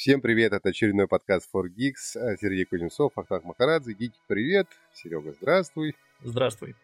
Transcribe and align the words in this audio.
Всем 0.00 0.22
привет, 0.22 0.54
это 0.54 0.70
очередной 0.70 1.06
подкаст 1.06 1.46
For 1.54 1.64
Geeks. 1.64 2.18
Э, 2.18 2.34
Сергей 2.40 2.64
Кузнецов, 2.64 3.12
Ахтак 3.16 3.44
Махарадзе. 3.44 3.92
Гики, 3.92 4.18
привет. 4.28 4.66
Серега, 4.94 5.34
здравствуй. 5.34 5.94
Здравствуй. 6.22 6.74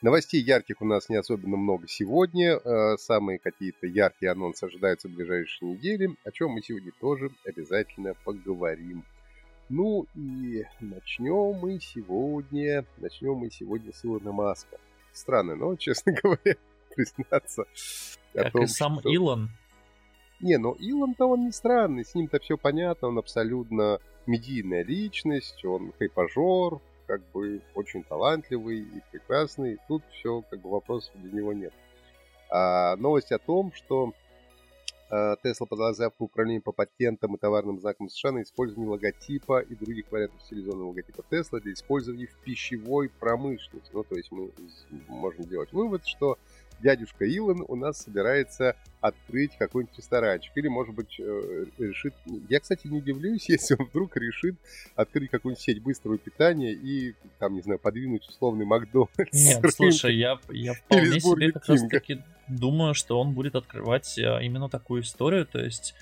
Новостей 0.00 0.42
ярких 0.42 0.82
у 0.82 0.84
нас 0.84 1.08
не 1.08 1.14
особенно 1.14 1.56
много 1.56 1.86
сегодня. 1.86 2.56
Э, 2.56 2.96
самые 2.98 3.38
какие-то 3.38 3.86
яркие 3.86 4.32
анонсы 4.32 4.64
ожидаются 4.64 5.06
в 5.06 5.12
ближайшие 5.12 5.74
недели, 5.74 6.16
о 6.24 6.32
чем 6.32 6.50
мы 6.50 6.62
сегодня 6.62 6.90
тоже 7.00 7.30
обязательно 7.46 8.14
поговорим. 8.24 9.04
Ну 9.68 10.08
и 10.16 10.64
начнем 10.80 11.56
мы 11.60 11.78
сегодня, 11.78 12.84
начнем 12.96 13.34
мы 13.34 13.48
сегодня 13.48 13.92
с 13.92 14.04
Илона 14.04 14.32
Маска. 14.32 14.76
Странно, 15.12 15.54
но, 15.54 15.76
честно 15.76 16.14
говоря, 16.20 16.56
признаться. 16.96 17.64
Как 18.32 18.50
том, 18.50 18.64
и 18.64 18.66
сам 18.66 18.98
что... 18.98 19.08
Илон. 19.08 19.50
Не, 20.42 20.58
но 20.58 20.72
Илон-то 20.72 21.26
он 21.26 21.44
не 21.44 21.52
странный, 21.52 22.04
с 22.04 22.14
ним-то 22.14 22.40
все 22.40 22.58
понятно, 22.58 23.08
он 23.08 23.18
абсолютно 23.18 24.00
медийная 24.26 24.82
личность, 24.82 25.64
он 25.64 25.92
хайпажор, 25.98 26.80
как 27.06 27.22
бы 27.32 27.62
очень 27.74 28.02
талантливый 28.02 28.80
и 28.80 29.02
прекрасный. 29.10 29.78
Тут 29.86 30.02
все, 30.12 30.42
как 30.50 30.60
бы 30.60 30.70
вопросов 30.70 31.12
для 31.14 31.32
него 31.32 31.52
нет. 31.52 31.72
А 32.50 32.96
новость 32.96 33.32
о 33.32 33.38
том, 33.38 33.72
что 33.72 34.12
Тесла 35.42 35.66
подала 35.66 35.92
заявку 35.92 36.24
управления 36.24 36.60
по 36.60 36.72
патентам 36.72 37.34
и 37.34 37.38
товарным 37.38 37.78
знакам 37.78 38.08
США 38.08 38.32
на 38.32 38.42
использование 38.42 38.88
логотипа 38.88 39.60
и 39.60 39.74
других 39.74 40.10
вариантов 40.10 40.42
стилизованного 40.42 40.88
логотипа 40.88 41.22
Тесла 41.30 41.60
для 41.60 41.74
использования 41.74 42.26
в 42.26 42.34
пищевой 42.44 43.10
промышленности. 43.10 43.90
Ну, 43.92 44.04
то 44.04 44.16
есть 44.16 44.32
мы 44.32 44.50
можем 45.08 45.44
делать 45.44 45.72
вывод, 45.72 46.06
что 46.06 46.38
дядюшка 46.82 47.24
Илон 47.24 47.64
у 47.66 47.76
нас 47.76 48.02
собирается 48.02 48.76
открыть 49.00 49.56
какой-нибудь 49.58 49.96
ресторанчик. 49.96 50.56
Или, 50.56 50.68
может 50.68 50.94
быть, 50.94 51.18
э, 51.18 51.64
решит... 51.78 52.14
Я, 52.48 52.60
кстати, 52.60 52.86
не 52.86 52.98
удивлюсь, 52.98 53.48
если 53.48 53.76
он 53.78 53.86
вдруг 53.86 54.16
решит 54.16 54.56
открыть 54.94 55.30
какую-нибудь 55.30 55.62
сеть 55.62 55.82
быстрого 55.82 56.18
питания 56.18 56.72
и, 56.72 57.14
там, 57.38 57.54
не 57.54 57.62
знаю, 57.62 57.78
подвинуть 57.78 58.28
условный 58.28 58.64
Макдональдс. 58.64 59.32
Нет, 59.32 59.74
слушай, 59.74 60.14
я, 60.14 60.38
я 60.50 60.74
вполне 60.86 61.20
себе 61.20 61.52
как 61.52 61.66
раз-таки 61.66 62.22
думаю, 62.48 62.94
что 62.94 63.20
он 63.20 63.32
будет 63.32 63.54
открывать 63.54 64.18
э, 64.18 64.44
именно 64.44 64.68
такую 64.68 65.02
историю, 65.02 65.46
то 65.46 65.58
есть 65.58 65.94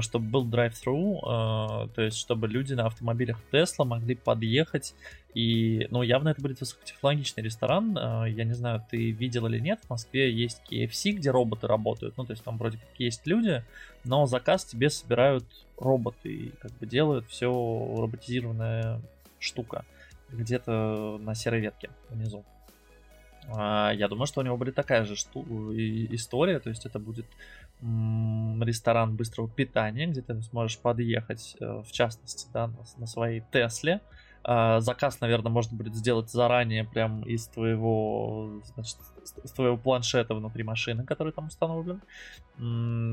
чтобы 0.00 0.26
был 0.26 0.48
drive-thru, 0.48 1.20
а, 1.22 1.88
то 1.88 2.02
есть 2.02 2.16
чтобы 2.18 2.48
люди 2.48 2.72
на 2.74 2.86
автомобилях 2.86 3.38
Tesla 3.52 3.84
могли 3.84 4.14
подъехать 4.14 4.94
и, 5.34 5.86
ну, 5.90 6.00
явно 6.00 6.30
это 6.30 6.40
будет 6.40 6.60
высокотехнологичный 6.60 7.42
ресторан. 7.42 7.96
А, 7.98 8.24
я 8.24 8.44
не 8.44 8.54
знаю, 8.54 8.82
ты 8.90 9.10
видел 9.10 9.46
или 9.46 9.58
нет, 9.58 9.80
в 9.84 9.90
Москве 9.90 10.32
есть 10.32 10.62
KFC, 10.70 11.12
где 11.12 11.30
роботы 11.30 11.66
работают, 11.66 12.16
ну, 12.16 12.24
то 12.24 12.32
есть 12.32 12.42
там 12.42 12.56
вроде 12.56 12.78
как 12.78 12.88
есть 12.98 13.26
люди, 13.26 13.62
но 14.04 14.26
заказ 14.26 14.64
тебе 14.64 14.88
собирают 14.88 15.44
роботы 15.76 16.32
и 16.32 16.48
как 16.58 16.72
бы 16.78 16.86
делают 16.86 17.26
все 17.28 17.48
роботизированная 17.50 19.02
штука 19.38 19.84
где-то 20.30 21.18
на 21.22 21.34
серой 21.34 21.60
ветке 21.60 21.90
внизу. 22.08 22.44
Я 23.48 24.08
думаю, 24.08 24.26
что 24.26 24.40
у 24.40 24.44
него 24.44 24.56
будет 24.56 24.74
такая 24.74 25.04
же 25.04 25.14
шту- 25.14 25.72
история, 26.12 26.58
то 26.58 26.68
есть 26.68 26.84
это 26.84 26.98
будет 26.98 27.26
ресторан 27.80 29.16
быстрого 29.16 29.48
питания, 29.48 30.06
где 30.06 30.22
ты 30.22 30.40
сможешь 30.42 30.78
подъехать, 30.78 31.56
э, 31.60 31.82
в 31.86 31.92
частности, 31.92 32.48
да, 32.52 32.70
на 32.96 33.06
своей 33.06 33.42
Тесле. 33.52 34.00
А, 34.48 34.78
заказ, 34.80 35.20
наверное, 35.20 35.50
можно 35.50 35.76
будет 35.76 35.96
сделать 35.96 36.30
заранее, 36.30 36.84
прям 36.84 37.22
из 37.22 37.48
твоего, 37.48 38.62
значит, 38.74 38.96
с 39.24 39.50
твоего 39.50 39.76
планшета 39.76 40.36
внутри 40.36 40.62
машины, 40.62 41.04
который 41.04 41.32
там 41.32 41.48
установлен. 41.48 42.00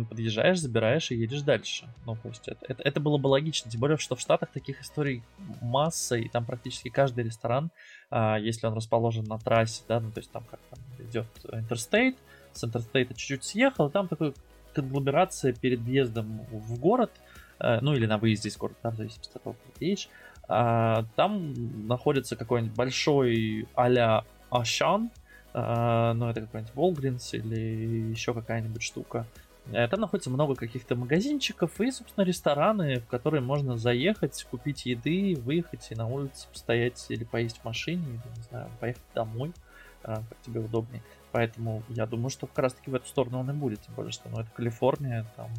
Подъезжаешь, 0.09 0.59
забираешь 0.59 1.09
и 1.09 1.15
едешь 1.15 1.41
дальше. 1.41 1.87
Ну, 2.05 2.15
то 2.15 2.29
есть 2.29 2.47
это, 2.47 2.63
это, 2.69 2.83
это 2.83 2.99
было 2.99 3.17
бы 3.17 3.27
логично. 3.29 3.71
Тем 3.71 3.81
более, 3.81 3.97
что 3.97 4.15
в 4.15 4.19
Штатах 4.19 4.51
таких 4.51 4.79
историй 4.81 5.23
масса, 5.59 6.17
и 6.17 6.29
там 6.29 6.45
практически 6.45 6.89
каждый 6.89 7.23
ресторан, 7.23 7.71
а, 8.11 8.37
если 8.37 8.67
он 8.67 8.75
расположен 8.75 9.23
на 9.23 9.39
трассе, 9.39 9.81
да, 9.87 9.99
ну, 9.99 10.11
то 10.11 10.19
есть 10.19 10.31
там 10.31 10.43
как 10.43 10.59
там 10.69 10.79
идет 10.99 11.25
Interstate, 11.45 12.15
с 12.53 12.63
Interstate 12.63 13.07
чуть-чуть 13.15 13.43
съехал, 13.43 13.87
и 13.87 13.91
там 13.91 14.07
такой 14.07 14.35
конгломерация 14.73 15.53
перед 15.53 15.79
въездом 15.79 16.45
в 16.51 16.79
город, 16.79 17.11
э, 17.59 17.79
ну 17.81 17.93
или 17.93 18.05
на 18.05 18.17
выезде 18.17 18.49
из 18.49 18.57
города, 18.57 18.91
в 18.91 18.95
зависимости 18.95 19.29
от 19.35 19.43
того, 19.43 19.55
как 19.63 19.73
ты 19.75 19.85
едешь, 19.85 20.09
а, 20.47 21.05
там 21.15 21.53
находится 21.87 22.35
какой-нибудь 22.35 22.75
большой 22.75 23.67
а-ля 23.75 24.25
Ашан, 24.49 25.09
а, 25.53 26.13
ну 26.13 26.29
это 26.29 26.41
какой-нибудь 26.41 26.75
Волгринс 26.75 27.33
или 27.33 28.11
еще 28.11 28.33
какая-нибудь 28.33 28.81
штука. 28.81 29.25
Э, 29.71 29.87
там 29.87 30.01
находится 30.01 30.29
много 30.29 30.55
каких-то 30.55 30.95
магазинчиков 30.95 31.79
и, 31.79 31.89
собственно, 31.91 32.25
рестораны, 32.25 32.99
в 32.99 33.07
которые 33.07 33.41
можно 33.41 33.77
заехать, 33.77 34.45
купить 34.51 34.85
еды, 34.85 35.37
выехать 35.39 35.87
и 35.89 35.95
на 35.95 36.07
улице 36.07 36.49
постоять 36.51 37.05
или 37.07 37.23
поесть 37.23 37.59
в 37.59 37.65
машине, 37.65 38.03
или, 38.03 38.37
не 38.37 38.43
знаю, 38.49 38.69
поехать 38.81 39.03
домой, 39.15 39.53
как 40.01 40.41
тебе 40.41 40.59
удобнее. 40.59 41.01
Поэтому 41.33 41.81
я 41.89 42.05
думаю, 42.05 42.29
что 42.29 42.45
как 42.45 42.59
раз 42.59 42.73
таки 42.73 42.91
в 42.91 42.95
эту 42.95 43.07
сторону 43.07 43.39
он 43.39 43.49
и 43.49 43.53
будет. 43.53 43.81
Тем 43.81 43.95
более, 43.95 44.11
что 44.11 44.29
ну, 44.29 44.39
это 44.39 44.51
Калифорния, 44.51 45.25
там 45.35 45.49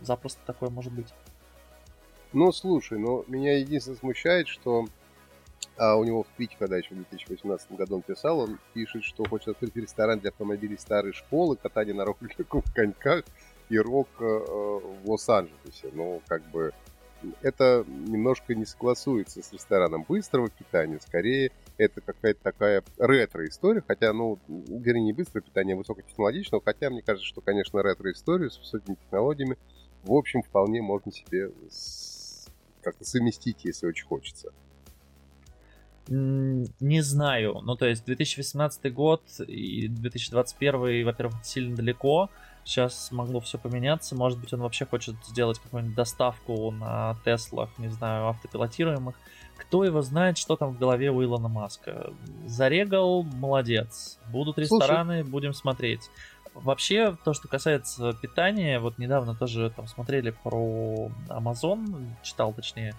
запросто 0.00 0.40
такое 0.46 0.68
может 0.68 0.92
быть. 0.92 1.12
Ну, 2.34 2.52
слушай, 2.52 2.98
ну, 2.98 3.24
меня 3.26 3.56
единственное 3.56 3.98
смущает, 3.98 4.48
что 4.48 4.86
а 5.76 5.96
у 5.96 6.04
него 6.04 6.22
в 6.22 6.26
твите, 6.36 6.56
когда 6.58 6.76
еще 6.76 6.90
в 6.90 6.98
2018 6.98 7.72
году 7.72 7.96
он 7.96 8.02
писал, 8.02 8.38
он 8.40 8.58
пишет, 8.74 9.02
что 9.02 9.24
хочет 9.24 9.48
открыть 9.48 9.74
ресторан 9.74 10.20
для 10.20 10.30
автомобилей 10.30 10.76
старой 10.78 11.12
школы, 11.12 11.56
катание 11.56 11.94
на 11.94 12.04
роликовых 12.04 12.64
коньках 12.74 13.24
и 13.70 13.78
рок 13.78 14.08
э, 14.20 14.24
в 14.24 15.10
Лос-Анджелесе. 15.10 15.88
Ну, 15.94 16.20
как 16.26 16.42
бы 16.50 16.72
это 17.40 17.84
немножко 17.88 18.54
не 18.54 18.66
согласуется 18.66 19.42
с 19.42 19.52
рестораном 19.52 20.04
быстрого 20.06 20.50
питания. 20.50 21.00
Скорее, 21.00 21.50
это 21.76 22.00
какая-то 22.00 22.42
такая 22.42 22.84
ретро-история, 22.98 23.82
хотя, 23.86 24.12
ну, 24.12 24.38
вернее, 24.48 25.04
не 25.04 25.12
быстрое 25.12 25.42
питание, 25.42 25.74
а 25.74 25.78
высокотехнологичного, 25.78 26.62
хотя 26.64 26.90
мне 26.90 27.02
кажется, 27.02 27.26
что, 27.26 27.40
конечно, 27.40 27.82
ретро-историю 27.82 28.50
с 28.50 28.58
высокими 28.58 28.94
технологиями, 28.94 29.56
в 30.04 30.12
общем, 30.12 30.42
вполне 30.42 30.82
можно 30.82 31.10
себе 31.10 31.50
как-то 32.82 33.04
совместить, 33.04 33.64
если 33.64 33.86
очень 33.86 34.06
хочется. 34.06 34.52
Не 36.08 37.00
знаю. 37.00 37.60
Ну, 37.62 37.76
то 37.76 37.86
есть 37.86 38.04
2018 38.04 38.92
год 38.92 39.22
и 39.46 39.88
2021, 39.88 41.04
во-первых, 41.04 41.44
сильно 41.44 41.74
далеко. 41.74 42.28
Сейчас 42.64 43.12
могло 43.12 43.40
все 43.40 43.58
поменяться. 43.58 44.16
Может 44.16 44.38
быть, 44.38 44.52
он 44.52 44.60
вообще 44.60 44.86
хочет 44.86 45.16
сделать 45.26 45.58
какую-нибудь 45.58 45.94
доставку 45.94 46.70
на 46.70 47.16
Теслах, 47.24 47.70
не 47.78 47.88
знаю, 47.88 48.28
автопилотируемых. 48.28 49.14
Кто 49.56 49.84
его 49.84 50.02
знает, 50.02 50.38
что 50.38 50.56
там 50.56 50.74
в 50.74 50.78
голове 50.78 51.10
у 51.10 51.22
Илона 51.22 51.48
Маска. 51.48 52.12
Зарегал, 52.46 53.22
молодец. 53.22 54.18
Будут 54.30 54.58
рестораны, 54.58 55.20
Слушай. 55.20 55.30
будем 55.30 55.52
смотреть. 55.52 56.10
Вообще, 56.54 57.16
то, 57.24 57.34
что 57.34 57.48
касается 57.48 58.12
питания, 58.14 58.78
вот 58.78 58.98
недавно 58.98 59.34
тоже 59.34 59.70
там 59.70 59.86
смотрели 59.86 60.30
про 60.30 61.10
Amazon, 61.28 62.06
читал 62.22 62.52
точнее, 62.52 62.94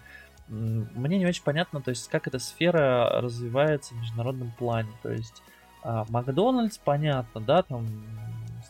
мне 0.48 1.18
не 1.18 1.26
очень 1.26 1.44
понятно, 1.44 1.82
то 1.82 1.90
есть 1.90 2.08
как 2.10 2.28
эта 2.28 2.38
сфера 2.38 3.22
развивается 3.22 3.94
в 3.94 3.98
международном 3.98 4.52
плане. 4.52 4.92
То 5.02 5.10
есть 5.10 5.42
а, 5.84 6.06
Макдональдс, 6.10 6.78
понятно, 6.78 7.42
да, 7.42 7.64
там 7.64 7.88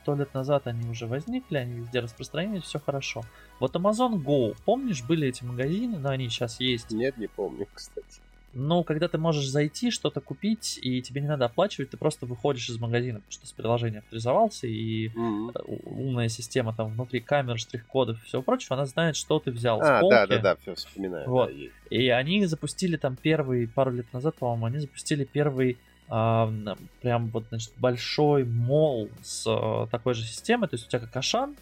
сто 0.06 0.14
лет 0.14 0.36
назад 0.36 0.68
они 0.68 0.88
уже 0.88 1.08
возникли, 1.08 1.58
они 1.58 1.80
везде 1.80 2.00
распространились, 2.00 2.62
все 2.62 2.80
хорошо. 2.80 3.24
Вот 3.60 3.76
Amazon 3.76 4.24
Go, 4.24 4.56
помнишь, 4.64 5.02
были 5.02 5.28
эти 5.28 5.44
магазины, 5.44 5.98
но 5.98 6.10
они 6.10 6.30
сейчас 6.30 6.60
есть? 6.60 6.92
Нет, 6.92 7.18
не 7.18 7.26
помню, 7.26 7.68
кстати. 7.74 8.22
Ну, 8.54 8.84
когда 8.84 9.08
ты 9.08 9.18
можешь 9.18 9.48
зайти, 9.48 9.90
что-то 9.90 10.22
купить, 10.22 10.80
и 10.80 11.02
тебе 11.02 11.22
не 11.22 11.28
надо 11.28 11.46
оплачивать, 11.46 11.90
ты 11.90 11.98
просто 11.98 12.28
выходишь 12.28 12.70
из 12.70 12.78
магазина, 12.78 13.20
потому 13.20 13.32
что 13.32 13.48
с 13.48 13.52
приложением 13.52 14.04
авторизовался, 14.04 14.68
и 14.68 15.08
mm-hmm. 15.08 15.82
умная 15.86 16.30
система 16.30 16.74
там 16.76 16.94
внутри 16.94 17.20
камер, 17.20 17.58
штрих-кодов 17.58 18.22
и 18.22 18.26
всего 18.28 18.44
прочего, 18.44 18.76
она 18.76 18.86
знает, 18.86 19.16
что 19.16 19.40
ты 19.40 19.50
взял 19.50 19.82
а, 19.82 20.02
да, 20.08 20.28
да, 20.28 20.38
да, 20.38 20.56
все 20.58 20.76
вспоминаю. 20.76 21.28
Вот. 21.28 21.50
Да, 21.50 21.56
и 21.90 22.10
они 22.10 22.46
запустили 22.46 22.96
там 22.96 23.18
первый, 23.20 23.68
пару 23.68 23.92
лет 23.92 24.06
назад, 24.14 24.36
по-моему, 24.36 24.68
они 24.68 24.78
запустили 24.78 25.26
первый 25.26 25.80
прям 26.08 27.28
вот, 27.28 27.46
значит, 27.50 27.74
большой 27.78 28.44
мол 28.44 29.10
с 29.24 29.46
а, 29.48 29.88
такой 29.88 30.14
же 30.14 30.24
системой, 30.24 30.68
то 30.70 30.76
есть 30.76 30.86
у 30.86 30.90
тебя 30.90 31.00
как 31.00 31.16
Ашан, 31.16 31.56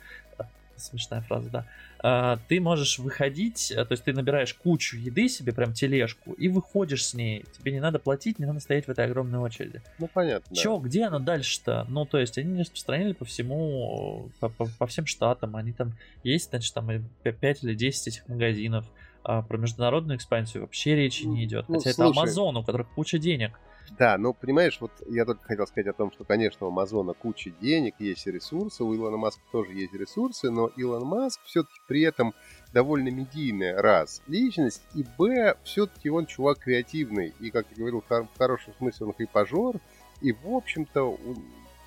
смешная 0.76 1.22
фраза, 1.22 1.50
да, 1.50 1.66
а, 2.06 2.38
ты 2.50 2.60
можешь 2.60 3.00
выходить, 3.00 3.72
э, 3.72 3.86
то 3.86 3.94
есть 3.94 4.04
ты 4.04 4.12
набираешь 4.12 4.54
кучу 4.54 4.98
еды 4.98 5.30
себе, 5.30 5.54
прям 5.54 5.72
тележку, 5.72 6.34
и 6.34 6.50
выходишь 6.50 7.06
с 7.06 7.14
ней. 7.14 7.46
Тебе 7.58 7.72
не 7.72 7.80
надо 7.80 7.98
платить, 7.98 8.40
не 8.40 8.46
надо 8.46 8.60
стоять 8.60 8.88
в 8.88 8.90
этой 8.90 9.06
огромной 9.06 9.40
очереди. 9.40 9.82
Ну, 10.00 10.10
понятно. 10.14 10.54
Че, 10.54 10.78
да. 10.78 10.86
где 10.86 11.06
оно 11.06 11.20
дальше-то? 11.20 11.86
Ну, 11.88 12.06
то 12.06 12.18
есть 12.18 12.38
они 12.38 12.60
распространили 12.60 13.14
по 13.14 13.24
всему, 13.24 14.30
по, 14.42 14.50
по, 14.50 14.68
по 14.78 14.88
всем 14.88 15.06
штатам. 15.06 15.56
Они 15.56 15.72
там 15.72 15.94
есть, 16.26 16.50
значит, 16.50 16.74
там 16.74 16.90
5 17.24 17.64
или 17.64 17.74
10 17.74 18.08
этих 18.08 18.28
магазинов. 18.28 18.86
А 19.24 19.42
про 19.42 19.58
международную 19.58 20.18
экспансию 20.18 20.64
вообще 20.64 20.98
речи 20.98 21.24
не 21.24 21.46
идет. 21.46 21.70
Ну, 21.70 21.76
Хотя 21.78 21.94
слушай, 21.94 22.12
это 22.12 22.30
Amazon, 22.30 22.60
у 22.60 22.64
которых 22.64 22.90
куча 22.90 23.18
денег. 23.18 23.58
Да, 23.92 24.18
но 24.18 24.34
понимаешь, 24.34 24.78
вот 24.82 24.92
я 25.08 25.26
только 25.26 25.44
хотел 25.44 25.68
сказать 25.68 25.88
о 25.88 25.94
том, 25.94 26.12
что, 26.12 26.24
конечно, 26.24 26.66
у 26.66 26.70
Амазона 26.70 27.14
куча 27.14 27.52
денег, 27.62 27.96
есть 28.00 28.26
ресурсы, 28.26 28.84
у 28.84 28.96
Илона 28.96 29.18
Маска 29.18 29.42
тоже 29.52 29.74
есть 29.74 29.94
ресурсы, 29.94 30.50
но 30.50 30.68
Илон 30.68 31.06
Маск 31.06 31.40
все-таки 31.44 31.80
при 31.88 32.02
этом 32.02 32.34
довольно 32.72 33.10
медийная, 33.10 33.80
раз, 33.80 34.22
личность, 34.28 34.82
и, 34.96 35.04
б, 35.18 35.56
все-таки 35.64 36.10
он 36.10 36.26
чувак 36.26 36.60
креативный, 36.60 37.34
и, 37.40 37.52
как 37.52 37.68
я 37.72 37.78
говорил, 37.78 38.04
в 38.10 38.38
хорошем 38.38 38.74
смысле 38.78 39.08
он 39.08 39.14
хайпажор, 39.14 39.80
и, 40.22 40.32
в 40.32 40.48
общем-то, 40.48 41.20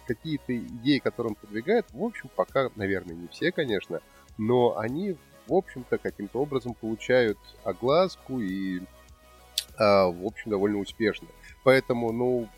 какие-то 0.07 0.57
идеи, 0.57 0.99
которые 0.99 1.31
он 1.31 1.35
продвигает, 1.35 1.87
в 1.91 2.03
общем, 2.05 2.31
пока, 2.37 2.71
наверное, 2.77 3.17
не 3.17 3.27
все, 3.29 3.51
конечно, 3.51 4.01
но 4.39 4.79
они, 4.79 5.17
в 5.49 5.55
общем-то, 5.55 5.99
каким-то 5.99 6.41
образом 6.41 6.75
получают 6.75 7.39
огласку 7.65 8.41
и, 8.41 8.83
а, 9.79 10.07
в 10.07 10.25
общем, 10.25 10.51
довольно 10.51 10.79
успешно. 10.79 11.29
Поэтому, 11.67 12.13
ну, 12.13 12.49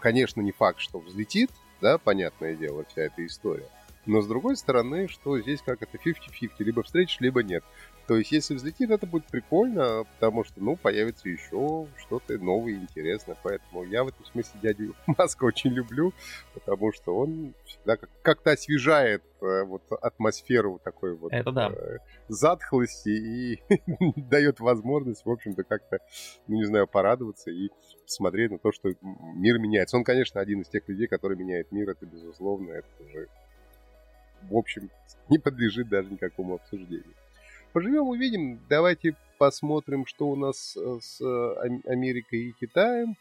конечно, 0.00 0.40
не 0.40 0.50
факт, 0.50 0.80
что 0.80 0.98
взлетит, 0.98 1.52
да, 1.80 1.98
понятное 1.98 2.56
дело, 2.56 2.84
вся 2.88 3.02
эта 3.02 3.24
история. 3.24 3.68
Но 4.06 4.22
с 4.22 4.26
другой 4.26 4.56
стороны, 4.56 5.06
что 5.06 5.38
здесь 5.38 5.62
как 5.64 5.82
это 5.82 5.96
50-50, 5.96 6.50
либо 6.58 6.82
встретишь, 6.82 7.20
либо 7.20 7.44
нет. 7.44 7.62
То 8.06 8.16
есть, 8.16 8.30
если 8.30 8.54
взлетит, 8.54 8.90
это 8.90 9.04
будет 9.04 9.26
прикольно, 9.26 10.04
потому 10.14 10.44
что, 10.44 10.62
ну, 10.62 10.76
появится 10.76 11.28
еще 11.28 11.88
что-то 11.98 12.38
новое 12.38 12.74
и 12.74 12.76
интересное. 12.76 13.36
Поэтому 13.42 13.82
я 13.82 14.04
в 14.04 14.08
этом 14.08 14.24
смысле 14.26 14.60
дядю 14.62 14.94
Маска 15.06 15.44
очень 15.44 15.70
люблю, 15.70 16.12
потому 16.54 16.92
что 16.92 17.16
он 17.16 17.54
всегда 17.64 17.96
как-то 18.22 18.52
освежает 18.52 19.24
э, 19.40 19.64
вот 19.64 19.82
атмосферу 19.90 20.80
такой 20.84 21.16
вот 21.16 21.32
это 21.32 21.50
да. 21.50 21.72
э, 21.72 21.98
затхлости 22.28 23.08
и 23.08 23.62
дает 24.16 24.60
возможность, 24.60 25.26
в 25.26 25.30
общем-то, 25.30 25.64
как-то, 25.64 25.98
ну, 26.46 26.56
не 26.56 26.64
знаю, 26.64 26.86
порадоваться 26.86 27.50
и 27.50 27.70
посмотреть 28.04 28.52
на 28.52 28.58
то, 28.58 28.70
что 28.70 28.92
мир 29.02 29.58
меняется. 29.58 29.96
Он, 29.96 30.04
конечно, 30.04 30.40
один 30.40 30.60
из 30.60 30.68
тех 30.68 30.88
людей, 30.88 31.08
который 31.08 31.36
меняет 31.36 31.72
мир, 31.72 31.90
это 31.90 32.06
безусловно, 32.06 32.70
это 32.70 32.88
уже, 33.00 33.26
в 34.42 34.56
общем, 34.56 34.90
не 35.28 35.38
подлежит 35.38 35.88
даже 35.88 36.12
никакому 36.12 36.54
обсуждению 36.54 37.14
поживем, 37.76 38.08
увидим. 38.08 38.58
Давайте 38.70 39.14
посмотрим, 39.36 40.06
что 40.06 40.28
у 40.28 40.34
нас 40.34 40.78
э, 40.78 40.98
с 40.98 41.20
э, 41.20 41.80
Америкой 41.84 42.44
и 42.44 42.52
Китаем. 42.52 43.18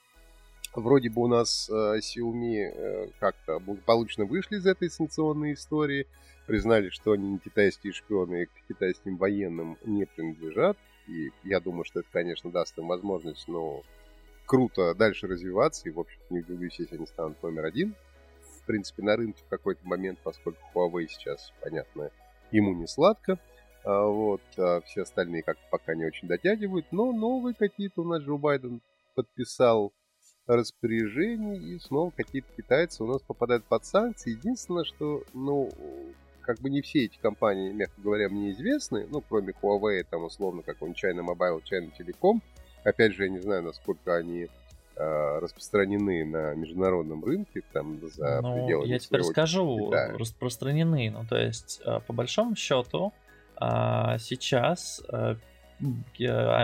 Вроде 0.73 1.09
бы 1.09 1.23
у 1.23 1.27
нас 1.27 1.69
э, 1.69 1.99
Xiaomi 1.99 3.11
как-то 3.19 3.59
благополучно 3.59 4.23
вышли 4.23 4.55
из 4.55 4.65
этой 4.65 4.89
санкционной 4.89 5.55
истории, 5.55 6.07
признали, 6.47 6.87
что 6.87 7.11
они 7.11 7.33
не 7.33 7.39
китайские 7.39 7.91
шпионы 7.91 8.43
и 8.43 8.45
к 8.45 8.67
китайским 8.69 9.17
военным 9.17 9.77
не 9.83 10.05
принадлежат. 10.05 10.77
И 11.09 11.31
я 11.43 11.59
думаю, 11.59 11.83
что 11.83 11.99
это, 11.99 12.07
конечно, 12.13 12.49
даст 12.49 12.77
им 12.77 12.87
возможность, 12.87 13.49
но 13.49 13.83
круто 14.45 14.95
дальше 14.95 15.27
развиваться. 15.27 15.89
И, 15.89 15.91
в 15.91 15.99
общем-то, 15.99 16.33
не 16.33 16.39
удивлюсь, 16.39 16.79
если 16.79 16.95
они 16.95 17.07
станут 17.07 17.43
номер 17.43 17.65
один. 17.65 17.93
В 18.61 18.65
принципе, 18.65 19.03
на 19.03 19.17
рынке 19.17 19.43
в 19.45 19.49
какой-то 19.49 19.85
момент, 19.85 20.17
поскольку 20.23 20.61
Huawei 20.73 21.07
сейчас, 21.09 21.51
понятно, 21.61 22.09
ему 22.51 22.73
не 22.73 22.87
сладко. 22.87 23.37
А, 23.85 24.07
вот, 24.07 24.41
а 24.57 24.81
все 24.81 25.03
остальные 25.03 25.43
как 25.43 25.57
пока 25.69 25.93
не 25.93 26.05
очень 26.05 26.27
дотягивают, 26.27 26.87
но 26.91 27.11
новые 27.11 27.53
какие-то 27.53 28.01
у 28.01 28.05
нас 28.05 28.21
Джо 28.23 28.35
Байден 28.37 28.81
подписал 29.13 29.93
распоряжение, 30.47 31.57
и 31.57 31.79
снова 31.79 32.11
какие-то 32.11 32.47
китайцы 32.55 33.03
у 33.03 33.07
нас 33.07 33.21
попадают 33.21 33.63
под 33.65 33.85
санкции. 33.85 34.31
Единственное, 34.31 34.85
что, 34.85 35.23
ну, 35.33 35.69
как 36.41 36.59
бы 36.61 36.69
не 36.69 36.81
все 36.81 37.05
эти 37.05 37.17
компании, 37.17 37.71
мягко 37.71 37.99
говоря, 38.01 38.29
мне 38.29 38.51
известны, 38.51 39.07
ну, 39.09 39.21
кроме 39.21 39.53
Huawei, 39.61 40.03
там, 40.09 40.23
условно, 40.23 40.63
какой-нибудь 40.63 41.03
China 41.03 41.25
Mobile, 41.25 41.61
China 41.63 41.91
Telecom. 41.97 42.41
Опять 42.83 43.13
же, 43.13 43.23
я 43.23 43.29
не 43.29 43.39
знаю, 43.39 43.63
насколько 43.63 44.15
они 44.15 44.47
э, 44.95 45.39
распространены 45.39 46.25
на 46.25 46.53
международном 46.53 47.23
рынке, 47.23 47.61
там, 47.73 47.99
за 48.07 48.41
ну, 48.41 48.53
пределами 48.53 48.87
Я 48.87 48.99
тебе 48.99 49.19
расскажу, 49.19 49.87
Китая. 49.87 50.17
распространены, 50.17 51.09
ну, 51.11 51.25
то 51.27 51.37
есть, 51.37 51.81
э, 51.83 51.99
по 52.05 52.13
большому 52.13 52.55
счету, 52.55 53.07
а 53.07 53.24
сейчас 53.57 55.01
а, 55.09 55.37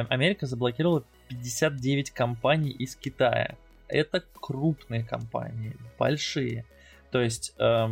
Америка 0.10 0.46
заблокировала 0.46 1.04
59 1.30 2.12
компаний 2.12 2.72
из 2.72 2.96
Китая. 2.96 3.56
Это 3.88 4.24
крупные 4.34 5.04
компании, 5.04 5.76
большие. 5.98 6.66
То 7.12 7.22
есть 7.22 7.54
э, 7.58 7.90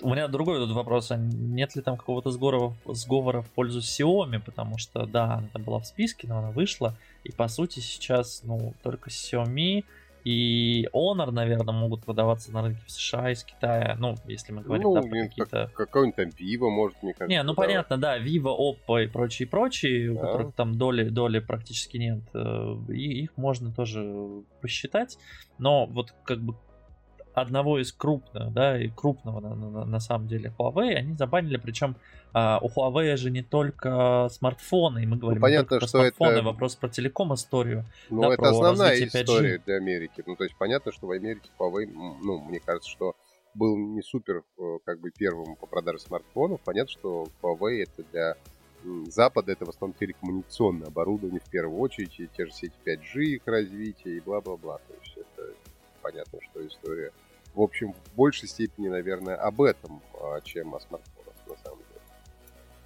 у 0.00 0.10
меня 0.10 0.28
другой 0.28 0.58
тут 0.58 0.72
вопрос, 0.72 1.10
а 1.10 1.16
нет 1.16 1.74
ли 1.74 1.82
там 1.82 1.96
какого-то 1.96 2.30
сговора, 2.30 2.74
сговора 2.86 3.40
в 3.40 3.50
пользу 3.50 3.80
Xiaomi, 3.80 4.40
потому 4.40 4.76
что 4.76 5.06
да, 5.06 5.42
она 5.54 5.64
была 5.64 5.80
в 5.80 5.86
списке, 5.86 6.28
но 6.28 6.38
она 6.38 6.50
вышла, 6.50 6.96
и 7.24 7.32
по 7.32 7.48
сути 7.48 7.80
сейчас, 7.80 8.42
ну, 8.44 8.74
только 8.82 9.08
Xiaomi, 9.08 9.84
и 10.24 10.88
Honor, 10.94 11.30
наверное, 11.30 11.74
могут 11.74 12.04
продаваться 12.04 12.50
на 12.50 12.62
рынке 12.62 12.80
в 12.86 12.90
США 12.90 13.30
из 13.30 13.44
Китая. 13.44 13.94
Ну, 13.98 14.14
если 14.26 14.52
мы 14.52 14.62
говорим 14.62 14.84
ну, 14.84 14.94
да, 14.94 15.02
про 15.02 15.10
какие-то... 15.10 15.70
Как, 15.74 15.90
какой-нибудь 15.90 16.16
там 16.16 16.28
Vivo, 16.28 16.70
может, 16.70 17.02
мне 17.02 17.12
кажется. 17.12 17.28
Не, 17.28 17.42
ну 17.42 17.54
продавать. 17.54 17.88
понятно, 17.88 17.98
да, 17.98 18.18
Vivo, 18.18 18.56
Oppo 18.58 19.04
и 19.04 19.06
прочие, 19.06 19.46
прочие, 19.46 20.08
да. 20.08 20.14
у 20.14 20.18
которых 20.18 20.54
там 20.54 20.76
доли, 20.78 21.10
доли 21.10 21.40
практически 21.40 21.98
нет. 21.98 22.22
Э, 22.32 22.74
и 22.88 23.24
их 23.24 23.36
можно 23.36 23.70
тоже 23.70 24.42
посчитать. 24.62 25.18
Но 25.58 25.84
вот 25.84 26.14
как 26.24 26.40
бы 26.40 26.54
одного 27.34 27.78
из 27.78 27.92
крупных, 27.92 28.50
да, 28.52 28.80
и 28.80 28.88
крупного 28.88 29.40
на, 29.40 29.54
на, 29.54 29.84
на 29.84 30.00
самом 30.00 30.26
деле 30.26 30.54
Huawei, 30.58 30.94
они 30.94 31.12
забанили, 31.12 31.58
причем 31.58 31.96
а, 32.34 32.58
у 32.60 32.68
Huawei 32.68 33.16
же 33.16 33.30
не 33.30 33.42
только 33.42 34.28
смартфоны, 34.30 35.04
и 35.04 35.06
мы 35.06 35.16
говорим 35.16 35.40
ну, 35.40 35.46
понятно, 35.46 35.78
про 35.78 35.86
что 35.86 35.98
смартфоны, 35.98 36.32
это... 36.32 36.42
вопрос 36.42 36.76
про 36.76 36.88
телеком 36.88 37.32
историю. 37.32 37.84
Ну, 38.10 38.22
да, 38.22 38.34
это 38.34 38.48
основная 38.48 39.04
история 39.04 39.56
5G. 39.56 39.62
для 39.64 39.76
Америки. 39.76 40.22
Ну, 40.26 40.36
то 40.36 40.44
есть 40.44 40.56
понятно, 40.58 40.92
что 40.92 41.06
в 41.06 41.12
Америке 41.12 41.48
Huawei, 41.58 41.86
ну, 41.86 42.40
мне 42.40 42.60
кажется, 42.60 42.90
что 42.90 43.14
был 43.54 43.76
не 43.76 44.02
супер 44.02 44.42
э, 44.58 44.78
как 44.84 45.00
бы 45.00 45.10
первым 45.10 45.54
по 45.54 45.66
продаже 45.66 46.00
смартфонов. 46.00 46.60
Понятно, 46.62 46.90
что 46.90 47.28
Huawei 47.40 47.84
это 47.84 48.02
для 48.10 48.36
Запада 49.06 49.52
это 49.52 49.64
в 49.64 49.70
основном 49.70 49.96
телекоммуникационное 49.98 50.88
оборудование 50.88 51.40
в 51.40 51.48
первую 51.48 51.78
очередь, 51.78 52.18
и 52.18 52.28
те 52.36 52.46
же 52.46 52.52
сети 52.52 52.74
5G, 52.84 53.22
их 53.22 53.42
развитие 53.46 54.16
и 54.16 54.20
бла-бла-бла. 54.20 54.78
То 54.88 54.94
есть 55.00 55.16
это 55.16 55.54
понятно, 56.02 56.38
что 56.50 56.66
история 56.66 57.12
в 57.54 57.60
общем, 57.60 57.92
в 57.92 58.16
большей 58.16 58.48
степени, 58.48 58.88
наверное, 58.88 59.36
об 59.36 59.62
этом, 59.62 60.02
а, 60.20 60.40
чем 60.40 60.74
о 60.74 60.80
смартфонах. 60.80 61.13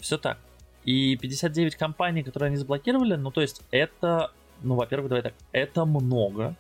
Все 0.01 0.19
так. 0.19 0.39
И 0.85 1.17
59 1.17 1.77
компаний, 1.77 2.23
которые 2.23 2.49
они 2.49 2.57
заблокировали, 2.57 3.15
ну, 3.17 3.31
то 3.31 3.41
есть 3.41 3.63
это, 3.71 4.31
ну, 4.63 4.75
во-первых, 4.75 5.09
давай 5.09 5.23
так, 5.23 5.35
это 5.53 5.85
много. 5.85 6.57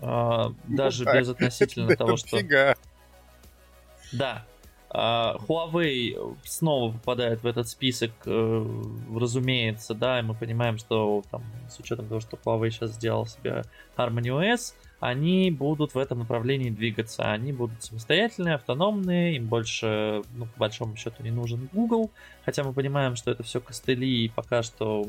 Э, 0.00 0.46
даже 0.66 1.04
ну, 1.04 1.12
без 1.12 1.28
относительно 1.28 1.96
того, 1.96 2.16
что... 2.16 2.38
Да. 4.12 4.44
Uh, 4.94 5.40
Huawei 5.48 6.36
снова 6.44 6.92
попадает 6.92 7.42
в 7.42 7.46
этот 7.46 7.66
список, 7.66 8.10
uh, 8.26 9.18
разумеется, 9.18 9.94
да, 9.94 10.18
и 10.18 10.22
мы 10.22 10.34
понимаем, 10.34 10.76
что 10.76 11.22
там, 11.30 11.42
с 11.70 11.78
учетом 11.78 12.08
того, 12.08 12.20
что 12.20 12.36
Huawei 12.36 12.68
сейчас 12.68 12.90
сделал 12.90 13.24
себе 13.24 13.64
Harmony 13.96 14.28
OS, 14.28 14.74
они 15.02 15.50
будут 15.50 15.96
в 15.96 15.98
этом 15.98 16.20
направлении 16.20 16.70
двигаться. 16.70 17.24
Они 17.24 17.52
будут 17.52 17.82
самостоятельные, 17.82 18.54
автономные, 18.54 19.34
им 19.34 19.48
больше, 19.48 20.22
ну, 20.36 20.46
по 20.46 20.60
большому 20.60 20.94
счету, 20.94 21.24
не 21.24 21.32
нужен 21.32 21.68
Google, 21.72 22.12
хотя 22.44 22.62
мы 22.62 22.72
понимаем, 22.72 23.16
что 23.16 23.32
это 23.32 23.42
все 23.42 23.60
костыли, 23.60 24.26
и 24.26 24.28
пока 24.28 24.62
что 24.62 25.04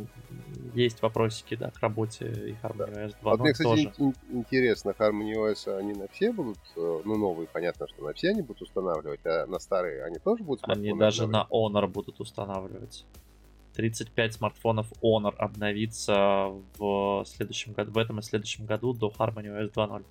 есть 0.73 1.03
вопросики, 1.03 1.53
да, 1.55 1.69
к 1.69 1.79
работе 1.79 2.25
и 2.25 2.65
Harmony 2.65 3.05
OS 3.05 3.09
2.0 3.09 3.15
вот 3.21 3.39
мне, 3.41 3.51
кстати, 3.51 3.69
тоже. 3.69 4.13
интересно, 4.31 4.95
Harmony 4.97 5.35
OS 5.35 5.77
они 5.77 5.93
на 5.93 6.07
все 6.07 6.31
будут, 6.31 6.57
э, 6.75 7.01
ну, 7.05 7.15
новые, 7.15 7.47
понятно, 7.47 7.87
что 7.87 8.03
на 8.03 8.13
все 8.13 8.29
они 8.29 8.41
будут 8.41 8.63
устанавливать, 8.63 9.23
а 9.25 9.45
на 9.45 9.59
старые 9.59 10.05
они 10.05 10.17
тоже 10.17 10.43
будут 10.43 10.67
Они 10.67 10.91
даже 10.97 11.27
на 11.27 11.47
Honor 11.51 11.85
будут 11.85 12.19
устанавливать. 12.19 13.05
35 13.75 14.33
смартфонов 14.33 14.87
Honor 15.01 15.35
обновится 15.35 16.51
в 16.77 17.25
следующем 17.25 17.73
году, 17.73 17.91
в 17.91 17.97
этом 17.97 18.19
и 18.19 18.21
следующем 18.21 18.65
году 18.65 18.93
до 18.93 19.13
Harmony 19.17 19.47
OS 19.47 19.73
2.0. 19.73 20.05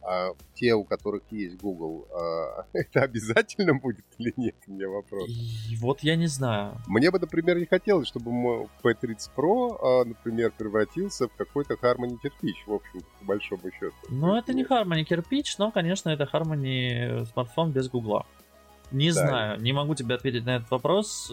А 0.00 0.30
те, 0.54 0.74
у 0.74 0.84
которых 0.84 1.22
есть 1.30 1.60
Google, 1.60 2.06
а, 2.10 2.64
это 2.72 3.02
обязательно 3.02 3.74
будет 3.74 4.06
или 4.16 4.32
нет? 4.36 4.54
У 4.66 4.72
меня 4.72 4.88
вопрос. 4.88 5.28
И 5.28 5.76
вот 5.76 6.00
я 6.00 6.16
не 6.16 6.28
знаю. 6.28 6.80
Мне 6.86 7.10
бы, 7.10 7.18
например, 7.18 7.58
не 7.58 7.66
хотелось, 7.66 8.08
чтобы 8.08 8.32
мой 8.32 8.68
P30 8.82 9.30
Pro, 9.36 9.76
а, 9.80 10.04
например, 10.06 10.52
превратился 10.56 11.28
в 11.28 11.34
какой-то 11.34 11.74
Harmony 11.74 12.16
кирпич, 12.22 12.56
в 12.66 12.72
общем, 12.72 13.00
по 13.18 13.24
большому 13.26 13.70
счету. 13.72 13.94
Ну, 14.08 14.34
это 14.34 14.54
не 14.54 14.64
Harmony 14.64 15.04
кирпич, 15.04 15.58
но, 15.58 15.70
конечно, 15.70 16.08
это 16.08 16.24
Harmony 16.24 17.26
смартфон 17.26 17.72
без 17.72 17.90
Гугла. 17.90 18.24
Не 18.90 19.12
да. 19.12 19.14
знаю, 19.14 19.60
не 19.60 19.72
могу 19.72 19.94
тебе 19.94 20.14
ответить 20.14 20.46
на 20.46 20.56
этот 20.56 20.70
вопрос. 20.70 21.30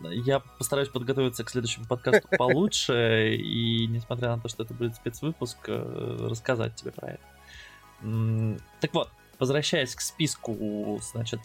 Я 0.00 0.40
постараюсь 0.40 0.88
подготовиться 0.88 1.44
к 1.44 1.50
следующему 1.50 1.86
подкасту 1.86 2.28
получше 2.38 3.34
и, 3.36 3.86
несмотря 3.86 4.34
на 4.34 4.40
то, 4.40 4.48
что 4.48 4.64
это 4.64 4.74
будет 4.74 4.96
спецвыпуск, 4.96 5.58
э, 5.68 6.26
рассказать 6.28 6.74
тебе 6.74 6.92
про 6.92 7.12
это. 7.12 8.58
Так 8.80 8.94
вот, 8.94 9.10
возвращаясь 9.38 9.94
к 9.94 10.00
списку, 10.00 10.98
значит, 11.12 11.40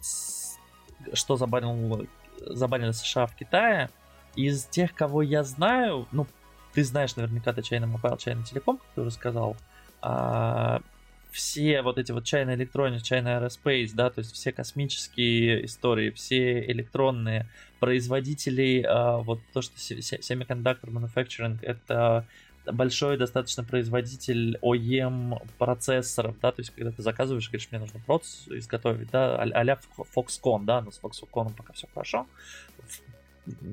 что 1.14 1.38
забанил, 1.38 2.08
забанили 2.40 2.92
США 2.92 3.28
в 3.28 3.36
Китае, 3.36 3.90
из 4.36 4.66
тех, 4.66 4.94
кого 4.94 5.22
я 5.22 5.44
знаю, 5.44 6.08
ну, 6.12 6.28
ты 6.74 6.84
знаешь 6.84 7.16
наверняка, 7.16 7.54
ты 7.54 7.62
China 7.62 7.92
Mobile, 7.92 8.18
China 8.18 8.44
Telecom, 8.44 8.78
как 8.78 8.88
ты 8.96 9.02
уже 9.02 9.12
сказал, 9.12 9.56
а, 10.02 10.82
все 11.32 11.82
вот 11.82 11.98
эти 11.98 12.12
вот 12.12 12.24
China 12.24 12.56
Electronics, 12.56 13.02
China 13.02 13.40
Aerospace, 13.40 13.92
да, 13.94 14.10
то 14.10 14.20
есть 14.20 14.34
все 14.34 14.52
космические 14.52 15.66
истории, 15.66 16.12
все 16.12 16.66
электронные 16.72 17.48
производители, 17.80 18.86
а, 18.88 19.18
вот 19.18 19.40
то, 19.54 19.62
что 19.62 19.76
Semiconductor 19.78 20.86
Manufacturing, 20.86 21.60
это 21.62 22.26
большой 22.66 23.18
достаточно 23.18 23.64
производитель 23.64 24.58
OEM 24.62 25.42
процессоров, 25.58 26.36
да, 26.42 26.52
то 26.52 26.62
есть 26.62 26.72
когда 26.72 26.92
ты 26.92 27.02
заказываешь, 27.02 27.48
говоришь, 27.50 27.70
мне 27.72 27.80
нужно 27.80 28.00
процесс 28.06 28.48
изготовить, 28.50 29.10
да, 29.12 29.38
а-ля 29.38 29.80
Foxconn, 30.16 30.66
да, 30.66 30.82
но 30.82 30.92
с 30.92 31.00
Foxconn 31.00 31.54
пока 31.56 31.74
все 31.74 31.88
хорошо, 31.94 32.28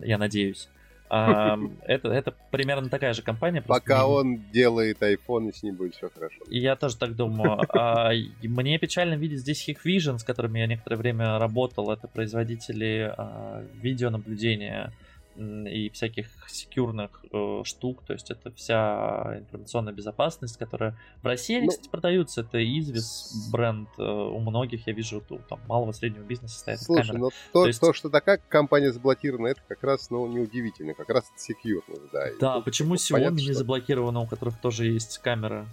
я 0.03 0.19
надеюсь. 0.19 0.69
Это, 1.15 2.09
это 2.09 2.35
примерно 2.51 2.89
такая 2.89 3.13
же 3.13 3.23
компания. 3.23 3.63
Пока 3.63 4.07
он 4.07 4.51
делает 4.51 5.01
iPhone, 5.03 5.53
с 5.53 5.63
ним 5.63 5.77
будет 5.77 5.95
все 5.95 6.11
хорошо. 6.11 6.37
Я 6.49 6.77
тоже 6.77 6.97
так 6.97 7.15
думаю. 7.15 7.61
А, 7.69 8.13
мне 8.43 8.79
печально 8.79 9.15
видеть 9.15 9.41
здесь 9.41 9.69
Hikvision, 9.69 10.19
с 10.19 10.25
которыми 10.25 10.59
я 10.59 10.67
некоторое 10.67 10.97
время 10.97 11.39
работал. 11.39 11.91
Это 11.91 12.09
производители 12.09 13.13
а, 13.17 13.65
видеонаблюдения 13.75 14.93
и 15.37 15.91
всяких 15.91 16.29
секьюрных 16.49 17.25
э, 17.33 17.63
штук, 17.65 18.03
то 18.07 18.13
есть 18.13 18.31
это 18.31 18.53
вся 18.53 19.39
информационная 19.39 19.93
безопасность, 19.93 20.57
которая 20.57 20.97
в 21.23 21.27
России, 21.27 21.61
ну, 21.61 21.69
кстати, 21.69 21.89
продаются, 21.89 22.43
это 22.43 22.63
Извис 22.63 23.51
бренд, 23.51 23.89
э, 23.99 24.03
у 24.03 24.39
многих, 24.39 24.87
я 24.87 24.93
вижу, 24.93 25.23
у 25.29 25.39
там 25.39 25.61
малого 25.67 25.93
среднего 25.93 26.23
бизнеса 26.23 26.59
стоят 26.59 26.81
Слушай, 26.81 27.09
камеры. 27.09 27.19
но 27.19 27.31
то, 27.31 27.35
то, 27.53 27.67
есть... 27.67 27.81
то, 27.81 27.93
что 27.93 28.11
такая 28.11 28.41
компания 28.49 28.93
заблокирована, 28.93 29.49
это 29.49 29.61
как 29.67 29.83
раз, 29.83 30.11
ну, 30.11 30.27
неудивительно, 30.27 30.95
как 30.95 31.09
раз 31.09 31.25
это 31.25 31.53
secure, 31.53 32.11
да. 32.13 32.27
Да, 32.41 32.61
почему 32.61 32.95
Xiaomi 32.95 33.13
понятно, 33.13 33.37
не 33.37 33.45
что... 33.45 33.55
заблокировано, 33.55 34.21
у 34.21 34.27
которых 34.27 34.61
тоже 34.61 34.87
есть 34.87 35.19
камера? 35.19 35.67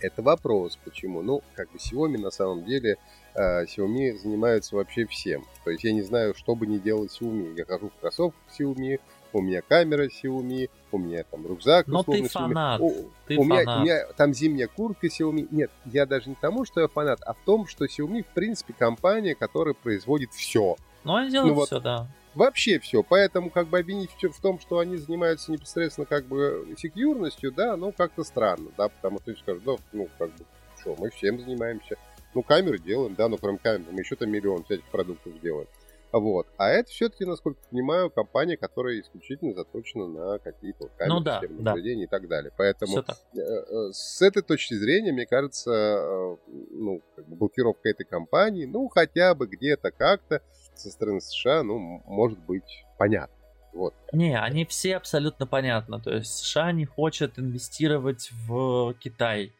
Это 0.00 0.22
вопрос, 0.22 0.78
почему. 0.84 1.22
Ну, 1.22 1.42
как 1.54 1.70
бы 1.70 1.78
Xiaomi 1.78 2.18
на 2.18 2.30
самом 2.30 2.64
деле 2.64 2.96
а, 3.34 3.64
Xiaomi 3.64 4.16
занимаются 4.18 4.76
вообще 4.76 5.06
всем. 5.06 5.44
То 5.64 5.70
есть 5.70 5.84
я 5.84 5.92
не 5.92 6.02
знаю, 6.02 6.34
что 6.34 6.54
бы 6.54 6.66
ни 6.66 6.78
делал 6.78 7.06
Xiaomi. 7.06 7.56
Я 7.56 7.64
хожу 7.64 7.88
в 7.90 8.00
кроссовках 8.00 8.40
Xiaomi, 8.58 9.00
у 9.32 9.42
меня 9.42 9.62
камера 9.62 10.06
Xiaomi, 10.06 10.70
у 10.92 10.98
меня 10.98 11.24
там 11.24 11.46
рюкзак. 11.46 11.86
Но 11.86 12.02
ты 12.02 12.22
фанат. 12.28 12.80
Xiaomi. 12.80 13.10
ты 13.26 13.36
у, 13.38 13.42
фанат. 13.44 13.66
Меня, 13.66 13.76
у 13.76 13.80
меня 13.82 14.06
там 14.16 14.34
зимняя 14.34 14.68
куртка 14.68 15.06
Xiaomi. 15.06 15.48
Нет, 15.50 15.70
я 15.84 16.06
даже 16.06 16.30
не 16.30 16.36
тому, 16.36 16.64
что 16.64 16.80
я 16.80 16.88
фанат, 16.88 17.20
а 17.22 17.34
в 17.34 17.38
том, 17.44 17.66
что 17.66 17.84
Xiaomi 17.84 18.22
в 18.22 18.34
принципе 18.34 18.72
компания, 18.72 19.34
которая 19.34 19.74
производит 19.74 20.32
все. 20.32 20.76
Ну, 21.04 21.14
они 21.14 21.30
делают 21.30 21.50
ну, 21.50 21.60
вот, 21.60 21.66
все, 21.66 21.80
да. 21.80 22.08
Вообще 22.36 22.78
все. 22.78 23.02
Поэтому 23.02 23.48
как 23.48 23.68
бы 23.68 23.78
обвинить 23.78 24.10
в 24.10 24.40
том, 24.42 24.60
что 24.60 24.78
они 24.78 24.98
занимаются 24.98 25.50
непосредственно 25.50 26.06
как 26.06 26.26
бы 26.26 26.74
секьюрностью, 26.76 27.50
да, 27.50 27.76
ну 27.76 27.92
как-то 27.92 28.24
странно, 28.24 28.70
да, 28.76 28.90
потому 28.90 29.18
что 29.18 29.32
ты 29.32 29.38
скажешь, 29.38 29.62
да, 29.64 29.76
ну 29.92 30.06
как 30.18 30.28
бы, 30.32 30.44
что, 30.78 30.94
мы 30.98 31.08
всем 31.10 31.40
занимаемся. 31.40 31.96
Ну, 32.34 32.42
камеры 32.42 32.78
делаем, 32.78 33.14
да, 33.14 33.28
но 33.28 33.38
кроме 33.38 33.56
камер 33.56 33.86
мы 33.90 34.00
еще 34.00 34.16
там 34.16 34.30
миллион 34.30 34.64
всяких 34.64 34.84
продуктов 34.90 35.40
делаем. 35.40 35.66
Вот. 36.12 36.46
А 36.58 36.68
это 36.68 36.90
все-таки, 36.90 37.24
насколько 37.24 37.58
понимаю, 37.70 38.10
компания, 38.10 38.56
которая 38.56 39.00
исключительно 39.00 39.54
заточена 39.54 40.06
на 40.06 40.38
какие-то 40.38 40.88
камеры, 40.96 41.18
ну, 41.18 41.20
да, 41.20 41.40
да. 41.40 41.48
наблюдения 41.48 42.04
и 42.04 42.06
так 42.06 42.28
далее. 42.28 42.52
Поэтому 42.56 43.02
так. 43.02 43.16
Э, 43.34 43.40
э, 43.40 43.92
с 43.92 44.22
этой 44.22 44.42
точки 44.42 44.74
зрения, 44.74 45.12
мне 45.12 45.26
кажется, 45.26 45.70
э, 45.72 46.36
ну, 46.70 47.02
как 47.16 47.26
бы 47.26 47.36
блокировка 47.36 47.88
этой 47.88 48.04
компании, 48.04 48.66
ну, 48.66 48.88
хотя 48.88 49.34
бы 49.34 49.46
где-то 49.46 49.90
как-то 49.90 50.42
со 50.78 50.90
стороны 50.90 51.20
США, 51.20 51.62
ну, 51.62 52.02
может 52.06 52.38
быть 52.38 52.84
понятно. 52.98 53.34
Вот. 53.72 53.94
Не, 54.12 54.38
они 54.38 54.64
все 54.64 54.96
абсолютно 54.96 55.46
понятно. 55.46 56.00
То 56.00 56.14
есть 56.14 56.32
США 56.32 56.72
не 56.72 56.86
хочет 56.86 57.38
инвестировать 57.38 58.30
в 58.46 58.94
Китай. 58.94 59.52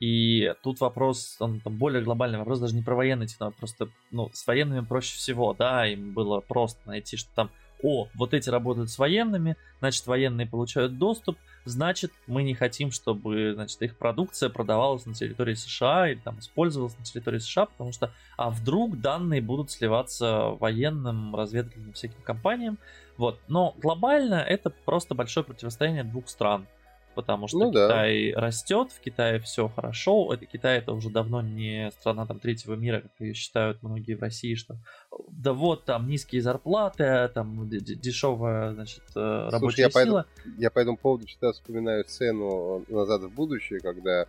И 0.00 0.54
тут 0.62 0.80
вопрос, 0.80 1.36
он 1.40 1.60
там 1.60 1.76
более 1.76 2.02
глобальный 2.02 2.38
вопрос, 2.38 2.58
даже 2.58 2.74
не 2.74 2.82
про 2.82 2.96
военные 2.96 3.28
технологии, 3.28 3.58
просто, 3.58 3.88
ну, 4.10 4.30
с 4.32 4.46
военными 4.46 4.84
проще 4.84 5.14
всего, 5.14 5.52
да, 5.52 5.86
им 5.86 6.14
было 6.14 6.40
просто 6.40 6.80
найти, 6.86 7.18
что 7.18 7.28
там, 7.34 7.50
о, 7.82 8.08
вот 8.14 8.32
эти 8.32 8.48
работают 8.48 8.90
с 8.90 8.98
военными, 8.98 9.56
значит, 9.80 10.06
военные 10.06 10.46
получают 10.46 10.96
доступ, 10.96 11.36
значит, 11.64 12.12
мы 12.26 12.42
не 12.42 12.54
хотим, 12.54 12.90
чтобы, 12.90 13.52
значит, 13.54 13.80
их 13.82 13.96
продукция 13.96 14.48
продавалась 14.48 15.06
на 15.06 15.14
территории 15.14 15.54
США 15.54 16.10
или 16.10 16.18
там 16.18 16.38
использовалась 16.38 16.96
на 16.98 17.04
территории 17.04 17.38
США, 17.38 17.66
потому 17.66 17.92
что, 17.92 18.12
а 18.36 18.50
вдруг 18.50 19.00
данные 19.00 19.40
будут 19.40 19.70
сливаться 19.70 20.56
военным, 20.60 21.34
разведывательным 21.34 21.92
всяким 21.92 22.22
компаниям, 22.22 22.78
вот. 23.16 23.38
Но 23.48 23.74
глобально 23.78 24.36
это 24.36 24.70
просто 24.70 25.14
большое 25.14 25.44
противостояние 25.44 26.04
двух 26.04 26.28
стран 26.28 26.66
потому 27.14 27.48
что 27.48 27.58
ну, 27.58 27.70
Китай 27.70 28.32
да. 28.32 28.40
растет, 28.40 28.92
в 28.92 29.00
Китае 29.00 29.40
все 29.40 29.68
хорошо. 29.68 30.32
Это 30.32 30.46
Китай 30.46 30.78
это 30.78 30.92
уже 30.92 31.10
давно 31.10 31.42
не 31.42 31.90
страна 31.92 32.26
там 32.26 32.38
третьего 32.38 32.74
мира, 32.74 33.00
как 33.00 33.12
ее 33.20 33.34
считают 33.34 33.82
многие 33.82 34.14
в 34.14 34.20
России, 34.20 34.54
что 34.54 34.76
да 35.28 35.52
вот 35.52 35.84
там 35.84 36.08
низкие 36.08 36.42
зарплаты, 36.42 37.30
там 37.34 37.68
дешевая, 37.68 38.72
значит, 38.74 39.02
э, 39.14 39.48
рабочая 39.50 39.90
Слушай, 39.90 40.06
сила. 40.06 40.26
Я 40.44 40.52
по, 40.52 40.60
я 40.62 40.70
по 40.70 40.78
этому 40.78 40.96
поводу 40.96 41.26
всегда 41.26 41.52
вспоминаю 41.52 42.04
сцену 42.04 42.84
назад 42.88 43.22
в 43.22 43.30
будущее, 43.30 43.80
когда 43.80 44.26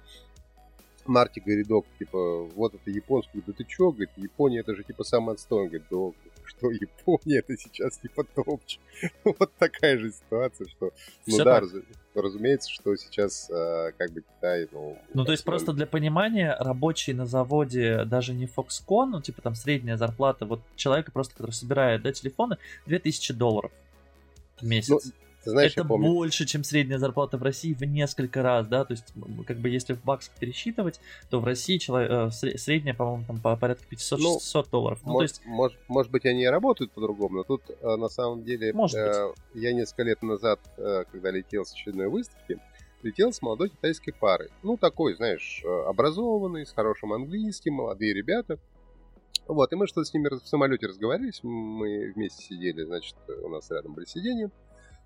Марти 1.06 1.40
говорит, 1.40 1.68
док, 1.68 1.86
типа, 2.00 2.44
вот 2.56 2.76
это 2.76 2.90
японский, 2.92 3.44
да 3.46 3.54
ты 3.54 3.64
чё, 3.64 3.92
говорит, 3.92 4.10
Япония 4.18 4.60
это 4.60 4.76
же 4.76 4.84
типа 4.84 5.04
самый 5.04 5.34
отстой, 5.34 5.68
говорит, 5.68 5.88
док, 5.90 6.16
что 6.46 6.72
Япония 6.72 7.40
это 7.40 7.58
сейчас 7.58 7.98
типа 7.98 8.24
топчик. 8.24 8.82
вот 9.24 9.52
такая 9.58 9.98
же 9.98 10.12
ситуация, 10.12 10.68
что, 10.68 10.92
ну 11.26 11.34
Все 11.34 11.44
да, 11.44 11.60
раз, 11.62 11.72
разумеется, 12.16 12.70
что 12.70 12.96
сейчас 12.96 13.50
э, 13.50 13.92
как 13.98 14.12
бы 14.12 14.22
Китай, 14.22 14.68
ну... 14.72 14.98
Ну, 15.14 15.26
то 15.26 15.32
есть 15.32 15.44
просто 15.44 15.74
для 15.74 15.86
понимания, 15.86 16.56
рабочий 16.60 17.14
на 17.14 17.26
заводе 17.26 18.06
даже 18.06 18.34
не 18.34 18.46
Foxconn, 18.46 19.08
ну, 19.08 19.22
типа 19.22 19.42
там 19.42 19.56
средняя 19.56 19.98
зарплата, 19.98 20.46
вот 20.46 20.62
человека 20.76 21.12
просто, 21.12 21.34
который 21.34 21.52
собирает, 21.52 22.02
да, 22.02 22.12
телефоны, 22.12 22.58
2000 22.86 23.34
долларов 23.34 23.72
в 24.60 24.66
месяц. 24.66 24.90
Ну, 24.90 25.00
ты 25.44 25.50
знаешь, 25.50 25.72
это 25.72 25.84
больше, 25.84 26.46
чем 26.46 26.64
средняя 26.64 27.00
зарплата 27.00 27.38
в 27.38 27.44
России 27.44 27.74
в 27.74 27.84
несколько 27.84 28.44
раз, 28.44 28.68
да, 28.68 28.86
то 28.86 28.94
есть, 28.94 29.14
как 29.48 29.58
бы, 29.58 29.70
если 29.70 29.94
в 29.94 30.04
баксах 30.04 30.34
пересчитывать, 30.40 31.00
то 31.30 31.40
в 31.40 31.46
России 31.46 31.78
человек, 31.78 32.12
э, 32.12 32.58
средняя, 32.58 32.94
по-моему, 32.94 33.24
там 33.26 33.40
по 33.40 33.56
порядка 33.56 33.86
500-600 33.90 34.18
ну, 34.20 34.64
долларов. 34.72 35.00
Ну, 35.04 35.14
может, 35.14 35.36
то 35.36 35.42
есть... 35.42 35.46
может, 35.46 35.80
может 35.88 36.12
быть, 36.12 36.26
они 36.26 36.44
и 36.44 36.48
работают 36.48 36.92
по-другому, 36.92 37.38
но 37.38 37.44
тут, 37.44 37.64
э, 37.70 37.96
на 37.96 38.10
самом 38.10 38.44
деле, 38.44 38.72
может 38.74 39.00
э, 39.00 39.30
быть. 39.30 39.64
я 39.64 39.74
несколько 39.74 40.04
лет 40.04 40.22
назад, 40.22 40.60
э, 40.78 41.06
когда 41.12 41.32
летел 41.32 41.66
с 41.66 41.74
очередной 41.74 42.08
выставки, 42.08 42.60
летел 43.02 43.34
с 43.34 43.42
молодой 43.42 43.70
китайской 43.70 44.12
парой. 44.12 44.50
Ну, 44.62 44.78
такой, 44.78 45.16
знаешь, 45.16 45.64
образованный, 45.88 46.68
с 46.68 46.72
хорошим 46.72 47.14
английским, 47.14 47.74
молодые 47.74 48.14
ребята. 48.14 48.60
Вот, 49.48 49.74
и 49.74 49.76
мы 49.76 49.88
что-то 49.88 50.06
с 50.06 50.14
ними 50.14 50.30
в 50.30 50.48
самолете 50.48 50.86
разговаривали, 50.86 51.32
мы 51.42 52.12
вместе 52.14 52.44
сидели, 52.44 52.84
значит, 52.84 53.16
у 53.44 53.50
нас 53.50 53.72
рядом 53.72 53.96
были 53.96 54.06
сиденья. 54.06 54.52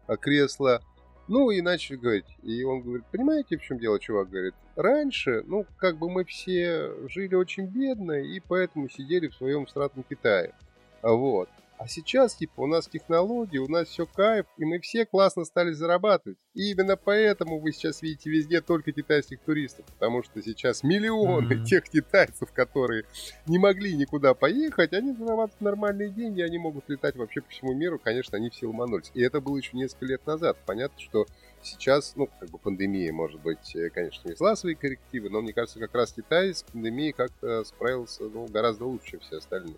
А 0.08 0.18
кресло. 0.18 0.82
Ну, 1.28 1.50
и 1.50 1.62
начали 1.62 1.96
говорить. 1.98 2.38
И 2.44 2.64
он 2.64 2.82
говорит, 2.82 3.06
понимаете, 3.12 3.58
в 3.58 3.64
чем 3.64 3.80
дело, 3.80 4.00
чувак? 4.00 4.30
Говорит, 4.30 4.54
раньше, 4.76 5.44
ну, 5.48 5.66
как 5.78 5.98
бы 5.98 6.10
мы 6.10 6.24
все 6.24 6.92
жили 7.10 7.34
очень 7.34 7.66
бедно, 7.66 8.14
и 8.14 8.40
поэтому 8.40 8.90
сидели 8.90 9.28
в 9.28 9.36
своем 9.36 9.68
стратном 9.68 10.04
Китае. 10.08 10.54
Вот. 11.02 11.50
А 11.78 11.88
сейчас, 11.90 12.36
типа, 12.36 12.62
у 12.62 12.68
нас 12.68 12.88
технологии, 12.88 13.58
у 13.58 13.68
нас 13.68 13.90
все 13.90 14.06
кайф, 14.06 14.46
и 14.58 14.64
мы 14.64 14.80
все 14.80 15.06
классно 15.06 15.44
стали 15.44 15.72
зарабатывать. 15.74 16.38
И 16.54 16.72
именно 16.72 16.96
поэтому 16.96 17.60
вы 17.60 17.74
сейчас 17.74 18.02
видите 18.02 18.30
везде 18.30 18.62
только 18.62 18.94
китайских 18.94 19.42
туристов, 19.42 19.86
потому 19.88 20.24
что 20.24 20.42
сейчас 20.42 20.84
миллионы 20.84 21.54
mm-hmm. 21.54 21.66
тех 21.66 21.84
китайцев, 21.84 22.54
которые 22.54 23.04
не 23.46 23.60
могли 23.60 23.96
никуда 23.96 24.34
поехать, 24.34 24.94
они 24.94 25.14
зарабатывают 25.14 25.60
нормальные 25.60 26.10
деньги, 26.12 26.42
они 26.42 26.58
могут 26.58 26.88
летать 26.88 27.18
вообще 27.18 27.42
по 27.42 27.50
всему 27.50 27.74
миру, 27.74 28.00
конечно, 28.00 28.38
они 28.38 28.50
все 28.50 28.68
ломанулись. 28.68 29.12
И 29.14 29.22
это 29.22 29.42
было 29.42 29.58
еще 29.58 29.76
несколько 29.76 30.06
лет 30.06 30.26
назад. 30.26 30.58
Понятно, 30.66 30.98
что 31.02 31.26
сейчас, 31.62 32.16
ну, 32.16 32.30
как 32.40 32.50
бы 32.52 32.58
пандемия, 32.58 33.12
может 33.12 33.42
быть, 33.42 33.76
э, 33.76 33.90
конечно, 33.90 34.22
внесла 34.24 34.56
свои 34.56 34.76
коррективы, 34.76 35.30
но 35.30 35.42
мне 35.42 35.52
кажется, 35.52 35.80
как 35.80 35.94
раз 35.94 36.14
Китай 36.14 36.54
с 36.54 36.64
пандемией 36.64 37.12
как-то 37.12 37.66
справился, 37.66 38.24
ну, 38.24 38.48
гораздо 38.48 38.86
лучше, 38.86 39.12
чем 39.12 39.20
все 39.20 39.38
остальные. 39.38 39.76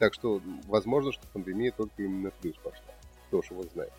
Так 0.00 0.14
что, 0.14 0.40
возможно, 0.66 1.12
что 1.12 1.22
пандемия 1.28 1.72
только 1.72 2.02
именно 2.02 2.30
плюс 2.40 2.56
пошла. 2.56 2.94
Кто 3.28 3.42
ж 3.42 3.50
его 3.50 3.62
знает. 3.64 3.92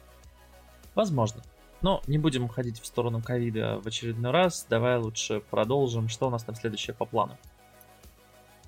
Возможно. 0.95 1.43
Но 1.81 2.01
не 2.07 2.17
будем 2.17 2.43
уходить 2.43 2.81
в 2.81 2.85
сторону 2.87 3.21
ковида 3.21 3.79
в 3.79 3.87
очередной 3.87 4.31
раз. 4.31 4.65
Давай 4.67 4.97
лучше 4.97 5.41
продолжим. 5.51 6.09
Что 6.09 6.27
у 6.27 6.29
нас 6.31 6.43
там 6.43 6.55
следующее 6.55 6.95
по 6.95 7.05
плану? 7.05 7.37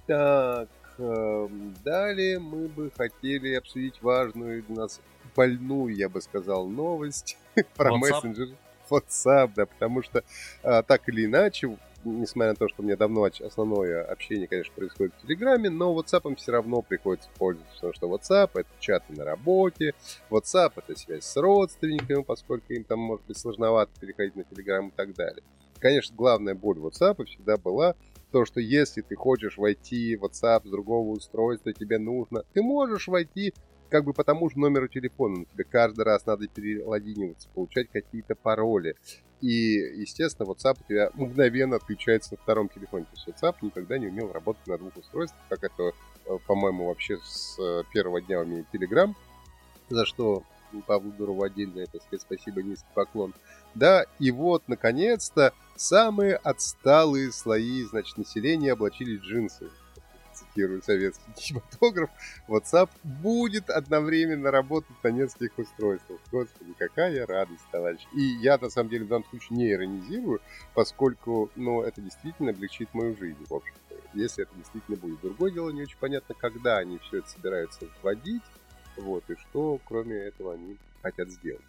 Так, 0.05 0.69
э, 0.99 1.49
далее 1.83 2.37
мы 2.37 2.67
бы 2.67 2.91
хотели 2.95 3.55
обсудить 3.55 3.99
важную 4.03 4.61
для 4.63 4.75
нас 4.75 5.01
больную, 5.35 5.95
я 5.95 6.09
бы 6.09 6.21
сказал, 6.21 6.67
новость 6.67 7.37
про 7.75 7.97
мессенджер 7.97 8.49
WhatsApp, 8.91 9.53
да, 9.55 9.65
потому 9.65 10.03
что 10.03 10.23
э, 10.61 10.83
так 10.83 11.09
или 11.09 11.25
иначе 11.25 11.77
несмотря 12.03 12.51
на 12.51 12.55
то, 12.55 12.67
что 12.67 12.81
у 12.81 12.85
меня 12.85 12.95
давно 12.95 13.23
основное 13.23 14.03
общение, 14.03 14.47
конечно, 14.47 14.73
происходит 14.73 15.13
в 15.15 15.21
Телеграме, 15.27 15.69
но 15.69 15.97
WhatsApp 15.97 16.35
все 16.35 16.51
равно 16.51 16.81
приходится 16.81 17.29
пользоваться, 17.37 17.75
потому 17.75 17.93
что 17.93 18.07
WhatsApp— 18.07 18.51
это 18.55 18.69
чаты 18.79 19.13
на 19.13 19.25
работе, 19.25 19.93
WhatsApp— 20.29 20.73
это 20.75 20.97
связь 20.97 21.25
с 21.25 21.37
родственниками, 21.37 22.23
поскольку 22.23 22.73
им 22.73 22.83
там 22.83 22.99
может 22.99 23.25
быть 23.25 23.37
сложновато 23.37 23.91
переходить 23.99 24.35
на 24.35 24.43
Телеграм 24.43 24.89
и 24.89 24.91
так 24.91 25.13
далее. 25.13 25.43
Конечно, 25.79 26.15
главная 26.15 26.55
боль 26.55 26.77
WhatsApp 26.77 27.25
всегда 27.25 27.57
была 27.57 27.95
то, 28.31 28.45
что 28.45 28.59
если 28.59 29.01
ты 29.01 29.15
хочешь 29.15 29.57
войти 29.57 30.15
в 30.15 30.25
WhatsApp 30.25 30.65
с 30.65 30.69
другого 30.69 31.09
устройства, 31.09 31.73
тебе 31.73 31.99
нужно, 31.99 32.43
ты 32.53 32.61
можешь 32.61 33.07
войти 33.07 33.53
как 33.89 34.05
бы 34.05 34.13
по 34.13 34.23
тому 34.23 34.49
же 34.49 34.57
номеру 34.57 34.87
телефона, 34.87 35.39
но 35.39 35.45
тебе 35.45 35.65
каждый 35.65 36.03
раз 36.03 36.25
надо 36.25 36.47
перелогиниваться, 36.47 37.47
получать 37.53 37.89
какие-то 37.91 38.33
пароли. 38.33 38.95
И, 39.43 39.99
естественно, 39.99 40.47
WhatsApp 40.47 40.77
у 40.79 40.87
тебя 40.87 41.11
мгновенно 41.15 41.75
отключается 41.75 42.31
на 42.31 42.37
втором 42.37 42.69
телефоне. 42.69 43.03
То 43.03 43.11
есть 43.13 43.27
WhatsApp 43.27 43.55
никогда 43.61 43.97
не 43.97 44.07
умел 44.07 44.31
работать 44.31 44.65
на 44.67 44.77
двух 44.77 44.95
устройствах, 44.95 45.41
как 45.49 45.65
это, 45.65 45.91
э, 46.25 46.37
по-моему, 46.47 46.87
вообще 46.87 47.17
с 47.21 47.59
э, 47.59 47.83
первого 47.91 48.21
дня 48.21 48.39
умеет 48.39 48.67
Telegram, 48.73 49.13
за 49.89 50.05
что 50.05 50.43
Павлу 50.87 51.11
Дурову 51.11 51.43
отдельно, 51.43 51.81
это 51.81 51.99
сказать, 51.99 52.21
спасибо, 52.21 52.63
низкий 52.63 52.87
поклон. 52.95 53.33
Да, 53.75 54.05
и 54.17 54.31
вот, 54.31 54.63
наконец-то, 54.67 55.53
самые 55.75 56.37
отсталые 56.37 57.33
слои, 57.33 57.83
значит, 57.83 58.17
населения 58.17 58.71
облачились 58.71 59.19
в 59.19 59.23
джинсы 59.23 59.69
цитирую 60.53 60.81
советский 60.81 61.31
кинематограф, 61.35 62.09
WhatsApp 62.47 62.89
будет 63.03 63.69
одновременно 63.69 64.51
работать 64.51 64.95
на 65.03 65.09
нескольких 65.09 65.57
устройствах. 65.59 66.19
Господи, 66.31 66.73
какая 66.77 67.25
радость, 67.25 67.63
товарищ. 67.71 68.01
И 68.13 68.21
я, 68.21 68.57
на 68.57 68.69
самом 68.69 68.89
деле, 68.89 69.05
в 69.05 69.07
данном 69.07 69.25
случае 69.25 69.57
не 69.57 69.71
иронизирую, 69.71 70.41
поскольку, 70.73 71.51
ну, 71.55 71.81
это 71.81 72.01
действительно 72.01 72.51
облегчит 72.51 72.93
мою 72.93 73.15
жизнь, 73.17 73.43
в 73.49 73.53
общем-то. 73.53 73.95
Если 74.13 74.43
это 74.43 74.55
действительно 74.55 74.97
будет. 74.97 75.21
Другое 75.21 75.51
дело, 75.51 75.69
не 75.71 75.81
очень 75.81 75.97
понятно, 75.99 76.35
когда 76.35 76.77
они 76.77 76.99
все 76.99 77.19
это 77.19 77.29
собираются 77.29 77.87
вводить, 78.01 78.43
вот, 78.95 79.27
и 79.29 79.35
что, 79.35 79.79
кроме 79.85 80.15
этого, 80.15 80.53
они 80.53 80.77
хотят 81.01 81.31
сделать. 81.31 81.63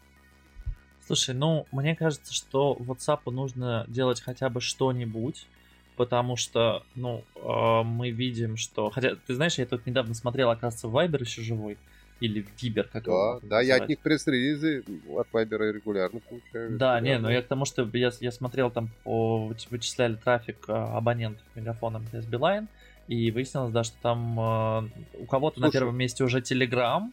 Слушай, 1.07 1.35
ну, 1.35 1.67
мне 1.73 1.97
кажется, 1.97 2.33
что 2.33 2.77
WhatsApp 2.81 3.31
нужно 3.31 3.85
делать 3.89 4.21
хотя 4.21 4.49
бы 4.49 4.61
что-нибудь, 4.61 5.47
потому 5.97 6.37
что, 6.37 6.83
ну, 6.95 7.25
э, 7.37 7.83
мы 7.85 8.11
видим, 8.11 8.57
что... 8.57 8.91
Хотя, 8.91 9.17
ты 9.27 9.35
знаешь, 9.35 9.59
я 9.59 9.67
тут 9.67 9.87
недавно 9.87 10.15
смотрел, 10.15 10.51
оказывается, 10.51 10.89
Viber 10.89 11.21
еще 11.21 11.43
живой. 11.43 11.77
Или 12.21 12.43
в 12.43 12.63
Вибер, 12.63 12.89
как 12.93 13.05
Да, 13.05 13.39
да, 13.43 13.61
я 13.61 13.77
от 13.77 13.89
них 13.89 13.99
пресс-релизы 13.99 14.85
от 15.11 15.27
Viber 15.33 15.73
регулярно 15.73 16.21
получаю. 16.21 16.79
Да, 16.79 16.97
регулярно. 16.97 17.07
не, 17.07 17.19
но 17.19 17.31
я 17.31 17.43
к 17.43 17.47
тому, 17.47 17.65
что 17.65 17.89
я, 17.93 18.13
я 18.21 18.31
смотрел 18.31 18.71
там, 18.71 18.91
по, 19.03 19.53
вычисляли 19.71 20.15
трафик 20.15 20.65
э, 20.69 20.73
абонентов 20.73 21.45
мегафоном 21.55 22.07
с 22.13 22.25
Билайн, 22.25 22.69
и 23.09 23.31
выяснилось, 23.31 23.73
да, 23.73 23.85
что 23.85 23.97
там 24.01 24.41
э, 24.41 24.89
у 25.21 25.27
кого-то 25.27 25.61
на 25.61 25.71
первом 25.71 25.97
месте 25.97 26.25
уже 26.25 26.39
Telegram, 26.39 27.11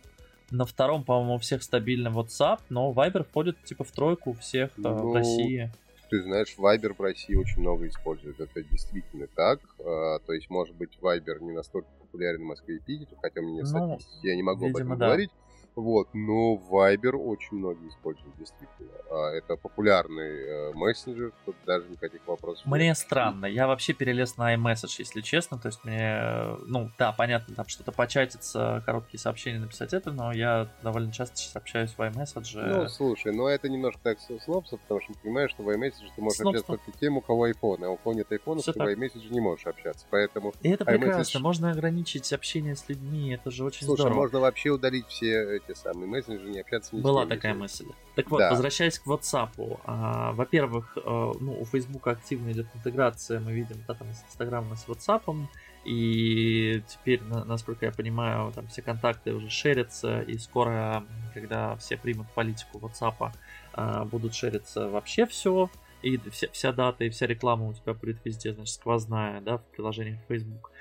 на 0.51 0.65
втором, 0.65 1.03
по-моему, 1.03 1.35
у 1.35 1.39
всех 1.39 1.63
стабильно 1.63 2.09
WhatsApp, 2.09 2.59
но 2.69 2.91
Viber 2.91 3.23
входит 3.23 3.61
типа 3.63 3.83
в 3.83 3.91
тройку 3.91 4.33
всех 4.33 4.69
ну, 4.77 5.11
в 5.11 5.15
России 5.15 5.71
ты 6.11 6.21
знаешь, 6.23 6.53
Viber 6.57 6.93
в 6.93 6.99
России 6.99 7.35
очень 7.35 7.61
много 7.61 7.87
используют. 7.87 8.37
Это 8.41 8.61
действительно 8.61 9.27
так. 9.27 9.61
А, 9.79 10.19
то 10.19 10.33
есть, 10.33 10.49
может 10.49 10.75
быть, 10.75 10.99
Viber 11.01 11.39
не 11.39 11.53
настолько 11.53 11.87
популярен 11.99 12.41
в 12.41 12.47
Москве 12.47 12.75
и 12.75 12.79
Питере, 12.79 13.17
хотя 13.21 13.39
у 13.39 13.45
меня 13.45 13.61
ну, 13.63 13.65
статистики, 13.65 14.27
я 14.27 14.35
не 14.35 14.43
могу 14.43 14.65
видимо, 14.65 14.79
об 14.81 14.85
этом 14.87 14.99
да. 14.99 15.05
говорить. 15.05 15.31
Вот, 15.75 16.09
но 16.13 16.55
Viber 16.69 17.15
очень 17.15 17.57
многие 17.57 17.87
используют, 17.87 18.35
действительно. 18.37 18.91
А, 19.09 19.29
это 19.31 19.55
популярный 19.55 20.43
э, 20.43 20.73
мессенджер, 20.73 21.31
тут 21.45 21.55
даже 21.65 21.87
никаких 21.87 22.27
вопросов 22.27 22.65
Мне 22.65 22.87
нет. 22.87 22.97
странно, 22.97 23.45
я 23.45 23.67
вообще 23.67 23.93
перелез 23.93 24.35
на 24.35 24.53
iMessage, 24.53 24.95
если 24.99 25.21
честно, 25.21 25.57
то 25.57 25.69
есть 25.69 25.83
мне, 25.85 26.57
ну 26.65 26.91
да, 26.97 27.13
понятно, 27.13 27.55
там 27.55 27.67
что-то 27.67 27.93
початиться, 27.93 28.83
короткие 28.85 29.19
сообщения 29.19 29.59
написать 29.59 29.93
это, 29.93 30.11
но 30.11 30.33
я 30.33 30.69
довольно 30.83 31.11
часто 31.11 31.37
сейчас 31.37 31.55
общаюсь 31.55 31.91
в 31.91 31.99
iMessage. 32.01 32.61
Ну, 32.61 32.89
слушай, 32.89 33.33
но 33.33 33.47
это 33.47 33.69
немножко 33.69 34.01
так 34.03 34.19
снопсов, 34.19 34.79
потому 34.81 34.99
что 35.01 35.13
понимаешь, 35.21 35.51
что 35.51 35.63
в 35.63 35.69
iMessage 35.69 36.09
ты 36.15 36.21
можешь 36.21 36.39
Снобство. 36.39 36.49
общаться 36.49 36.85
только 36.85 36.99
тем, 36.99 37.17
у 37.17 37.21
кого 37.21 37.47
iPhone, 37.47 37.85
а 37.85 37.89
у 37.89 37.97
кого 37.97 38.13
нет 38.13 38.29
iPhone, 38.29 38.61
ты 38.61 38.71
в 38.73 38.75
iMessage 38.75 39.29
не 39.29 39.39
можешь 39.39 39.65
общаться, 39.65 40.05
поэтому... 40.09 40.53
И 40.61 40.69
это 40.69 40.83
прекрасно, 40.83 41.39
можно 41.39 41.71
ограничить 41.71 42.33
общение 42.33 42.75
с 42.75 42.89
людьми, 42.89 43.33
это 43.33 43.51
же 43.51 43.63
очень 43.63 43.85
Слушай, 43.85 44.01
здорово. 44.01 44.17
можно 44.17 44.39
вообще 44.41 44.69
удалить 44.69 45.07
все 45.07 45.60
эти 45.67 45.77
самые 45.77 46.07
мессенджеры, 46.07 46.49
не 46.49 46.59
общаться 46.59 46.95
ни 46.95 47.01
Была 47.01 47.25
такая 47.25 47.53
мысль. 47.53 47.87
Так 48.15 48.29
вот, 48.29 48.39
да. 48.39 48.51
возвращаясь 48.51 48.99
к 48.99 49.07
WhatsApp. 49.07 49.79
А, 49.85 50.31
во-первых, 50.33 50.97
а, 50.97 51.33
ну, 51.39 51.59
у 51.59 51.65
Facebook 51.65 52.07
активно 52.07 52.51
идет 52.51 52.67
интеграция, 52.75 53.39
мы 53.39 53.53
видим, 53.53 53.77
да, 53.87 53.93
там 53.93 54.07
с 54.13 54.23
Инстаграмом 54.23 54.73
и 54.73 54.75
с 54.75 54.85
WhatsApp. 54.85 55.47
И 55.83 56.83
теперь, 56.87 57.21
насколько 57.23 57.85
я 57.85 57.91
понимаю, 57.91 58.51
там 58.51 58.67
все 58.67 58.81
контакты 58.81 59.33
уже 59.33 59.49
шерятся, 59.49 60.21
и 60.21 60.37
скоро, 60.37 61.03
когда 61.33 61.75
все 61.77 61.97
примут 61.97 62.27
политику 62.33 62.77
WhatsApp, 62.79 63.31
а, 63.73 64.05
будут 64.05 64.35
шериться 64.35 64.89
вообще 64.89 65.25
все, 65.25 65.69
и 66.01 66.17
вся, 66.29 66.47
вся 66.51 66.71
дата, 66.71 67.03
и 67.03 67.09
вся 67.09 67.27
реклама 67.27 67.67
у 67.67 67.73
тебя 67.73 67.93
будет 67.93 68.23
везде, 68.23 68.53
значит, 68.53 68.75
сквозная, 68.75 69.41
да, 69.41 69.57
в 69.57 69.63
приложениях 69.65 70.19
Facebook. 70.27 70.71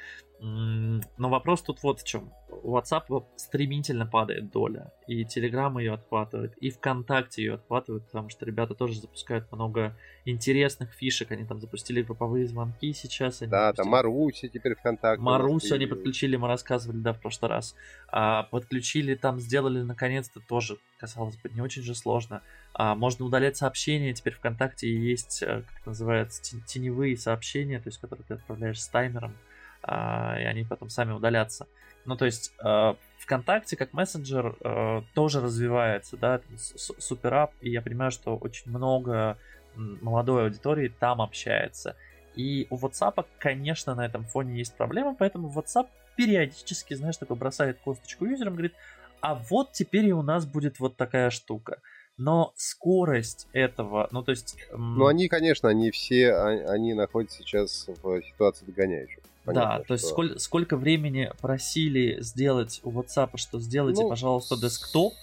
Но 0.42 1.28
вопрос 1.28 1.62
тут 1.62 1.82
вот 1.82 2.00
в 2.00 2.04
чем. 2.04 2.32
У 2.62 2.76
WhatsApp 2.76 3.24
стремительно 3.36 4.06
падает 4.06 4.50
доля, 4.50 4.92
и 5.06 5.24
Telegram 5.24 5.78
ее 5.78 5.94
отхватывает, 5.94 6.56
и 6.58 6.70
ВКонтакте 6.70 7.42
ее 7.42 7.54
отхватывает, 7.54 8.06
потому 8.06 8.30
что 8.30 8.46
ребята 8.46 8.74
тоже 8.74 9.00
запускают 9.00 9.50
много 9.52 9.96
интересных 10.24 10.92
фишек. 10.92 11.30
Они 11.30 11.44
там 11.44 11.60
запустили 11.60 12.02
групповые 12.02 12.46
звонки 12.46 12.92
сейчас. 12.92 13.42
Они 13.42 13.50
да, 13.50 13.68
запустили... 13.68 13.84
там 13.84 13.92
Маруся 13.92 14.48
теперь 14.48 14.74
ВКонтакте. 14.76 15.22
Марусю 15.22 15.74
они 15.74 15.86
подключили, 15.86 16.36
мы 16.36 16.48
рассказывали, 16.48 16.98
да, 16.98 17.12
в 17.12 17.20
прошлый 17.20 17.50
раз. 17.50 17.74
А, 18.08 18.44
подключили, 18.44 19.14
там 19.14 19.40
сделали 19.40 19.82
наконец-то 19.82 20.40
тоже, 20.40 20.78
казалось 20.98 21.36
бы, 21.36 21.50
не 21.50 21.60
очень 21.60 21.82
же 21.82 21.94
сложно. 21.94 22.42
А, 22.72 22.94
можно 22.94 23.26
удалять 23.26 23.56
сообщения, 23.56 24.14
теперь 24.14 24.34
ВКонтакте 24.34 24.90
есть, 24.90 25.42
э, 25.42 25.62
как 25.62 25.80
это 25.80 25.88
называется, 25.90 26.42
теневые 26.66 27.16
сообщения, 27.16 27.78
то 27.78 27.88
есть 27.88 27.98
которые 27.98 28.24
ты 28.26 28.34
отправляешь 28.34 28.80
с 28.80 28.88
таймером. 28.88 29.36
А, 29.82 30.36
и 30.38 30.44
они 30.44 30.64
потом 30.64 30.88
сами 30.88 31.12
удалятся. 31.12 31.66
Ну, 32.04 32.16
то 32.16 32.24
есть 32.24 32.52
э, 32.62 32.94
ВКонтакте 33.18 33.76
как 33.76 33.92
мессенджер 33.92 34.56
э, 34.60 35.02
тоже 35.14 35.40
развивается, 35.40 36.16
да, 36.16 36.40
суперап, 36.56 37.52
и 37.60 37.70
я 37.70 37.82
понимаю, 37.82 38.10
что 38.10 38.36
очень 38.36 38.70
много 38.70 39.36
молодой 39.74 40.44
аудитории 40.44 40.88
там 40.88 41.20
общается. 41.20 41.96
И 42.34 42.66
у 42.70 42.78
WhatsApp, 42.78 43.26
конечно, 43.38 43.94
на 43.94 44.06
этом 44.06 44.24
фоне 44.24 44.56
есть 44.56 44.74
проблема, 44.76 45.14
поэтому 45.14 45.52
WhatsApp 45.52 45.88
периодически, 46.16 46.94
знаешь, 46.94 47.16
такой 47.16 47.36
бросает 47.36 47.78
косточку 47.80 48.24
юзерам, 48.24 48.54
говорит, 48.54 48.74
а 49.20 49.34
вот 49.34 49.72
теперь 49.72 50.06
и 50.06 50.12
у 50.12 50.22
нас 50.22 50.46
будет 50.46 50.80
вот 50.80 50.96
такая 50.96 51.30
штука. 51.30 51.80
Но 52.16 52.52
скорость 52.56 53.48
этого, 53.52 54.08
ну 54.10 54.22
то 54.22 54.30
есть... 54.30 54.56
Ну 54.72 55.06
они, 55.06 55.28
конечно, 55.28 55.68
они 55.68 55.90
все, 55.90 56.32
а, 56.32 56.48
они 56.72 56.92
находятся 56.92 57.38
сейчас 57.38 57.86
в 58.02 58.22
ситуации 58.22 58.66
догоняющих. 58.66 59.22
Понятно, 59.54 59.78
да, 59.78 59.84
то 59.84 59.94
есть 59.94 60.06
сколь, 60.06 60.38
сколько 60.38 60.76
времени 60.76 61.30
просили 61.40 62.18
сделать 62.20 62.80
у 62.84 62.90
WhatsApp, 62.90 63.30
что 63.36 63.60
сделайте, 63.60 64.02
ну, 64.02 64.08
пожалуйста, 64.08 64.56
десктоп. 64.56 65.14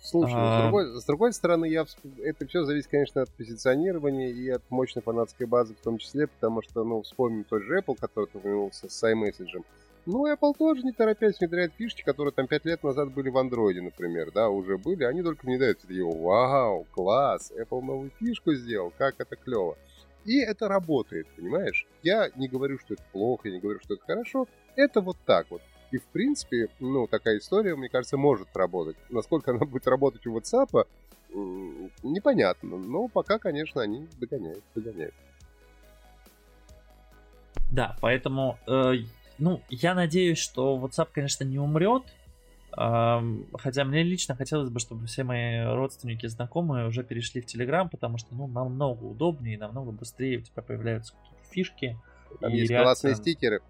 Слушай, 0.00 0.34
а... 0.36 0.58
с, 0.58 0.62
другой, 0.62 1.00
с 1.00 1.04
другой 1.04 1.32
стороны, 1.32 1.66
я, 1.66 1.84
это 2.22 2.46
все 2.46 2.64
зависит, 2.64 2.88
конечно, 2.88 3.22
от 3.22 3.30
позиционирования 3.30 4.28
и 4.28 4.48
от 4.50 4.62
мощной 4.70 5.02
фанатской 5.02 5.46
базы 5.46 5.74
в 5.74 5.82
том 5.82 5.98
числе, 5.98 6.28
потому 6.28 6.62
что, 6.62 6.84
ну, 6.84 7.02
вспомним 7.02 7.44
тот 7.44 7.62
же 7.62 7.78
Apple, 7.78 7.96
который 7.98 8.26
ты 8.26 8.38
упомянул 8.38 8.70
с 8.72 9.02
iMessage. 9.04 9.64
Ну, 10.06 10.32
Apple 10.32 10.54
тоже 10.56 10.82
не 10.84 10.92
торопясь 10.92 11.40
внедряет 11.40 11.72
фишки, 11.76 12.02
которые 12.02 12.32
там 12.32 12.46
5 12.46 12.64
лет 12.64 12.84
назад 12.84 13.12
были 13.12 13.28
в 13.28 13.36
Android, 13.36 13.80
например, 13.80 14.30
да, 14.32 14.48
уже 14.48 14.78
были, 14.78 15.02
они 15.02 15.22
только 15.22 15.48
не 15.48 15.58
дают 15.58 15.78
его, 15.90 16.12
вау, 16.12 16.86
класс, 16.92 17.52
Apple 17.58 17.82
новую 17.82 18.12
фишку 18.20 18.54
сделал, 18.54 18.92
как 18.96 19.16
это 19.18 19.34
клево. 19.34 19.76
И 20.26 20.40
это 20.40 20.68
работает, 20.68 21.28
понимаешь? 21.36 21.86
Я 22.02 22.30
не 22.34 22.48
говорю, 22.48 22.78
что 22.78 22.94
это 22.94 23.02
плохо, 23.12 23.48
я 23.48 23.54
не 23.54 23.60
говорю, 23.60 23.78
что 23.80 23.94
это 23.94 24.04
хорошо. 24.04 24.48
Это 24.74 25.00
вот 25.00 25.16
так 25.24 25.46
вот. 25.50 25.62
И, 25.92 25.98
в 25.98 26.04
принципе, 26.06 26.68
ну, 26.80 27.06
такая 27.06 27.38
история, 27.38 27.76
мне 27.76 27.88
кажется, 27.88 28.16
может 28.16 28.48
работать. 28.56 28.96
Насколько 29.08 29.52
она 29.52 29.64
будет 29.64 29.86
работать 29.86 30.26
у 30.26 30.36
WhatsApp, 30.36 30.86
непонятно. 32.02 32.76
Но 32.76 33.06
пока, 33.06 33.38
конечно, 33.38 33.80
они 33.80 34.08
догоняют, 34.18 34.64
догоняют. 34.74 35.14
Да, 37.70 37.96
поэтому, 38.00 38.58
э, 38.66 38.94
ну, 39.38 39.62
я 39.68 39.94
надеюсь, 39.94 40.38
что 40.38 40.76
WhatsApp, 40.76 41.08
конечно, 41.12 41.44
не 41.44 41.58
умрет, 41.58 42.02
Хотя 42.76 43.84
мне 43.84 44.02
лично 44.02 44.36
хотелось 44.36 44.68
бы, 44.68 44.80
чтобы 44.80 45.06
все 45.06 45.24
мои 45.24 45.64
родственники, 45.64 46.26
знакомые 46.26 46.86
уже 46.86 47.02
перешли 47.02 47.40
в 47.40 47.46
Telegram, 47.46 47.88
потому 47.88 48.18
что 48.18 48.34
ну, 48.34 48.46
намного 48.46 49.04
удобнее 49.04 49.54
и 49.54 49.58
намного 49.58 49.92
быстрее 49.92 50.38
у 50.38 50.42
тебя 50.42 50.62
появляются 50.62 51.14
какие-то 51.14 51.50
фишки, 51.50 51.98
Там 52.38 52.52
и 52.52 52.58
есть 52.58 52.70
реакция... 52.70 52.84
классные 52.84 53.14
стикеры. 53.14 53.60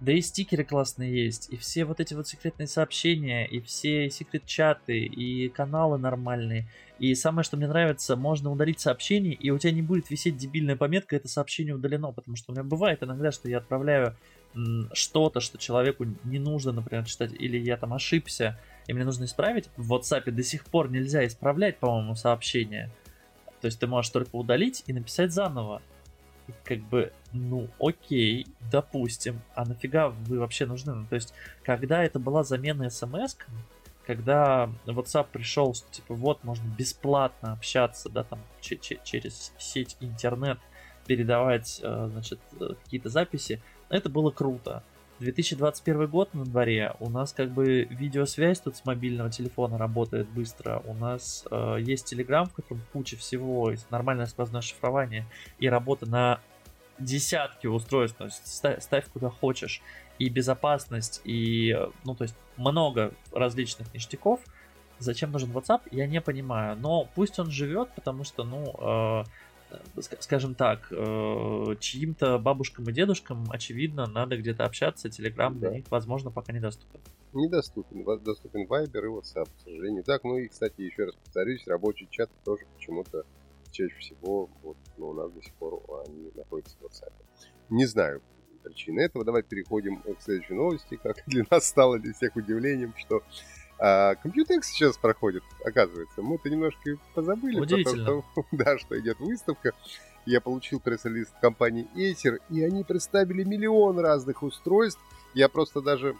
Да 0.00 0.12
и 0.12 0.20
стикеры 0.20 0.64
классные 0.64 1.24
есть, 1.24 1.50
и 1.50 1.56
все 1.56 1.86
вот 1.86 1.98
эти 1.98 2.12
вот 2.12 2.28
секретные 2.28 2.66
сообщения, 2.66 3.46
и 3.46 3.58
все 3.60 4.10
секрет-чаты, 4.10 4.98
и 4.98 5.48
каналы 5.48 5.96
нормальные. 5.96 6.68
И 6.98 7.14
самое, 7.14 7.42
что 7.44 7.56
мне 7.56 7.66
нравится, 7.66 8.14
можно 8.14 8.52
удалить 8.52 8.80
сообщение, 8.80 9.32
и 9.32 9.48
у 9.50 9.56
тебя 9.56 9.72
не 9.72 9.80
будет 9.80 10.10
висеть 10.10 10.36
дебильная 10.36 10.76
пометка, 10.76 11.16
это 11.16 11.28
сообщение 11.28 11.74
удалено, 11.74 12.12
потому 12.12 12.36
что 12.36 12.52
у 12.52 12.54
меня 12.54 12.64
бывает 12.64 13.02
иногда, 13.02 13.32
что 13.32 13.48
я 13.48 13.56
отправляю 13.56 14.14
что-то, 14.92 15.40
что 15.40 15.58
человеку 15.58 16.06
не 16.24 16.38
нужно, 16.38 16.72
например, 16.72 17.04
читать, 17.04 17.32
или 17.32 17.58
я 17.58 17.76
там 17.76 17.92
ошибся, 17.92 18.58
и 18.86 18.92
мне 18.92 19.04
нужно 19.04 19.24
исправить. 19.24 19.68
В 19.76 19.92
WhatsApp 19.92 20.30
до 20.30 20.42
сих 20.42 20.64
пор 20.66 20.90
нельзя 20.90 21.26
исправлять, 21.26 21.78
по-моему, 21.78 22.14
сообщение. 22.14 22.90
То 23.60 23.66
есть 23.66 23.80
ты 23.80 23.86
можешь 23.86 24.10
только 24.10 24.36
удалить 24.36 24.84
и 24.86 24.92
написать 24.92 25.32
заново 25.32 25.82
как 26.62 26.80
бы, 26.80 27.10
ну, 27.32 27.68
окей, 27.80 28.46
допустим, 28.70 29.40
а 29.54 29.64
нафига 29.64 30.08
вы 30.10 30.38
вообще 30.38 30.66
нужны? 30.66 30.94
Ну, 30.94 31.06
то 31.06 31.14
есть, 31.14 31.32
когда 31.62 32.04
это 32.04 32.18
была 32.18 32.44
замена 32.44 32.90
смс 32.90 33.36
когда 34.06 34.68
WhatsApp 34.84 35.28
пришел, 35.32 35.74
что 35.74 35.90
типа 35.90 36.14
вот 36.14 36.44
можно 36.44 36.66
бесплатно 36.76 37.52
общаться, 37.52 38.10
да, 38.10 38.22
там 38.22 38.38
через 38.60 39.52
сеть 39.58 39.96
интернет, 40.00 40.58
передавать, 41.06 41.80
э, 41.82 42.08
значит, 42.12 42.38
э, 42.60 42.74
какие-то 42.82 43.08
записи, 43.08 43.62
это 43.88 44.08
было 44.08 44.30
круто. 44.30 44.82
2021 45.20 46.08
год 46.08 46.34
на 46.34 46.44
дворе, 46.44 46.94
у 46.98 47.08
нас 47.08 47.32
как 47.32 47.50
бы 47.50 47.84
видеосвязь 47.84 48.60
тут 48.60 48.76
с 48.76 48.84
мобильного 48.84 49.30
телефона 49.30 49.78
работает 49.78 50.28
быстро, 50.28 50.82
у 50.86 50.94
нас 50.94 51.44
э, 51.50 51.76
есть 51.80 52.12
Telegram, 52.12 52.46
в 52.46 52.52
котором 52.52 52.82
куча 52.92 53.16
всего, 53.16 53.72
нормальное 53.90 54.26
сквозное 54.26 54.60
шифрование 54.60 55.24
и 55.60 55.68
работа 55.68 56.06
на 56.06 56.40
десятки 56.98 57.66
устройств, 57.66 58.18
то 58.18 58.24
есть 58.24 58.46
ставь, 58.46 58.82
ставь 58.82 59.06
куда 59.12 59.30
хочешь, 59.30 59.82
и 60.18 60.28
безопасность, 60.28 61.20
и, 61.24 61.76
ну, 62.04 62.14
то 62.14 62.22
есть 62.22 62.36
много 62.56 63.12
различных 63.32 63.92
ништяков. 63.94 64.40
Зачем 65.00 65.32
нужен 65.32 65.50
WhatsApp, 65.50 65.82
я 65.90 66.06
не 66.06 66.20
понимаю, 66.20 66.76
но 66.76 67.08
пусть 67.14 67.38
он 67.40 67.50
живет, 67.50 67.90
потому 67.96 68.22
что, 68.22 68.44
ну, 68.44 68.74
э, 68.78 69.24
скажем 70.20 70.54
так, 70.54 70.88
э, 70.90 71.76
чьим-то 71.80 72.38
бабушкам 72.38 72.88
и 72.88 72.92
дедушкам, 72.92 73.46
очевидно, 73.50 74.06
надо 74.06 74.36
где-то 74.36 74.64
общаться, 74.64 75.08
Telegram 75.08 75.52
да. 75.52 75.68
для 75.68 75.70
них, 75.70 75.84
возможно, 75.90 76.30
пока 76.30 76.52
недоступен. 76.52 77.00
Недоступен. 77.32 78.04
Доступен 78.22 78.66
Viber 78.66 79.04
и 79.04 79.08
WhatsApp, 79.08 79.48
к 79.56 79.60
сожалению. 79.64 80.04
Так, 80.04 80.24
ну 80.24 80.38
и, 80.38 80.48
кстати, 80.48 80.82
еще 80.82 81.04
раз 81.04 81.14
повторюсь, 81.16 81.66
рабочий 81.66 82.08
чат 82.10 82.30
тоже 82.44 82.64
почему-то 82.76 83.24
чаще 83.70 83.94
всего 83.98 84.48
вот, 84.62 84.76
ну, 84.98 85.08
у 85.08 85.14
нас 85.14 85.32
до 85.32 85.42
сих 85.42 85.52
пор 85.54 85.82
они 86.06 86.30
находятся 86.34 86.76
в 86.78 86.84
WhatsApp. 86.84 87.12
Не 87.70 87.86
знаю 87.86 88.22
причины 88.64 89.00
этого. 89.00 89.24
Давай 89.24 89.42
переходим 89.42 90.00
к 90.02 90.20
следующей 90.20 90.54
новости. 90.54 90.98
Как 91.00 91.22
для 91.26 91.44
нас 91.50 91.66
стало 91.66 91.98
для 91.98 92.12
всех 92.14 92.34
удивлением, 92.34 92.94
что 92.96 93.22
а 93.86 94.14
Computex 94.14 94.62
сейчас 94.62 94.96
проходит, 94.96 95.42
оказывается. 95.62 96.22
Мы-то 96.22 96.48
немножко 96.48 96.96
позабыли, 97.14 97.60
Удивительно. 97.60 98.22
Потому, 98.22 98.24
что, 98.32 98.46
да, 98.52 98.78
что 98.78 98.98
идет 98.98 99.20
выставка. 99.20 99.72
Я 100.24 100.40
получил 100.40 100.80
пресс-лист 100.80 101.34
компании 101.42 101.86
Acer, 101.94 102.38
и 102.48 102.64
они 102.64 102.82
представили 102.82 103.44
миллион 103.44 103.98
разных 103.98 104.42
устройств. 104.42 105.02
Я 105.34 105.50
просто 105.50 105.82
даже, 105.82 106.16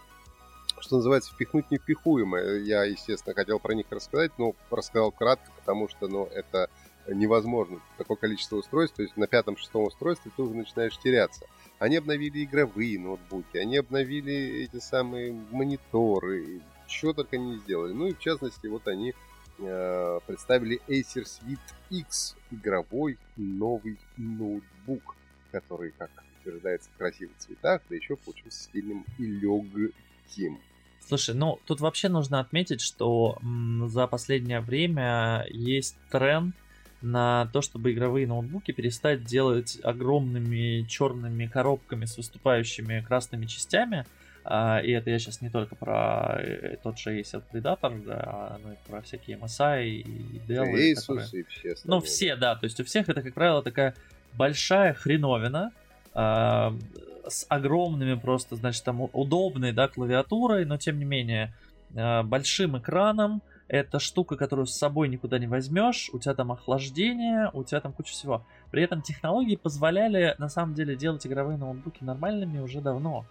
что 0.78 0.96
называется, 0.96 1.32
впихнуть 1.32 1.70
невпихуемое. 1.70 2.58
Я, 2.58 2.84
естественно, 2.84 3.34
хотел 3.34 3.58
про 3.58 3.72
них 3.72 3.86
рассказать, 3.88 4.32
но 4.36 4.54
рассказал 4.70 5.10
кратко, 5.10 5.50
потому 5.56 5.88
что, 5.88 6.06
ну, 6.06 6.26
это 6.26 6.68
невозможно. 7.08 7.80
Такое 7.96 8.18
количество 8.18 8.56
устройств, 8.56 8.96
то 8.96 9.02
есть 9.02 9.16
на 9.16 9.26
пятом-шестом 9.26 9.84
устройстве 9.84 10.30
ты 10.36 10.42
уже 10.42 10.52
начинаешь 10.52 10.98
теряться. 10.98 11.46
Они 11.78 11.96
обновили 11.96 12.44
игровые 12.44 13.00
ноутбуки, 13.00 13.56
они 13.56 13.78
обновили 13.78 14.64
эти 14.64 14.80
самые 14.80 15.32
мониторы, 15.50 16.60
чего 16.86 17.12
только 17.12 17.38
не 17.38 17.58
сделали. 17.58 17.92
Ну 17.92 18.08
и 18.08 18.14
в 18.14 18.18
частности, 18.18 18.66
вот 18.66 18.86
они 18.88 19.14
э, 19.58 20.18
представили 20.26 20.80
Acer 20.88 21.24
Sweet 21.24 21.60
X, 21.90 22.36
игровой 22.50 23.18
новый 23.36 23.98
ноутбук, 24.16 25.16
который, 25.50 25.92
как 25.98 26.10
утверждается, 26.40 26.90
в 26.90 26.98
красивых 26.98 27.36
цветах, 27.38 27.82
да 27.88 27.96
еще 27.96 28.16
получился 28.16 28.62
стильным 28.64 29.04
и 29.18 29.26
легким. 29.26 30.58
Слушай, 31.06 31.34
ну 31.34 31.60
тут 31.66 31.80
вообще 31.80 32.08
нужно 32.08 32.40
отметить, 32.40 32.80
что 32.80 33.38
м, 33.42 33.88
за 33.88 34.06
последнее 34.06 34.60
время 34.60 35.44
есть 35.50 35.96
тренд 36.10 36.54
на 37.02 37.50
то, 37.52 37.60
чтобы 37.60 37.92
игровые 37.92 38.26
ноутбуки 38.26 38.72
перестать 38.72 39.24
делать 39.24 39.78
огромными 39.82 40.86
черными 40.88 41.46
коробками 41.46 42.06
с 42.06 42.16
выступающими 42.16 43.04
красными 43.06 43.44
частями, 43.44 44.06
и 44.46 44.90
это 44.90 45.10
я 45.10 45.18
сейчас 45.18 45.40
не 45.40 45.48
только 45.48 45.74
про 45.74 46.38
э, 46.38 46.76
тот 46.82 46.98
же 46.98 47.18
Acer 47.18 47.42
Predator, 47.50 48.04
да, 48.04 48.58
но 48.62 48.72
и 48.72 48.76
про 48.86 49.00
всякие 49.00 49.38
MSI 49.38 49.86
и 49.86 50.40
Dell. 50.46 50.76
И 50.76 50.94
которые... 50.94 51.40
и 51.40 51.42
все 51.44 51.74
Ну, 51.84 52.00
все, 52.00 52.36
да. 52.36 52.54
То 52.54 52.64
есть 52.64 52.78
у 52.78 52.84
всех 52.84 53.08
это, 53.08 53.22
как 53.22 53.32
правило, 53.32 53.62
такая 53.62 53.94
большая 54.34 54.92
хреновина 54.94 55.72
а, 56.12 56.74
с 57.26 57.46
огромными 57.48 58.14
просто, 58.14 58.56
значит, 58.56 58.84
там 58.84 59.00
удобной, 59.00 59.72
да, 59.72 59.88
клавиатурой, 59.88 60.64
но 60.64 60.76
тем 60.76 60.98
не 60.98 61.04
менее 61.04 61.54
а, 61.96 62.22
большим 62.22 62.78
экраном. 62.78 63.42
Это 63.66 63.98
штука, 63.98 64.36
которую 64.36 64.66
с 64.66 64.76
собой 64.76 65.08
никуда 65.08 65.38
не 65.38 65.46
возьмешь, 65.46 66.10
у 66.12 66.18
тебя 66.18 66.34
там 66.34 66.52
охлаждение, 66.52 67.48
у 67.54 67.64
тебя 67.64 67.80
там 67.80 67.94
куча 67.94 68.12
всего. 68.12 68.46
При 68.70 68.82
этом 68.82 69.00
технологии 69.00 69.56
позволяли 69.56 70.34
на 70.36 70.50
самом 70.50 70.74
деле 70.74 70.96
делать 70.96 71.26
игровые 71.26 71.56
ноутбуки 71.56 72.04
нормальными 72.04 72.58
уже 72.58 72.82
давно. 72.82 73.24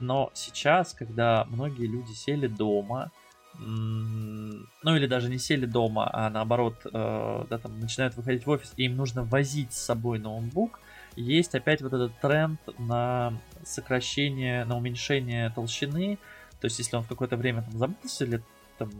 Но 0.00 0.30
сейчас, 0.34 0.94
когда 0.94 1.46
многие 1.48 1.86
люди 1.86 2.12
сели 2.12 2.46
дома, 2.46 3.10
ну 3.58 4.96
или 4.96 5.06
даже 5.06 5.28
не 5.28 5.38
сели 5.38 5.66
дома, 5.66 6.08
а 6.12 6.30
наоборот, 6.30 6.76
э, 6.84 7.44
да, 7.50 7.58
там 7.58 7.78
начинают 7.80 8.16
выходить 8.16 8.46
в 8.46 8.50
офис, 8.50 8.72
и 8.76 8.84
им 8.84 8.96
нужно 8.96 9.24
возить 9.24 9.72
с 9.72 9.82
собой 9.82 10.18
ноутбук, 10.18 10.80
есть 11.16 11.54
опять 11.54 11.82
вот 11.82 11.92
этот 11.92 12.18
тренд 12.20 12.60
на 12.78 13.34
сокращение, 13.64 14.64
на 14.64 14.76
уменьшение 14.76 15.50
толщины. 15.50 16.18
То 16.60 16.66
есть, 16.66 16.78
если 16.78 16.96
он 16.96 17.02
в 17.02 17.08
какое-то 17.08 17.36
время 17.36 17.62
там 17.62 17.78
забылся, 17.78 18.24
лет 18.24 18.42
там 18.78 18.90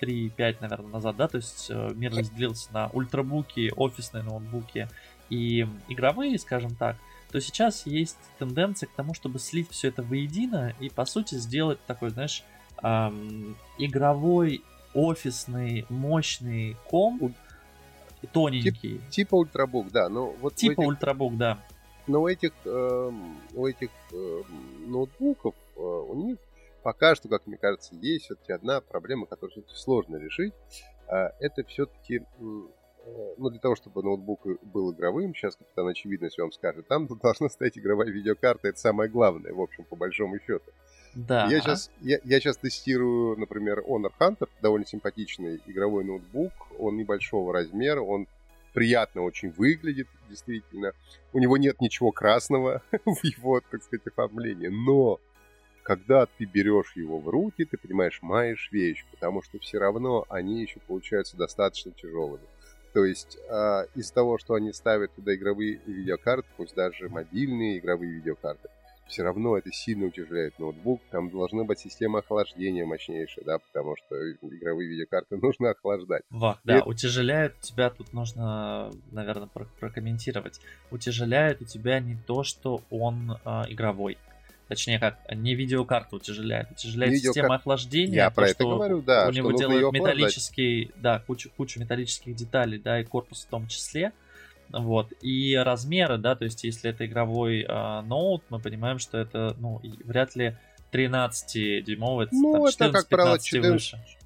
3-5, 0.00 0.56
наверное, 0.60 0.90
назад, 0.90 1.16
да, 1.16 1.28
то 1.28 1.36
есть 1.36 1.66
э, 1.70 1.90
мир 1.94 2.14
разделился 2.14 2.72
на 2.72 2.88
ультрабуки, 2.88 3.72
офисные 3.76 4.22
ноутбуки 4.22 4.88
и 5.28 5.66
игровые, 5.88 6.38
скажем 6.38 6.74
так, 6.74 6.96
то 7.30 7.40
сейчас 7.40 7.86
есть 7.86 8.16
тенденция 8.38 8.86
к 8.86 8.92
тому, 8.92 9.14
чтобы 9.14 9.38
слить 9.38 9.70
все 9.70 9.88
это 9.88 10.02
воедино 10.02 10.74
и, 10.80 10.88
по 10.88 11.04
сути, 11.04 11.34
сделать 11.34 11.78
такой, 11.86 12.10
знаешь, 12.10 12.42
эм, 12.82 13.56
игровой, 13.76 14.62
офисный, 14.94 15.84
мощный 15.90 16.76
комп, 16.86 17.34
тоненький. 18.32 18.98
Тип, 18.98 19.08
типа 19.10 19.34
ультрабук, 19.36 19.90
да. 19.90 20.08
Но 20.08 20.30
вот 20.40 20.54
типа 20.54 20.80
этих, 20.80 20.88
ультрабук, 20.88 21.36
да. 21.36 21.58
Но 22.06 22.22
у 22.22 22.28
этих, 22.28 22.52
э, 22.64 23.12
у 23.54 23.66
этих 23.66 23.90
э, 24.12 24.42
ноутбуков, 24.86 25.54
э, 25.76 25.80
у 25.80 26.14
них 26.14 26.38
пока 26.82 27.14
что, 27.14 27.28
как 27.28 27.46
мне 27.46 27.58
кажется, 27.58 27.94
есть 27.96 28.24
все-таки 28.24 28.52
одна 28.52 28.80
проблема, 28.80 29.26
которую 29.26 29.52
все-таки 29.52 29.76
сложно 29.76 30.16
решить. 30.16 30.54
Э, 31.06 31.30
это 31.40 31.62
все-таки 31.64 32.22
ну, 33.36 33.50
для 33.50 33.58
того, 33.58 33.76
чтобы 33.76 34.02
ноутбук 34.02 34.46
был 34.62 34.92
игровым, 34.92 35.34
сейчас 35.34 35.56
Капитан 35.56 35.88
Очевидность 35.88 36.38
вам 36.38 36.52
скажет, 36.52 36.86
там 36.88 37.06
должна 37.22 37.48
стоять 37.48 37.78
игровая 37.78 38.08
видеокарта, 38.08 38.68
это 38.68 38.78
самое 38.78 39.10
главное, 39.10 39.52
в 39.52 39.60
общем, 39.60 39.84
по 39.84 39.96
большому 39.96 40.38
счету. 40.40 40.70
Да. 41.14 41.48
Я 41.50 41.60
сейчас, 41.60 41.90
я, 42.00 42.18
я 42.24 42.40
сейчас 42.40 42.58
тестирую, 42.58 43.38
например, 43.38 43.80
Honor 43.80 44.12
Hunter, 44.20 44.48
довольно 44.60 44.86
симпатичный 44.86 45.60
игровой 45.66 46.04
ноутбук, 46.04 46.52
он 46.78 46.96
небольшого 46.96 47.52
размера, 47.52 48.00
он 48.00 48.26
приятно 48.72 49.22
очень 49.22 49.50
выглядит, 49.50 50.06
действительно. 50.28 50.92
У 51.32 51.38
него 51.38 51.56
нет 51.56 51.80
ничего 51.80 52.12
красного 52.12 52.82
в 53.04 53.24
его, 53.24 53.60
так 53.60 53.82
сказать, 53.82 54.06
оформлении, 54.06 54.68
но 54.68 55.18
когда 55.82 56.26
ты 56.26 56.44
берешь 56.44 56.92
его 56.96 57.18
в 57.18 57.28
руки, 57.28 57.64
ты 57.64 57.78
понимаешь, 57.78 58.18
маешь 58.20 58.68
вещь, 58.70 59.06
потому 59.10 59.42
что 59.42 59.58
все 59.58 59.78
равно 59.78 60.26
они 60.28 60.60
еще 60.60 60.80
получаются 60.80 61.36
достаточно 61.36 61.92
тяжелыми. 61.92 62.44
То 62.92 63.04
есть 63.04 63.38
э, 63.48 63.86
из 63.94 64.10
того, 64.10 64.38
что 64.38 64.54
они 64.54 64.72
ставят 64.72 65.14
туда 65.14 65.34
игровые 65.34 65.80
видеокарты, 65.86 66.48
пусть 66.56 66.74
даже 66.74 67.08
мобильные 67.08 67.78
игровые 67.78 68.12
видеокарты, 68.14 68.68
все 69.08 69.22
равно 69.22 69.56
это 69.56 69.72
сильно 69.72 70.06
утяжеляет 70.06 70.58
ноутбук. 70.58 71.00
Там 71.10 71.30
должна 71.30 71.64
быть 71.64 71.78
система 71.78 72.20
охлаждения 72.20 72.84
мощнейшая, 72.84 73.44
да, 73.44 73.58
потому 73.58 73.96
что 73.96 74.32
игровые 74.32 74.88
видеокарты 74.88 75.36
нужно 75.42 75.70
охлаждать. 75.70 76.22
Вах, 76.30 76.60
да, 76.64 76.78
это... 76.78 76.88
утяжеляют 76.88 77.58
тебя, 77.60 77.90
тут 77.90 78.12
нужно, 78.12 78.90
наверное, 79.10 79.48
прокомментировать. 79.80 80.60
Утяжеляет 80.90 81.62
у 81.62 81.64
тебя 81.64 82.00
не 82.00 82.16
то, 82.26 82.44
что 82.44 82.82
он 82.90 83.38
э, 83.44 83.62
игровой. 83.68 84.18
Точнее, 84.68 84.98
как 84.98 85.18
не 85.34 85.54
видеокарту 85.54 86.16
утяжеляет, 86.16 86.70
утяжеляет 86.70 87.14
Видеокар... 87.14 87.34
система 87.34 87.54
охлаждения. 87.54 88.14
Я 88.14 88.28
то, 88.28 88.36
про 88.36 88.48
это 88.50 88.64
говорю, 88.64 89.00
да. 89.00 89.26
У 89.28 89.32
него 89.32 89.52
делают 89.52 89.92
металлический, 89.92 90.90
да, 90.96 91.20
кучу, 91.20 91.50
кучу 91.56 91.80
металлических 91.80 92.36
деталей, 92.36 92.78
да, 92.78 93.00
и 93.00 93.04
корпус 93.04 93.44
в 93.44 93.48
том 93.48 93.66
числе. 93.66 94.12
Вот. 94.70 95.10
И 95.22 95.54
размеры, 95.56 96.18
да, 96.18 96.36
то 96.36 96.44
есть 96.44 96.64
если 96.64 96.90
это 96.90 97.06
игровой 97.06 97.62
э, 97.62 98.00
ноут, 98.02 98.42
мы 98.50 98.58
понимаем, 98.58 98.98
что 98.98 99.16
это, 99.16 99.56
ну, 99.58 99.80
вряд 100.04 100.36
ли 100.36 100.56
13-дюймовый, 100.92 102.28
ну, 102.30 102.66
это, 102.66 102.72
14, 102.72 102.92
как 102.92 103.08
правило, 103.08 103.38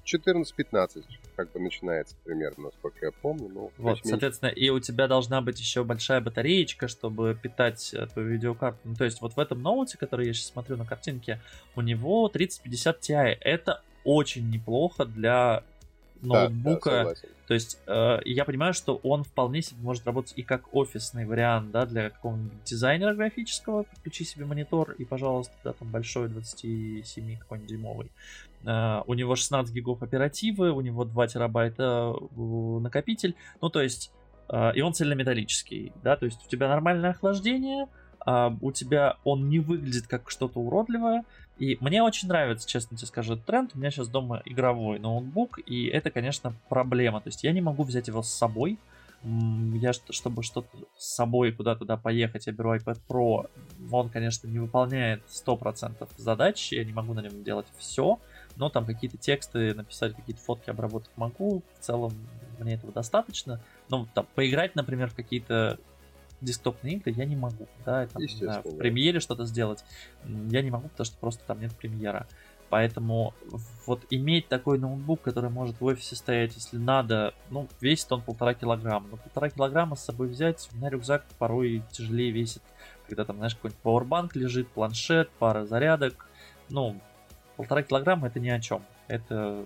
14-15 0.05 1.03
как 1.35 1.51
бы 1.51 1.59
начинается 1.59 2.15
примерно, 2.23 2.65
насколько 2.65 3.05
я 3.05 3.11
помню. 3.11 3.49
Ну, 3.49 3.71
вот, 3.77 3.99
соответственно, 4.03 4.49
и 4.49 4.69
у 4.69 4.79
тебя 4.79 5.07
должна 5.07 5.41
быть 5.41 5.59
еще 5.59 5.83
большая 5.83 6.21
батареечка, 6.21 6.87
чтобы 6.87 7.37
питать 7.41 7.93
э, 7.93 8.05
твою 8.07 8.29
видеокарту. 8.29 8.79
Ну, 8.83 8.95
то 8.95 9.05
есть 9.05 9.21
вот 9.21 9.35
в 9.35 9.39
этом 9.39 9.61
ноуте, 9.61 9.97
который 9.97 10.27
я 10.27 10.33
сейчас 10.33 10.47
смотрю 10.47 10.77
на 10.77 10.85
картинке, 10.85 11.41
у 11.75 11.81
него 11.81 12.27
3050 12.27 12.99
Ti. 12.99 13.37
Это 13.41 13.81
очень 14.03 14.49
неплохо 14.49 15.05
для 15.05 15.63
ноутбука. 16.23 16.89
Да, 16.89 17.03
да, 17.03 17.15
То 17.47 17.53
есть 17.53 17.79
э, 17.85 18.19
я 18.25 18.45
понимаю, 18.45 18.73
что 18.73 18.95
он 19.03 19.23
вполне 19.23 19.61
себе 19.61 19.79
может 19.81 20.05
работать 20.05 20.33
и 20.35 20.43
как 20.43 20.73
офисный 20.73 21.25
вариант, 21.25 21.71
да, 21.71 21.85
для 21.85 22.09
какого-нибудь 22.09 22.63
дизайнера 22.63 23.13
графического. 23.13 23.83
Подключи 23.83 24.23
себе 24.23 24.45
монитор 24.45 24.91
и, 24.91 25.05
пожалуйста, 25.05 25.53
да, 25.63 25.73
там 25.73 25.89
большой 25.89 26.29
27 26.29 27.37
какой-нибудь 27.37 27.69
дюймовый. 27.69 28.11
Э, 28.65 29.01
у 29.07 29.13
него 29.13 29.35
16 29.35 29.73
гигов 29.73 30.01
оперативы, 30.01 30.71
у 30.71 30.81
него 30.81 31.05
2 31.05 31.27
терабайта 31.27 32.13
э, 32.13 32.79
накопитель. 32.79 33.35
Ну, 33.61 33.69
то 33.69 33.81
есть, 33.81 34.11
э, 34.49 34.73
и 34.75 34.81
он 34.81 34.93
цельнометаллический, 34.93 35.93
да, 36.03 36.15
то 36.15 36.25
есть 36.25 36.45
у 36.45 36.49
тебя 36.49 36.67
нормальное 36.67 37.11
охлаждение, 37.11 37.87
э, 38.25 38.51
у 38.61 38.71
тебя 38.71 39.17
он 39.23 39.49
не 39.49 39.59
выглядит 39.59 40.07
как 40.07 40.29
что-то 40.29 40.59
уродливое, 40.59 41.23
и 41.59 41.77
мне 41.81 42.01
очень 42.01 42.27
нравится, 42.27 42.67
честно 42.67 42.97
тебе 42.97 43.07
скажу, 43.07 43.35
тренд. 43.35 43.71
У 43.75 43.77
меня 43.77 43.91
сейчас 43.91 44.07
дома 44.07 44.41
игровой 44.45 44.99
ноутбук, 44.99 45.59
и 45.65 45.85
это, 45.85 46.09
конечно, 46.09 46.53
проблема. 46.67 47.21
То 47.21 47.29
есть 47.29 47.43
я 47.43 47.51
не 47.51 47.61
могу 47.61 47.83
взять 47.83 48.07
его 48.07 48.23
с 48.23 48.31
собой. 48.31 48.79
Я, 49.23 49.93
чтобы 49.93 50.43
что-то 50.43 50.67
с 50.97 51.15
собой 51.15 51.53
куда-то 51.53 51.81
туда 51.81 51.95
поехать, 51.95 52.47
я 52.47 52.53
беру 52.53 52.75
iPad 52.75 52.99
Pro. 53.07 53.49
Он, 53.91 54.09
конечно, 54.09 54.47
не 54.47 54.59
выполняет 54.59 55.23
100% 55.29 56.09
задач, 56.17 56.73
я 56.73 56.83
не 56.83 56.91
могу 56.91 57.13
на 57.13 57.21
нем 57.21 57.43
делать 57.43 57.67
все, 57.77 58.19
но 58.55 58.69
там 58.69 58.85
какие-то 58.85 59.17
тексты 59.17 59.73
написать, 59.73 60.15
какие-то 60.15 60.41
фотки 60.41 60.69
обработать 60.69 61.11
могу. 61.15 61.63
В 61.79 61.83
целом 61.83 62.13
мне 62.59 62.75
этого 62.75 62.93
достаточно. 62.93 63.59
Но 63.89 64.07
там, 64.13 64.27
поиграть, 64.35 64.75
например, 64.75 65.09
в 65.09 65.15
какие-то 65.15 65.79
десктопные 66.41 66.95
игры 66.95 67.11
я 67.11 67.25
не 67.25 67.35
могу, 67.35 67.67
да, 67.85 68.05
там, 68.07 68.21
да, 68.41 68.61
в 68.63 68.77
премьере 68.77 69.21
что-то 69.21 69.45
сделать 69.45 69.85
я 70.25 70.61
не 70.61 70.71
могу, 70.71 70.89
потому 70.89 71.05
что 71.05 71.17
просто 71.17 71.43
там 71.45 71.61
нет 71.61 71.73
премьера. 71.73 72.27
Поэтому 72.69 73.35
вот 73.85 74.01
иметь 74.09 74.47
такой 74.47 74.79
ноутбук, 74.79 75.21
который 75.21 75.51
может 75.51 75.79
в 75.79 75.85
офисе 75.85 76.15
стоять, 76.15 76.55
если 76.55 76.77
надо, 76.77 77.35
ну, 77.51 77.69
весит 77.81 78.11
он 78.11 78.23
полтора 78.23 78.55
килограмма. 78.55 79.09
Но 79.11 79.17
полтора 79.17 79.49
килограмма 79.49 79.95
с 79.95 80.03
собой 80.03 80.27
взять, 80.27 80.67
у 80.73 80.77
меня 80.77 80.89
рюкзак 80.89 81.23
порой 81.37 81.83
тяжелее 81.91 82.31
весит, 82.31 82.63
когда 83.07 83.25
там, 83.25 83.37
знаешь, 83.37 83.53
какой-нибудь 83.53 83.81
пауэрбанк 83.83 84.35
лежит, 84.35 84.67
планшет, 84.69 85.29
пара 85.37 85.65
зарядок. 85.65 86.27
Ну, 86.69 86.99
полтора 87.55 87.83
килограмма 87.83 88.27
это 88.27 88.39
ни 88.39 88.49
о 88.49 88.59
чем. 88.59 88.83
Это 89.07 89.63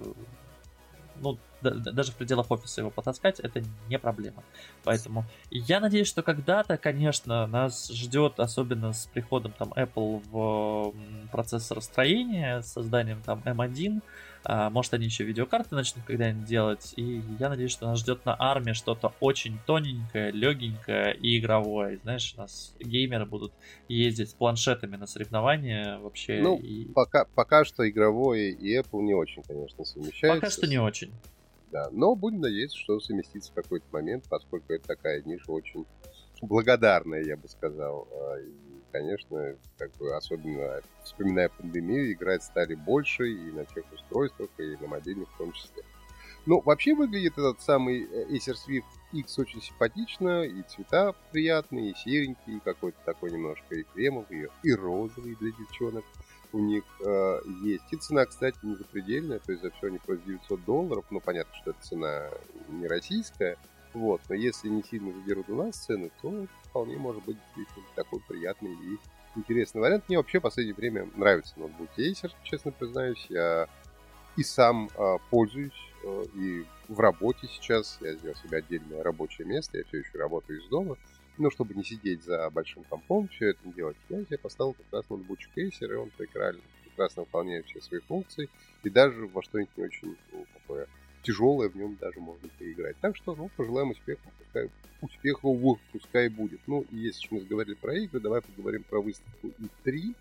ну, 1.21 1.37
даже 1.61 2.11
в 2.11 2.15
пределах 2.15 2.51
офиса 2.51 2.81
его 2.81 2.91
потаскать, 2.91 3.39
это 3.39 3.63
не 3.89 3.97
проблема. 3.97 4.43
Поэтому 4.83 5.25
я 5.49 5.79
надеюсь, 5.79 6.07
что 6.07 6.21
когда-то, 6.21 6.77
конечно, 6.77 7.47
нас 7.47 7.89
ждет, 7.89 8.39
особенно 8.39 8.93
с 8.93 9.07
приходом 9.07 9.53
там 9.53 9.73
Apple 9.73 10.21
в 10.29 10.93
процессор 11.31 11.81
строения, 11.81 12.61
созданием 12.61 13.21
там 13.23 13.41
M1, 13.45 14.01
а, 14.43 14.69
может, 14.69 14.93
они 14.93 15.05
еще 15.05 15.23
видеокарты 15.23 15.75
начнут 15.75 16.05
когда-нибудь 16.05 16.45
делать. 16.45 16.93
И 16.95 17.21
я 17.39 17.49
надеюсь, 17.49 17.71
что 17.71 17.87
нас 17.87 17.99
ждет 17.99 18.25
на 18.25 18.35
армии 18.37 18.73
что-то 18.73 19.13
очень 19.19 19.57
тоненькое, 19.65 20.31
легенькое 20.31 21.15
и 21.15 21.39
игровое. 21.39 21.99
Знаешь, 22.03 22.33
у 22.35 22.41
нас 22.41 22.73
геймеры 22.79 23.25
будут 23.25 23.53
ездить 23.87 24.29
с 24.29 24.33
планшетами 24.33 24.95
на 24.95 25.07
соревнования 25.07 25.99
вообще. 25.99 26.41
Ну, 26.41 26.57
и... 26.57 26.85
пока, 26.93 27.25
пока 27.35 27.65
что 27.65 27.87
игровое 27.87 28.51
и 28.51 28.77
Apple 28.77 29.01
не 29.01 29.13
очень, 29.13 29.43
конечно, 29.43 29.83
совмещаются. 29.83 30.41
Пока 30.41 30.51
что 30.51 30.67
не 30.67 30.79
очень. 30.79 31.11
Да, 31.71 31.89
но 31.91 32.15
будем 32.15 32.39
надеяться, 32.39 32.77
что 32.77 32.99
совместится 32.99 33.51
в 33.51 33.55
какой-то 33.55 33.85
момент, 33.91 34.25
поскольку 34.29 34.73
это 34.73 34.87
такая 34.87 35.21
ниша 35.23 35.51
очень 35.51 35.85
благодарная, 36.41 37.23
я 37.23 37.35
бы 37.35 37.47
сказал. 37.49 38.07
Конечно, 38.97 39.55
как 39.77 39.91
бы 39.97 40.15
особенно 40.15 40.81
вспоминая 41.03 41.49
пандемию, 41.49 42.11
играть 42.13 42.41
стали 42.41 42.73
больше 42.73 43.29
и 43.29 43.51
на 43.51 43.63
тех 43.63 43.85
устройствах, 43.93 44.49
и 44.57 44.75
на 44.81 44.87
мобильных 44.87 45.29
в 45.31 45.37
том 45.37 45.51
числе. 45.51 45.83
Ну, 46.47 46.61
вообще 46.61 46.95
выглядит 46.95 47.33
этот 47.33 47.61
самый 47.61 48.05
э, 48.05 48.25
Acer 48.31 48.55
Swift 48.55 48.85
X 49.13 49.37
очень 49.37 49.61
симпатично, 49.61 50.45
и 50.45 50.63
цвета 50.63 51.13
приятные, 51.31 51.91
и 51.91 51.95
серенькие, 51.95 52.57
и 52.57 52.59
какой-то 52.59 52.97
такой 53.05 53.31
немножко 53.31 53.75
и 53.75 53.83
кремовый, 53.83 54.47
и 54.63 54.73
розовый 54.73 55.35
для 55.35 55.51
девчонок 55.51 56.05
у 56.51 56.57
них 56.57 56.83
э, 57.05 57.41
есть. 57.63 57.85
И 57.91 57.97
цена, 57.97 58.25
кстати, 58.25 58.57
не 58.63 58.75
запредельная, 58.75 59.37
то 59.37 59.51
есть 59.51 59.61
за 59.61 59.69
все 59.69 59.87
они 59.87 59.99
просят 59.99 60.25
900 60.25 60.65
долларов, 60.65 61.05
ну, 61.11 61.19
понятно, 61.19 61.53
что 61.61 61.69
это 61.69 61.81
цена 61.83 62.29
не 62.69 62.87
российская, 62.87 63.57
вот, 63.93 64.21
но 64.29 64.35
если 64.35 64.69
не 64.69 64.83
сильно 64.83 65.11
задерут 65.13 65.49
у 65.49 65.55
нас 65.55 65.75
цены, 65.75 66.11
то 66.21 66.47
вполне 66.63 66.97
может 66.97 67.23
быть 67.25 67.37
такой 67.95 68.19
приятный 68.27 68.73
и 68.73 68.97
интересный 69.35 69.81
вариант. 69.81 70.05
Мне 70.07 70.17
вообще 70.17 70.39
в 70.39 70.43
последнее 70.43 70.75
время 70.75 71.09
нравится 71.15 71.53
ноутбук 71.57 71.89
Acer, 71.97 72.31
честно 72.43 72.71
признаюсь. 72.71 73.25
Я 73.29 73.67
и 74.35 74.43
сам 74.43 74.89
э, 74.95 75.17
пользуюсь, 75.29 75.91
э, 76.03 76.25
и 76.35 76.65
в 76.87 76.99
работе 76.99 77.47
сейчас 77.47 77.97
я 78.01 78.13
сделал 78.13 78.35
себе 78.35 78.57
отдельное 78.57 79.03
рабочее 79.03 79.47
место, 79.47 79.77
я 79.77 79.83
все 79.85 79.99
еще 79.99 80.17
работаю 80.17 80.59
из 80.59 80.67
дома. 80.67 80.97
Но 81.37 81.51
чтобы 81.51 81.75
не 81.75 81.83
сидеть 81.83 82.23
за 82.23 82.49
большим 82.49 82.83
компом, 82.83 83.27
все 83.27 83.49
это 83.49 83.59
делать, 83.69 83.97
я 84.09 84.23
себе 84.25 84.37
поставил 84.37 84.73
как 84.73 84.85
раз 84.91 85.09
ноутбучик 85.09 85.55
Acer, 85.57 85.91
и 85.91 85.95
он 85.95 86.09
прекрасно, 86.17 86.61
прекрасно 86.83 87.23
выполняет 87.23 87.65
все 87.67 87.81
свои 87.81 87.99
функции, 88.01 88.49
и 88.83 88.89
даже 88.89 89.27
во 89.27 89.43
что-нибудь 89.43 89.77
не 89.77 89.83
очень 89.83 90.17
ну, 90.31 90.45
такое 90.53 90.87
тяжелое 91.23 91.69
в 91.69 91.75
нем 91.75 91.97
даже 91.99 92.19
можно 92.19 92.47
поиграть. 92.57 92.95
Так 93.01 93.15
что, 93.15 93.35
ну, 93.35 93.49
пожелаем 93.55 93.91
успеха, 93.91 94.21
пускай, 94.39 94.69
успехов 95.01 95.79
пускай 95.91 96.29
будет. 96.29 96.59
Ну, 96.67 96.85
и 96.91 96.97
если 96.97 97.27
мы 97.31 97.41
говорили 97.41 97.75
про 97.75 97.95
игры, 97.95 98.19
давай 98.19 98.41
поговорим 98.41 98.83
про 98.83 99.01
выставку 99.01 99.47
E3, 99.59 100.15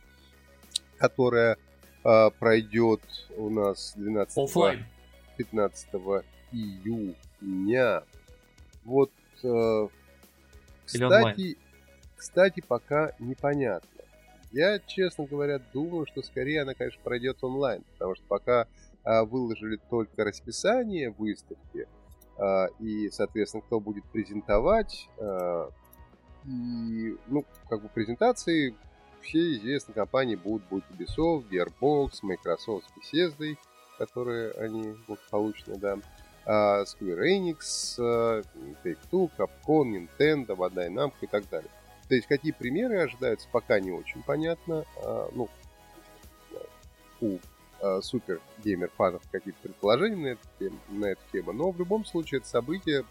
которая 0.99 1.57
э, 2.05 2.31
пройдет 2.39 3.03
у 3.37 3.51
нас 3.51 3.93
12 3.97 4.39
Оффлайн. 4.39 4.85
15 5.37 5.89
июня. 6.53 8.03
Вот, 8.85 9.11
э, 9.43 9.89
кстати, 10.85 11.57
кстати, 12.17 12.63
пока 12.67 13.13
непонятно. 13.19 13.89
Я, 14.53 14.79
честно 14.79 15.27
говоря, 15.27 15.61
думаю, 15.73 16.07
что 16.07 16.23
скорее 16.23 16.63
она, 16.63 16.75
конечно, 16.75 17.01
пройдет 17.03 17.43
онлайн, 17.43 17.83
потому 17.93 18.15
что 18.15 18.25
пока 18.27 18.63
а, 18.63 18.67
выложили 19.07 19.79
только 19.89 20.25
расписание 20.25 21.11
выставки 21.11 21.87
а, 22.39 22.67
и, 22.81 23.09
соответственно, 23.11 23.63
кто 23.63 23.79
будет 23.79 24.05
презентовать. 24.07 25.09
А, 25.19 25.71
и, 26.45 27.17
ну, 27.29 27.45
как 27.69 27.83
бы 27.83 27.89
презентации 27.89 28.75
все 29.23 29.57
известные 29.57 29.95
компании 29.95 30.35
будут, 30.35 30.67
будут 30.69 30.85
Ubisoft, 30.91 31.49
Gearbox, 31.51 32.19
Microsoft 32.23 32.87
с 32.89 33.15
Bethesda, 33.15 33.57
которые 33.99 34.53
они 34.53 34.95
благополучно, 35.07 35.77
да, 35.77 35.99
Square 36.47 37.25
Enix, 37.25 37.99
Take-Two, 38.85 39.31
Capcom, 39.37 39.91
Nintendo, 39.91 40.55
Bandai 40.55 40.89
Namco 40.89 41.15
и 41.23 41.27
так 41.27 41.49
далее. 41.49 41.71
То 42.09 42.15
есть 42.15 42.29
какие 42.29 42.53
примеры 42.53 42.99
ожидаются, 42.99 43.49
пока 43.51 43.81
не 43.81 43.91
очень 43.91 44.23
понятно. 44.23 44.85
Ну, 45.33 45.49
у 47.21 47.39
э, 47.81 48.01
супер 48.03 48.41
геймер 48.65 48.91
фанов 48.97 49.23
какие-то 49.31 49.61
предположения 49.63 50.17
на 50.17 50.27
эту, 50.29 50.49
тему, 50.59 50.79
на 50.89 51.07
эту 51.07 51.23
тему. 51.33 51.53
Но 51.53 51.71
в 51.71 51.79
любом 51.79 52.05
случае 52.05 52.39
это 52.39 52.49
событие 52.49 53.05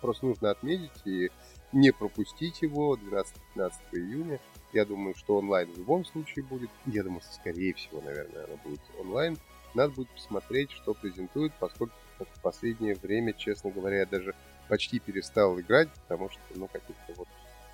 просто 0.00 0.26
нужно 0.26 0.50
отметить 0.50 1.06
и 1.06 1.30
не 1.72 1.92
пропустить 1.92 2.62
его 2.62 2.96
12-15 2.96 3.72
июня. 3.92 4.40
Я 4.72 4.84
думаю, 4.84 5.14
что 5.14 5.36
онлайн 5.38 5.72
в 5.72 5.78
любом 5.78 6.04
случае 6.04 6.44
будет. 6.44 6.70
Я 6.86 7.02
думаю, 7.02 7.20
что 7.20 7.32
скорее 7.34 7.74
всего, 7.74 8.00
наверное, 8.00 8.44
оно 8.44 8.56
будет 8.64 8.80
онлайн. 9.00 9.38
Надо 9.74 9.92
будет 9.92 10.08
посмотреть, 10.10 10.70
что 10.70 10.94
презентуют, 10.94 11.52
поскольку 11.58 11.94
в 12.18 12.40
последнее 12.40 12.94
время, 12.94 13.32
честно 13.32 13.70
говоря, 13.70 13.98
я 13.98 14.06
даже 14.06 14.34
почти 14.68 14.98
перестал 14.98 15.58
играть, 15.60 15.88
потому 16.06 16.30
что, 16.30 16.40
ну, 16.54 16.66
каких-то 16.66 17.14
вот 17.16 17.28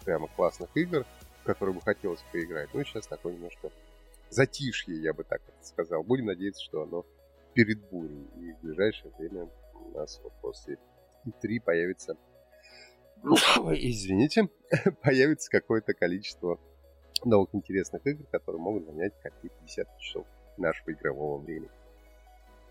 прямо 0.04 0.28
классных 0.28 0.68
игр, 0.74 1.04
в 1.42 1.44
которые 1.44 1.74
бы 1.74 1.80
хотелось 1.80 2.22
поиграть. 2.32 2.68
Ну, 2.74 2.84
сейчас 2.84 3.06
такой 3.06 3.34
немножко 3.34 3.70
затишье, 4.30 5.00
я 5.00 5.12
бы 5.12 5.24
так 5.24 5.40
сказал. 5.62 6.02
Будем 6.02 6.26
надеяться, 6.26 6.62
что 6.62 6.82
оно 6.82 7.04
перед 7.54 7.80
бурей. 7.90 8.26
И 8.40 8.52
в 8.52 8.60
ближайшее 8.60 9.12
время 9.18 9.48
у 9.74 9.98
нас 9.98 10.20
вот 10.22 10.32
после 10.40 10.78
И3 11.26 11.60
появится... 11.64 12.16
Извините, 13.22 14.48
появится 15.02 15.50
какое-то 15.50 15.94
количество 15.94 16.60
новых 17.24 17.54
интересных 17.54 18.06
игр, 18.06 18.24
которые 18.30 18.60
могут 18.60 18.84
занять 18.84 19.12
какие-то 19.22 19.56
десятки 19.64 19.98
часов 20.02 20.26
нашего 20.58 20.92
игрового 20.92 21.40
времени. 21.42 21.70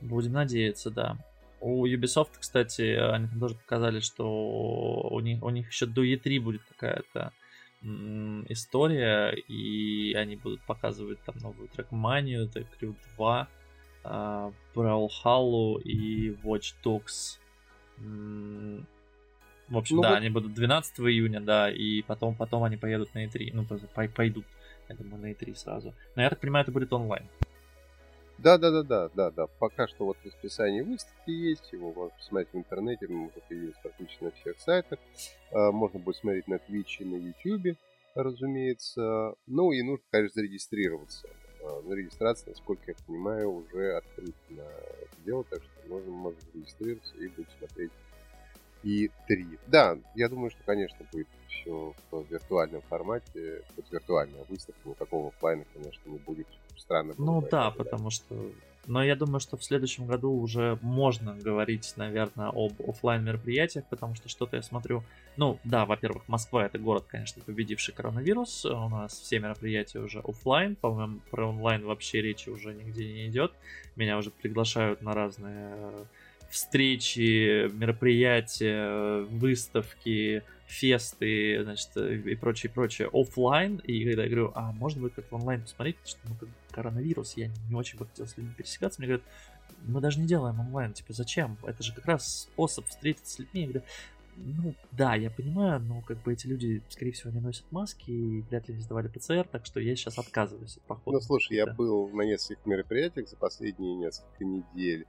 Будем 0.01 0.33
надеяться, 0.33 0.91
да. 0.91 1.17
У 1.59 1.87
Ubisoft, 1.87 2.31
кстати, 2.39 2.81
они 2.81 3.27
там 3.27 3.39
тоже 3.39 3.55
показали, 3.55 3.99
что 4.01 5.07
у 5.09 5.19
них, 5.21 5.41
у 5.41 5.49
них 5.49 5.69
еще 5.69 5.85
до 5.85 6.03
E3 6.03 6.39
будет 6.41 6.61
какая-то 6.65 7.31
история, 8.47 9.31
и 9.31 10.13
они 10.13 10.35
будут 10.35 10.61
показывать 10.61 11.19
там 11.23 11.35
новую 11.41 11.67
трекманию, 11.67 12.47
The 12.47 12.65
Crew 12.79 12.95
2, 13.17 13.47
uh, 14.03 14.53
Brawlhalla 14.73 15.81
и 15.81 16.31
Watch 16.43 16.75
Dogs. 16.83 17.39
В 19.69 19.77
общем, 19.77 19.95
ну, 19.97 20.01
да, 20.01 20.09
вот... 20.09 20.17
они 20.17 20.29
будут 20.29 20.53
12 20.53 20.99
июня, 20.99 21.39
да, 21.39 21.71
и 21.71 22.01
потом, 22.03 22.35
потом 22.35 22.63
они 22.63 22.77
поедут 22.77 23.13
на 23.13 23.25
E3. 23.25 23.51
Ну, 23.53 23.65
пойдут, 24.13 24.45
я 24.89 24.95
думаю, 24.95 25.21
на 25.21 25.31
E3 25.31 25.55
сразу. 25.55 25.93
Но 26.15 26.21
я 26.21 26.29
так 26.29 26.39
понимаю, 26.39 26.63
это 26.63 26.71
будет 26.71 26.91
онлайн. 26.93 27.27
Да, 28.43 28.57
да, 28.57 28.71
да, 28.71 28.83
да, 28.83 29.09
да, 29.15 29.31
да. 29.31 29.47
Пока 29.47 29.87
что 29.87 30.03
вот 30.03 30.17
расписание 30.25 30.83
выставки 30.83 31.29
есть, 31.29 31.71
его 31.71 31.93
можно 31.93 32.13
посмотреть 32.17 32.51
в 32.51 32.57
интернете, 32.57 33.07
может 33.07 33.41
появилось 33.43 33.77
практически 33.81 34.25
на 34.25 34.31
всех 34.31 34.59
сайтах. 34.59 34.99
А, 35.53 35.71
можно 35.71 35.97
будет 35.97 36.17
смотреть 36.17 36.49
на 36.49 36.55
Twitch 36.55 36.97
и 36.99 37.05
на 37.05 37.15
YouTube, 37.15 37.77
разумеется. 38.15 39.35
Ну 39.47 39.71
и 39.71 39.81
нужно, 39.81 40.03
конечно, 40.11 40.41
зарегистрироваться. 40.41 41.29
А, 41.63 41.81
на 41.83 41.93
регистрации, 41.93 42.49
насколько 42.49 42.83
я 42.87 42.95
понимаю, 43.07 43.49
уже 43.49 43.93
открыт 43.93 44.35
на 44.49 44.61
это 44.61 45.21
дело, 45.23 45.45
так 45.45 45.61
что 45.63 45.87
можно, 45.87 46.11
можно 46.11 46.41
зарегистрироваться 46.51 47.15
и 47.15 47.29
будет 47.29 47.47
смотреть 47.57 47.91
и 48.83 49.09
3. 49.29 49.57
Да, 49.67 49.97
я 50.15 50.27
думаю, 50.27 50.49
что, 50.49 50.59
конечно, 50.65 51.05
будет 51.13 51.27
все 51.47 51.95
в 52.11 52.25
виртуальном 52.29 52.81
формате, 52.81 53.63
будет 53.73 53.89
виртуальная 53.89 54.43
выставка, 54.49 54.89
никакого 54.89 55.29
офлайна, 55.29 55.63
конечно, 55.73 56.09
не 56.09 56.17
будет. 56.17 56.47
Странно. 56.77 57.13
Ну 57.17 57.47
да, 57.49 57.71
потому 57.71 58.09
что... 58.09 58.51
Но 58.85 59.01
я 59.01 59.15
думаю, 59.15 59.39
что 59.39 59.55
в 59.55 59.63
следующем 59.63 60.07
году 60.07 60.31
уже 60.31 60.77
можно 60.81 61.35
говорить, 61.35 61.93
наверное, 61.95 62.49
об 62.49 62.73
офлайн 62.85 63.23
мероприятиях, 63.23 63.85
потому 63.89 64.13
что 64.15 64.27
что-то 64.27 64.57
я 64.57 64.61
смотрю. 64.61 65.03
Ну, 65.37 65.57
да, 65.63 65.85
во-первых, 65.85 66.27
Москва 66.27 66.65
это 66.65 66.79
город, 66.79 67.05
конечно, 67.07 67.41
победивший 67.41 67.93
коронавирус. 67.93 68.65
У 68.65 68.89
нас 68.89 69.13
все 69.13 69.39
мероприятия 69.39 69.99
уже 69.99 70.19
офлайн. 70.19 70.75
По-моему, 70.75 71.21
про 71.31 71.47
онлайн 71.47 71.85
вообще 71.85 72.21
речи 72.21 72.49
уже 72.49 72.73
нигде 72.73 73.05
не 73.05 73.27
идет. 73.27 73.53
Меня 73.95 74.17
уже 74.17 74.31
приглашают 74.31 75.01
на 75.01 75.13
разные 75.13 76.05
встречи, 76.49 77.69
мероприятия, 77.73 79.21
выставки, 79.23 80.43
фесты, 80.67 81.63
значит, 81.63 81.95
и 81.97 82.35
прочее, 82.35 82.71
прочее 82.71 83.09
офлайн. 83.11 83.77
И 83.77 84.03
когда 84.05 84.23
я 84.23 84.29
говорю, 84.29 84.51
а 84.55 84.71
можно 84.71 85.01
будет 85.01 85.13
как-то 85.13 85.35
онлайн 85.35 85.61
посмотреть, 85.61 85.97
что 86.05 86.19
ну, 86.27 86.35
как 86.39 86.49
коронавирус, 86.71 87.37
я 87.37 87.49
не 87.69 87.75
очень 87.75 87.99
бы 87.99 88.05
хотел 88.07 88.27
с 88.27 88.37
людьми 88.37 88.53
пересекаться, 88.57 88.99
мне 88.99 89.07
говорят, 89.07 89.25
мы 89.85 90.01
даже 90.01 90.19
не 90.19 90.27
делаем 90.27 90.59
онлайн, 90.59 90.93
типа, 90.93 91.13
зачем? 91.13 91.57
Это 91.65 91.83
же 91.83 91.93
как 91.93 92.05
раз 92.05 92.43
способ 92.43 92.85
встретиться 92.87 93.35
с 93.35 93.39
людьми. 93.39 93.61
Я 93.61 93.67
говорю, 93.67 93.83
ну, 94.35 94.73
да, 94.91 95.15
я 95.15 95.29
понимаю, 95.29 95.79
но 95.79 96.01
как 96.01 96.21
бы 96.23 96.33
эти 96.33 96.47
люди, 96.47 96.81
скорее 96.89 97.11
всего, 97.11 97.31
не 97.31 97.39
носят 97.39 97.65
маски 97.71 98.09
и 98.09 98.41
вряд 98.41 98.67
ли 98.67 98.75
не 98.75 98.81
сдавали 98.81 99.07
ПЦР, 99.07 99.47
так 99.51 99.65
что 99.65 99.79
я 99.79 99.95
сейчас 99.95 100.17
отказываюсь 100.17 100.77
от 100.77 100.83
похода. 100.83 101.17
Ну, 101.17 101.21
слушай, 101.21 101.51
да. 101.51 101.55
я 101.55 101.65
был 101.67 102.09
на 102.09 102.23
нескольких 102.23 102.65
мероприятиях 102.65 103.29
за 103.29 103.35
последние 103.35 103.95
несколько 103.95 104.43
недель. 104.43 105.05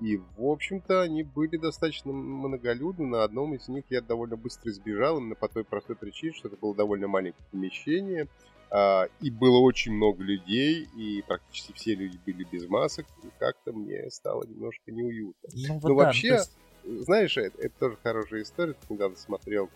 И, 0.00 0.16
в 0.36 0.46
общем-то, 0.46 1.02
они 1.02 1.22
были 1.22 1.56
достаточно 1.56 2.12
многолюдны. 2.12 3.06
На 3.06 3.24
одном 3.24 3.54
из 3.54 3.68
них 3.68 3.84
я 3.90 4.00
довольно 4.00 4.36
быстро 4.36 4.70
избежал, 4.70 5.18
именно 5.18 5.34
по 5.34 5.48
той 5.48 5.64
простой 5.64 5.96
причине, 5.96 6.32
что 6.32 6.48
это 6.48 6.56
было 6.56 6.74
довольно 6.74 7.06
маленькое 7.06 7.46
помещение, 7.50 8.28
а, 8.70 9.06
и 9.20 9.30
было 9.30 9.58
очень 9.58 9.92
много 9.92 10.22
людей, 10.22 10.88
и 10.96 11.22
практически 11.22 11.72
все 11.72 11.94
люди 11.94 12.18
были 12.26 12.44
без 12.50 12.68
масок, 12.68 13.06
и 13.22 13.28
как-то 13.38 13.72
мне 13.72 14.10
стало 14.10 14.44
немножко 14.44 14.90
неуютно. 14.90 15.48
Ну, 15.52 15.74
вот 15.74 15.88
Но 15.90 15.96
да, 16.00 16.06
вообще, 16.06 16.28
есть... 16.28 16.56
знаешь, 16.84 17.36
это, 17.36 17.56
это 17.62 17.74
тоже 17.78 17.96
хорошая 18.02 18.42
история. 18.42 18.72
Ты 18.72 18.94
недавно 18.94 19.16
смотрел 19.16 19.70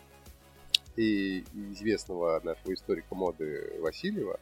и 0.96 1.44
известного 1.72 2.40
нашего 2.42 2.74
историка 2.74 3.14
моды 3.14 3.78
Васильева, 3.78 4.40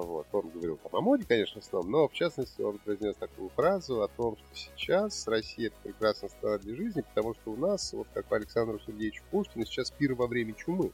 вот. 0.00 0.26
Он 0.32 0.48
говорил 0.50 0.78
там 0.78 0.96
о 0.96 1.00
моде, 1.00 1.24
конечно, 1.26 1.60
в 1.60 1.64
основном, 1.64 1.90
но 1.92 2.08
в 2.08 2.12
частности 2.12 2.60
он 2.60 2.78
произнес 2.78 3.16
такую 3.16 3.48
фразу 3.50 4.02
о 4.02 4.08
том, 4.08 4.36
что 4.36 4.46
сейчас 4.54 5.26
Россия 5.26 5.68
это 5.68 5.76
прекрасная 5.82 6.30
страна 6.30 6.58
для 6.58 6.74
жизни, 6.74 7.02
потому 7.02 7.34
что 7.34 7.52
у 7.52 7.56
нас, 7.56 7.92
вот 7.92 8.06
как 8.12 8.26
по 8.26 8.36
Александру 8.36 8.78
Сергеевичу 8.80 9.22
Пушкину, 9.30 9.64
сейчас 9.64 9.90
пир 9.90 10.14
во 10.14 10.26
время 10.26 10.54
чумы. 10.54 10.92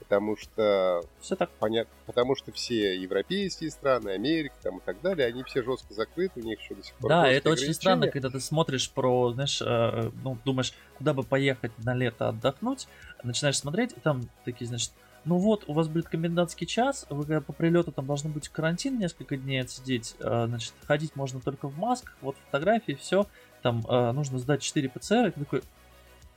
Потому 0.00 0.36
что, 0.36 1.02
все 1.20 1.36
так. 1.36 1.50
понятно, 1.60 1.94
потому 2.04 2.34
что 2.34 2.52
все 2.52 3.00
европейские 3.00 3.70
страны, 3.70 4.10
Америка 4.10 4.54
там 4.60 4.78
и 4.78 4.80
так 4.80 5.00
далее, 5.00 5.26
они 5.28 5.44
все 5.44 5.62
жестко 5.62 5.94
закрыты, 5.94 6.40
у 6.40 6.42
них 6.42 6.60
еще 6.60 6.74
до 6.74 6.82
сих 6.82 6.94
пор 6.96 7.08
Да, 7.08 7.28
это 7.28 7.48
очень 7.50 7.72
странно, 7.72 8.08
когда 8.08 8.28
ты 8.28 8.40
смотришь 8.40 8.90
про, 8.90 9.32
знаешь, 9.32 9.62
э, 9.62 10.10
ну, 10.22 10.36
думаешь, 10.44 10.74
куда 10.98 11.14
бы 11.14 11.22
поехать 11.22 11.72
на 11.78 11.94
лето 11.94 12.28
отдохнуть, 12.28 12.88
начинаешь 13.22 13.56
смотреть, 13.56 13.92
и 13.92 14.00
там 14.00 14.28
такие, 14.44 14.66
значит, 14.66 14.92
ну 15.24 15.38
вот, 15.38 15.64
у 15.66 15.72
вас 15.72 15.88
будет 15.88 16.08
комендантский 16.08 16.66
час, 16.66 17.06
вы 17.08 17.40
по 17.40 17.52
прилету 17.52 17.92
там 17.92 18.06
должны 18.06 18.30
быть 18.30 18.48
карантин 18.48 18.98
несколько 18.98 19.36
дней 19.36 19.62
отсидеть, 19.62 20.16
а, 20.20 20.46
значит, 20.46 20.74
ходить 20.84 21.16
можно 21.16 21.40
только 21.40 21.68
в 21.68 21.78
масках, 21.78 22.16
вот 22.20 22.36
фотографии, 22.46 22.92
все, 22.92 23.26
там 23.62 23.84
а, 23.88 24.12
нужно 24.12 24.38
сдать 24.38 24.62
4 24.62 24.88
ПЦР, 24.88 25.26
и 25.26 25.30
ты 25.30 25.40
такой, 25.40 25.62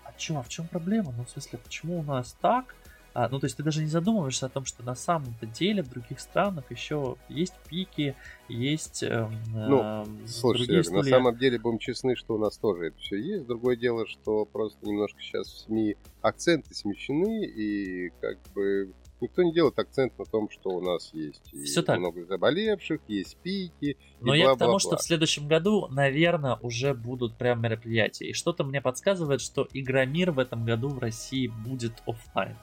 а 0.04 0.14
чё, 0.18 0.38
а 0.38 0.44
в 0.44 0.50
чем 0.50 0.68
проблема? 0.68 1.14
Ну, 1.18 1.26
в 1.26 1.30
смысле, 1.30 1.60
почему 1.60 2.00
у 2.00 2.04
нас 2.04 2.36
так? 2.42 2.76
А, 3.18 3.30
ну, 3.30 3.40
то 3.40 3.48
есть 3.48 3.58
ты 3.58 3.64
даже 3.64 3.82
не 3.82 3.88
задумываешься 3.88 4.46
о 4.46 4.50
том, 4.50 4.64
что 4.66 4.84
на 4.84 4.94
самом-то 4.94 5.48
деле 5.48 5.82
в 5.82 5.90
других 5.90 6.20
странах 6.20 6.70
еще 6.70 7.16
есть 7.30 7.56
пики, 7.68 8.16
есть 8.48 9.02
э, 9.02 9.28
Ну, 9.56 10.06
слушай, 10.28 10.68
Серега, 10.68 10.98
на 10.98 11.02
самом 11.02 11.36
деле, 11.36 11.58
будем 11.58 11.80
честны, 11.80 12.16
что 12.16 12.36
у 12.36 12.38
нас 12.38 12.60
тоже 12.60 12.90
это 12.90 13.00
все 13.00 13.16
есть. 13.16 13.48
Другое 13.48 13.76
дело, 13.76 14.06
что 14.06 14.46
просто 14.46 14.86
немножко 14.86 15.20
сейчас 15.20 15.48
в 15.48 15.58
СМИ 15.62 15.98
акценты 16.22 16.76
смещены, 16.76 17.44
и 17.44 18.12
как 18.22 18.38
бы 18.54 18.94
никто 19.20 19.42
не 19.42 19.52
делает 19.52 19.80
акцент 19.80 20.16
на 20.20 20.26
том, 20.26 20.48
что 20.52 20.70
у 20.70 20.82
нас 20.82 21.10
есть 21.12 21.42
Все 21.64 21.82
так. 21.82 21.98
много 21.98 22.24
заболевших, 22.24 23.02
есть 23.08 23.36
пики. 23.38 23.98
Но 24.22 24.36
я 24.36 24.54
к 24.54 24.60
тому, 24.60 24.78
что 24.78 24.96
в 24.96 25.02
следующем 25.02 25.48
году, 25.48 25.88
наверное, 25.88 26.60
уже 26.62 26.94
будут 26.94 27.36
прям 27.36 27.64
мероприятия. 27.64 28.28
И 28.28 28.34
что-то 28.34 28.64
мне 28.64 28.80
подсказывает, 28.80 29.42
что 29.42 29.68
Игромир 29.74 30.30
в 30.30 30.38
этом 30.38 30.66
году 30.66 30.90
в 30.90 31.00
России 31.00 31.48
будет 31.48 31.94
офлайн. 32.06 32.56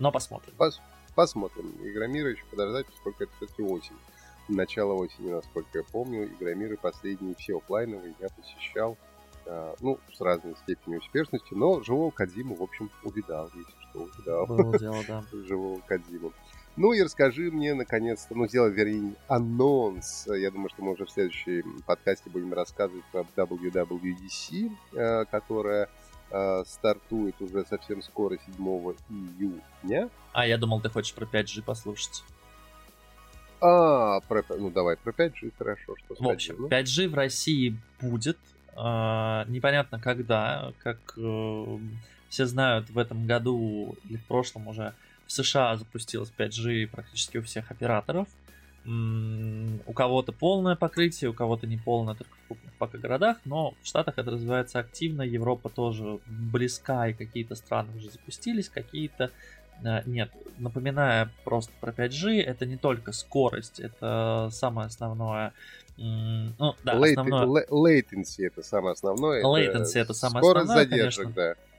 Но 0.00 0.10
посмотрим. 0.10 0.54
Пос 0.56 0.80
посмотрим. 1.14 1.74
Игромира 1.82 2.30
еще 2.30 2.44
подождать, 2.50 2.86
поскольку 2.86 3.24
это 3.24 3.32
все-таки 3.36 3.62
осень. 3.62 3.96
Начало 4.48 4.94
осени, 4.94 5.30
насколько 5.30 5.78
я 5.78 5.84
помню. 5.84 6.26
Игромиры 6.26 6.76
последние 6.76 7.34
все 7.36 7.58
офлайновые 7.58 8.14
я 8.18 8.28
посещал. 8.30 8.96
А, 9.46 9.74
ну, 9.80 9.98
с 10.12 10.20
разной 10.20 10.56
степенью 10.56 11.00
успешности, 11.00 11.54
но 11.54 11.82
живого 11.82 12.10
Кадзиму, 12.10 12.54
в 12.54 12.62
общем, 12.62 12.90
увидал, 13.04 13.50
если 13.54 13.74
что, 13.90 14.00
увидал. 14.00 14.46
Было 14.46 14.78
дело, 14.78 14.96
да. 15.06 15.24
живого 15.32 15.80
Кадзиму. 15.86 16.32
Ну 16.76 16.92
и 16.92 17.02
расскажи 17.02 17.50
мне, 17.50 17.74
наконец-то, 17.74 18.34
ну, 18.34 18.46
сделай, 18.46 18.70
вернее, 18.70 19.14
анонс. 19.28 20.26
Я 20.26 20.50
думаю, 20.50 20.70
что 20.70 20.82
мы 20.82 20.92
уже 20.92 21.04
в 21.04 21.10
следующем 21.10 21.82
подкасте 21.86 22.30
будем 22.30 22.52
рассказывать 22.54 23.04
про 23.12 23.26
WWDC, 23.36 24.70
э, 24.92 25.24
которая 25.26 25.88
э, 26.30 26.64
стартует 26.66 27.40
уже 27.40 27.64
совсем 27.66 28.02
скоро, 28.02 28.38
7 28.56 28.94
июня. 29.08 30.08
А, 30.32 30.46
я 30.46 30.58
думал, 30.58 30.80
ты 30.80 30.88
хочешь 30.88 31.14
про 31.14 31.24
5G 31.24 31.62
послушать. 31.62 32.22
А, 33.60 34.20
про, 34.20 34.44
ну 34.48 34.70
давай, 34.70 34.96
про 34.96 35.12
5G 35.12 35.52
хорошо. 35.58 35.94
Что 35.96 36.14
в 36.18 36.28
общем, 36.28 36.56
ну? 36.58 36.68
5G 36.68 37.08
в 37.08 37.14
России 37.14 37.76
будет. 38.00 38.38
Э, 38.76 39.44
непонятно 39.48 40.00
когда, 40.00 40.72
как 40.82 40.98
э, 41.16 41.78
все 42.28 42.46
знают, 42.46 42.88
в 42.90 42.98
этом 42.98 43.26
году 43.26 43.96
или 44.08 44.16
в 44.16 44.24
прошлом 44.24 44.68
уже 44.68 44.94
в 45.26 45.32
США 45.32 45.76
запустилась 45.76 46.32
5G 46.36 46.88
практически 46.88 47.38
у 47.38 47.42
всех 47.42 47.70
операторов 47.70 48.28
у 48.86 49.92
кого-то 49.92 50.32
полное 50.32 50.74
покрытие, 50.74 51.30
у 51.30 51.34
кого-то 51.34 51.66
не 51.66 51.76
полное, 51.76 52.14
только 52.14 52.32
в 52.32 52.46
крупных 52.46 52.72
пока 52.74 52.98
городах, 52.98 53.36
но 53.44 53.74
в 53.82 53.86
Штатах 53.86 54.16
это 54.16 54.30
развивается 54.30 54.78
активно, 54.78 55.22
Европа 55.22 55.68
тоже 55.68 56.18
близка, 56.26 57.08
и 57.08 57.12
какие-то 57.12 57.54
страны 57.56 57.94
уже 57.96 58.10
запустились, 58.10 58.70
какие-то 58.70 59.30
э, 59.84 60.00
нет. 60.06 60.30
Напоминая 60.58 61.30
просто 61.44 61.72
про 61.80 61.92
5G, 61.92 62.40
это 62.40 62.64
не 62.64 62.78
только 62.78 63.12
скорость, 63.12 63.80
это 63.80 64.48
самое 64.50 64.86
основное. 64.86 65.52
Ну, 65.98 66.74
да, 66.82 66.94
Late, 66.94 67.20
основное... 67.20 67.66
Latency 67.66 68.46
это 68.46 68.62
самое 68.62 68.92
основное. 68.94 69.44
Latency 69.44 69.90
это, 69.90 69.98
это 69.98 70.14
самое 70.14 70.42
скорость 70.42 70.70
основное, 70.70 70.84
задержек, 70.84 71.34
конечно. 71.34 71.34
да. 71.34 71.69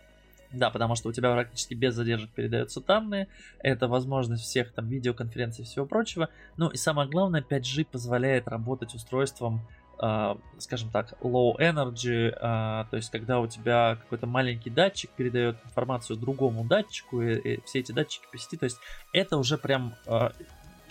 Да, 0.54 0.70
потому 0.70 0.96
что 0.96 1.10
у 1.10 1.14
тебя 1.14 1.32
практически 1.34 1.74
без 1.74 1.96
задержек 1.96 2.30
передаются 2.32 2.82
данные, 2.82 3.28
это 3.60 3.88
возможность 3.88 4.44
всех 4.44 4.74
там 4.74 4.88
видеоконференций 4.88 5.64
и 5.64 5.68
всего 5.68 5.86
прочего. 5.86 6.30
Ну 6.58 6.68
и 6.68 6.78
самое 6.78 7.08
главное, 7.10 7.42
5G 7.42 7.86
позволяет 7.86 8.50
работать 8.50 8.94
устройством, 8.94 9.62
э, 10.02 10.36
скажем 10.58 10.90
так, 10.90 11.14
low 11.22 11.56
energy, 11.58 12.30
э, 12.30 12.86
то 12.90 12.98
есть 12.98 13.10
когда 13.12 13.40
у 13.40 13.48
тебя 13.48 13.98
какой-то 14.02 14.28
маленький 14.28 14.70
датчик 14.70 15.10
передает 15.12 15.58
информацию 15.64 16.18
другому 16.18 16.66
датчику, 16.66 17.22
и, 17.22 17.36
и 17.36 17.62
все 17.64 17.80
эти 17.80 17.94
датчики 17.94 18.26
по 18.30 18.38
сети, 18.38 18.58
то 18.58 18.66
есть 18.66 18.80
это 19.14 19.38
уже 19.38 19.58
прям 19.58 19.96
э, 20.06 20.32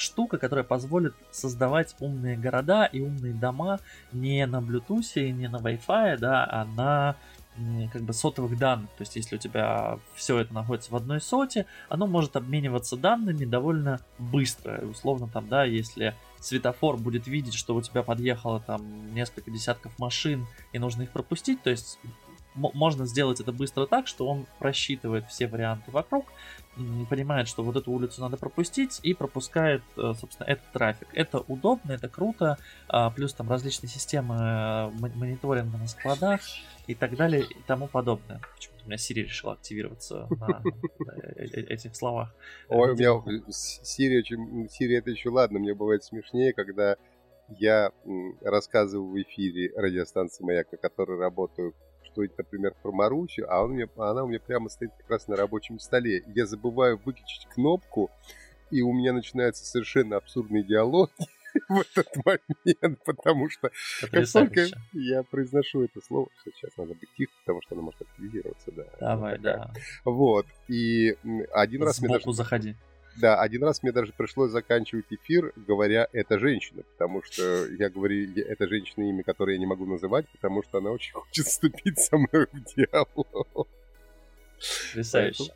штука, 0.01 0.39
которая 0.39 0.65
позволит 0.65 1.15
создавать 1.31 1.95
умные 2.01 2.37
города 2.37 2.87
и 2.87 3.01
умные 3.01 3.35
дома 3.35 3.79
не 4.13 4.47
на 4.47 4.57
Bluetooth, 4.57 5.31
не 5.31 5.49
на 5.49 5.57
Wi-Fi, 5.57 6.17
да, 6.17 6.47
а 6.51 6.65
на 6.65 7.17
как 7.93 8.03
бы 8.03 8.13
сотовых 8.13 8.59
данных. 8.59 8.91
То 8.91 9.03
есть, 9.03 9.17
если 9.17 9.37
у 9.37 9.39
тебя 9.39 9.99
все 10.15 10.39
это 10.39 10.53
находится 10.55 10.93
в 10.93 10.97
одной 10.97 11.21
соте, 11.21 11.67
оно 11.89 12.07
может 12.07 12.37
обмениваться 12.37 12.97
данными 12.97 13.45
довольно 13.45 14.01
быстро. 14.19 14.85
Условно 14.87 15.29
там, 15.33 15.49
да, 15.49 15.65
если 15.65 16.15
светофор 16.41 16.97
будет 16.97 17.27
видеть, 17.27 17.55
что 17.55 17.75
у 17.75 17.83
тебя 17.83 18.03
подъехало 18.03 18.61
там 18.61 19.15
несколько 19.15 19.51
десятков 19.51 19.99
машин 19.99 20.47
и 20.73 20.79
нужно 20.79 21.03
их 21.03 21.11
пропустить, 21.11 21.63
то 21.63 21.71
есть 21.71 21.99
можно 22.55 23.07
сделать 23.07 23.41
это 23.41 23.53
быстро 23.53 23.87
так, 23.87 24.07
что 24.07 24.27
он 24.27 24.47
просчитывает 24.59 25.27
все 25.27 25.47
варианты 25.47 25.91
вокруг, 25.91 26.27
понимает, 27.09 27.49
что 27.49 27.63
вот 27.63 27.77
эту 27.77 27.93
улицу 27.93 28.21
надо 28.21 28.37
пропустить 28.37 29.01
и 29.03 29.15
пропускает, 29.15 29.83
э, 29.97 30.15
собственно, 30.19 30.47
этот 30.47 30.65
трафик. 30.73 31.09
Это 31.13 31.41
удобно, 31.41 31.93
это 31.93 32.09
круто, 32.09 32.59
а, 32.89 33.11
плюс 33.11 33.35
там 33.35 33.51
различные 33.51 33.91
системы 33.91 34.37
э, 34.37 34.91
мониторинга 35.15 35.77
на 35.77 35.87
складах 35.87 36.41
и 36.87 36.95
так 36.95 37.17
далее 37.17 37.43
и 37.43 37.57
тому 37.67 37.87
подобное. 37.87 38.41
Почему-то 38.55 38.85
у 38.85 38.87
меня 38.87 38.97
Siri 38.97 39.25
решил 39.25 39.51
активироваться 39.51 40.27
на 40.31 40.63
э, 41.37 41.45
этих 41.45 41.95
словах. 41.97 42.35
Ой, 42.69 42.93
у 42.93 42.97
меня 42.97 43.11
Siri, 43.51 44.23
Siri 44.69 44.97
это 44.97 45.11
еще 45.11 45.29
ладно, 45.31 45.59
мне 45.59 45.75
бывает 45.75 46.05
смешнее, 46.05 46.53
когда 46.53 46.97
я 47.59 47.93
рассказываю 48.43 49.11
в 49.11 49.23
эфире 49.23 49.73
радиостанции 49.77 50.45
«Маяк», 50.45 50.71
на 50.71 50.79
которой 50.79 51.19
работаю 51.19 51.75
что-нибудь, 52.13 52.39
например, 52.39 52.75
про 52.83 52.93
Марусю, 52.93 53.47
а 53.49 53.63
он 53.63 53.73
мне, 53.73 53.89
она 53.97 54.25
у 54.25 54.29
меня 54.29 54.41
прямо 54.41 54.69
стоит 54.69 54.91
как 54.99 55.11
раз 55.11 55.29
на 55.29 55.37
рабочем 55.37 55.79
столе. 55.79 56.23
Я 56.35 56.47
забываю 56.47 57.01
выключить 57.05 57.47
кнопку, 57.47 58.11
и 58.71 58.83
у 58.83 58.93
меня 58.93 59.13
начинаются 59.13 59.65
совершенно 59.65 60.17
абсурдные 60.17 60.63
диалоги 60.63 61.13
в 61.69 61.81
этот 61.81 62.09
момент, 62.25 63.01
потому 63.05 63.49
что 63.51 63.71
как 64.11 64.31
только 64.31 64.67
я 64.93 65.23
произношу 65.23 65.83
это 65.83 66.01
слово, 66.01 66.29
сейчас 66.45 66.77
надо 66.77 66.95
быть 66.95 67.09
тихо, 67.17 67.33
потому 67.41 67.63
что 67.63 67.75
оно 67.75 67.83
может 67.83 68.03
активизироваться, 68.03 68.73
да. 68.73 68.85
Давай, 69.01 69.39
да. 69.39 69.73
Вот, 70.05 70.47
и 70.69 71.17
один 71.53 71.83
раз 71.83 72.01
даже... 72.01 72.33
заходи. 72.33 72.77
Да, 73.21 73.41
один 73.41 73.65
раз 73.65 73.83
мне 73.83 73.93
даже 73.93 74.13
пришлось 74.13 74.51
заканчивать 74.51 75.07
эфир, 75.11 75.53
говоря 75.57 76.09
«это 76.13 76.39
женщина», 76.39 76.83
потому 76.93 77.23
что 77.23 77.67
я 77.67 77.91
говорю 77.91 78.33
«это 78.37 78.67
женщина» 78.67 79.09
имя, 79.09 79.23
которое 79.23 79.55
я 79.55 79.59
не 79.59 79.67
могу 79.67 79.87
называть, 79.87 80.27
потому 80.31 80.63
что 80.63 80.79
она 80.79 80.91
очень 80.91 81.13
хочет 81.15 81.47
вступить 81.47 81.99
со 81.99 82.17
мной 82.17 82.47
в 82.53 82.75
диалог. 82.75 83.69
Потрясающе. 84.89 85.53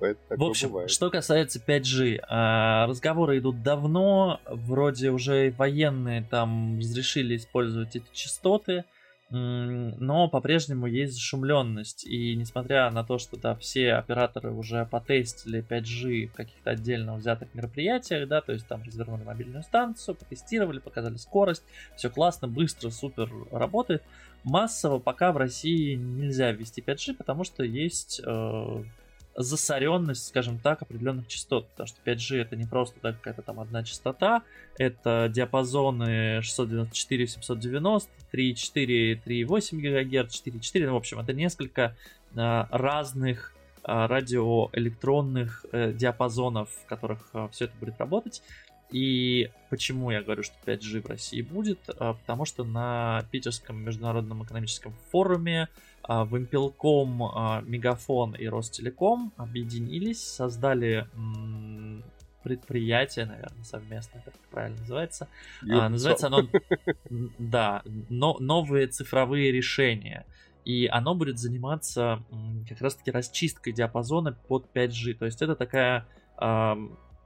В 0.00 0.42
общем, 0.42 0.68
бывает. 0.68 0.90
что 0.90 1.10
касается 1.10 1.62
5G, 1.64 2.20
а, 2.28 2.86
разговоры 2.86 3.38
идут 3.38 3.62
давно, 3.62 4.40
вроде 4.46 5.10
уже 5.10 5.54
военные 5.56 6.22
там 6.22 6.78
разрешили 6.78 7.36
использовать 7.36 7.96
эти 7.96 8.06
частоты, 8.12 8.84
но 9.30 10.28
по-прежнему 10.28 10.86
есть 10.86 11.14
зашумленность. 11.14 12.04
И 12.06 12.36
несмотря 12.36 12.90
на 12.90 13.04
то, 13.04 13.18
что 13.18 13.36
да, 13.36 13.54
все 13.56 13.94
операторы 13.94 14.52
уже 14.52 14.86
потестили 14.86 15.64
5G 15.66 16.28
в 16.28 16.32
каких-то 16.32 16.70
отдельно 16.70 17.16
взятых 17.16 17.54
мероприятиях, 17.54 18.28
да, 18.28 18.40
то 18.40 18.52
есть 18.52 18.66
там 18.66 18.82
развернули 18.82 19.24
мобильную 19.24 19.62
станцию, 19.62 20.14
потестировали, 20.14 20.78
показали 20.78 21.16
скорость, 21.16 21.64
все 21.96 22.10
классно, 22.10 22.48
быстро, 22.48 22.90
супер 22.90 23.30
работает. 23.50 24.02
Массово 24.44 24.98
пока 24.98 25.32
в 25.32 25.38
России 25.38 25.94
нельзя 25.94 26.52
ввести 26.52 26.82
5G, 26.82 27.14
потому 27.14 27.44
что 27.44 27.64
есть 27.64 28.20
э, 28.24 28.84
засоренность, 29.36 30.28
скажем 30.28 30.58
так, 30.58 30.82
определенных 30.82 31.26
частот, 31.28 31.68
потому 31.68 31.86
что 31.86 31.98
5G 32.04 32.40
это 32.40 32.56
не 32.56 32.64
просто 32.64 32.98
да, 33.02 33.12
какая-то 33.12 33.42
там 33.42 33.60
одна 33.60 33.82
частота, 33.82 34.42
это 34.78 35.30
диапазоны 35.32 36.40
694, 36.42 37.26
790, 37.26 38.10
3,4, 38.32 39.22
3,8 39.24 39.76
ГГц, 39.76 40.40
4,4, 40.46 40.86
ну, 40.86 40.92
в 40.92 40.96
общем, 40.96 41.20
это 41.20 41.32
несколько 41.32 41.96
а, 42.36 42.68
разных 42.70 43.54
а, 43.86 44.08
радиоэлектронных 44.08 45.66
э, 45.70 45.92
диапазонов, 45.92 46.70
в 46.70 46.86
которых 46.86 47.28
а, 47.34 47.48
все 47.48 47.66
это 47.66 47.74
будет 47.78 47.98
работать. 47.98 48.42
И 48.94 49.50
почему 49.70 50.12
я 50.12 50.22
говорю, 50.22 50.44
что 50.44 50.54
5G 50.64 51.00
в 51.02 51.06
России 51.06 51.42
будет? 51.42 51.80
А, 51.98 52.12
потому 52.14 52.44
что 52.44 52.62
на 52.62 53.24
Питерском 53.32 53.82
международном 53.82 54.44
экономическом 54.44 54.94
форуме 55.10 55.68
а, 56.04 56.24
Вимпелком, 56.24 57.24
а, 57.24 57.60
Мегафон 57.66 58.36
и 58.36 58.46
Ростелеком 58.46 59.32
объединились, 59.36 60.22
создали 60.22 61.08
предприятие, 62.44 63.24
наверное, 63.24 63.64
совместное, 63.64 64.22
как 64.24 64.34
это 64.34 64.48
правильно 64.48 64.78
называется. 64.78 65.26
А, 65.68 65.88
называется 65.88 66.28
оно, 66.28 66.46
да, 67.38 67.82
но, 68.08 68.36
новые 68.38 68.86
цифровые 68.86 69.50
решения. 69.50 70.24
И 70.64 70.86
оно 70.86 71.16
будет 71.16 71.40
заниматься 71.40 72.22
как 72.68 72.80
раз-таки 72.80 73.10
расчисткой 73.10 73.72
диапазона 73.72 74.38
под 74.46 74.66
5G. 74.72 75.14
То 75.14 75.24
есть 75.24 75.42
это 75.42 75.56
такая 75.56 76.06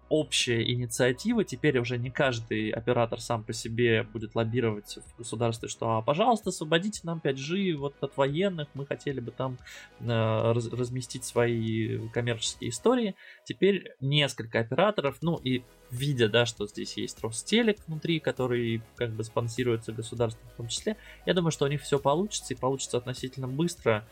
общая 0.09 0.63
инициатива. 0.63 1.45
Теперь 1.45 1.79
уже 1.79 1.99
не 1.99 2.11
каждый 2.11 2.71
оператор 2.71 3.21
сам 3.21 3.45
по 3.45 3.53
себе 3.53 4.03
будет 4.03 4.35
лоббировать 4.35 4.99
в 5.15 5.19
государстве, 5.19 5.69
что 5.69 5.99
а, 5.99 6.03
пожалуйста, 6.03 6.51
освободите 6.51 7.01
нам 7.05 7.21
5G 7.23 7.75
вот 7.77 7.95
от 8.01 8.17
военных, 8.17 8.69
мы 8.75 8.87
хотели 8.87 9.21
бы 9.21 9.31
там 9.31 9.59
э, 10.01 10.07
раз, 10.07 10.73
разместить 10.73 11.25
свои 11.25 12.09
коммерческие 12.09 12.71
истории. 12.71 13.15
Теперь 13.45 13.95
несколько 14.01 14.61
операторов, 14.61 15.19
ну 15.21 15.37
и 15.37 15.63
видя, 15.91 16.29
да, 16.29 16.47
что 16.47 16.67
здесь 16.67 16.97
есть 16.97 17.23
Ростелек 17.23 17.79
внутри, 17.87 18.21
который 18.21 18.83
как 18.97 19.11
бы 19.11 19.25
спонсируется 19.25 19.93
государством 19.93 20.49
в 20.51 20.57
том 20.57 20.69
числе, 20.69 20.97
я 21.27 21.35
думаю, 21.35 21.51
что 21.51 21.65
у 21.65 21.69
них 21.69 21.83
все 21.83 21.99
получится 21.99 22.55
и 22.55 22.57
получится 22.57 22.99
относительно 22.99 23.49
быстро. 23.49 24.07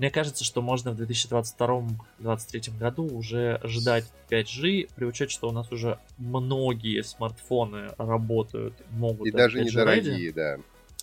Мне 0.00 0.10
кажется, 0.10 0.44
что 0.44 0.62
можно 0.62 0.92
в 0.92 1.00
2022-2023 1.02 2.78
году 2.78 3.04
уже 3.04 3.60
ждать 3.64 4.10
5G, 4.30 4.88
при 4.96 5.04
учете, 5.04 5.30
что 5.30 5.46
у 5.50 5.52
нас 5.52 5.70
уже 5.72 5.98
многие 6.16 7.02
смартфоны 7.02 7.90
работают, 7.98 8.72
могут... 8.92 9.26
И 9.26 9.30
даже 9.30 9.62
недорогие, 9.62 10.32
да. 10.32 10.56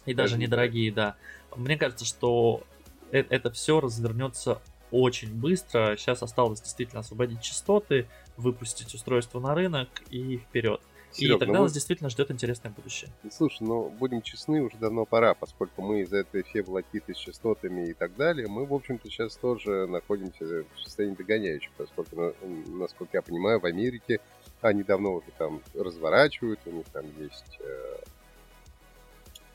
И 0.08 0.16
даже, 0.16 0.32
даже 0.32 0.38
недорогие, 0.42 0.92
да. 0.92 1.16
Мне 1.56 1.78
кажется, 1.78 2.06
что 2.06 2.64
это, 3.12 3.36
это 3.36 3.52
все 3.52 3.80
развернется 3.80 4.64
очень 4.90 5.32
быстро. 5.32 5.96
Сейчас 5.96 6.24
осталось 6.24 6.60
действительно 6.60 7.02
освободить 7.02 7.42
частоты, 7.42 8.08
выпустить 8.36 8.96
устройство 8.96 9.40
на 9.40 9.54
рынок 9.54 9.90
и 10.10 10.38
вперед. 10.38 10.82
Серег, 11.18 11.38
и 11.38 11.40
тогда 11.40 11.58
ну, 11.58 11.64
нас 11.64 11.74
действительно 11.74 12.10
ждет 12.10 12.32
интересное 12.32 12.72
будущее. 12.72 13.10
Слушай, 13.32 13.64
ну 13.64 13.90
будем 13.90 14.22
честны, 14.22 14.62
уже 14.62 14.78
давно 14.78 15.06
пора, 15.06 15.34
поскольку 15.34 15.82
мы 15.82 16.02
из-за 16.02 16.18
этой 16.18 16.44
все 16.44 16.62
волокиты 16.62 17.14
с 17.14 17.18
частотами 17.18 17.90
и 17.90 17.94
так 17.94 18.16
далее, 18.16 18.48
мы, 18.48 18.66
в 18.66 18.74
общем-то, 18.74 19.10
сейчас 19.10 19.36
тоже 19.36 19.88
находимся 19.88 20.46
в 20.46 20.80
состоянии 20.80 21.16
догоняющего, 21.16 21.74
поскольку, 21.78 22.34
насколько 22.68 23.18
я 23.18 23.22
понимаю, 23.22 23.60
в 23.60 23.66
Америке 23.66 24.20
они 24.62 24.84
давно 24.84 25.16
уже 25.16 25.28
там 25.38 25.62
разворачивают, 25.74 26.60
у 26.66 26.72
них 26.72 26.86
там 26.92 27.06
есть 27.20 27.60
э, 27.60 27.98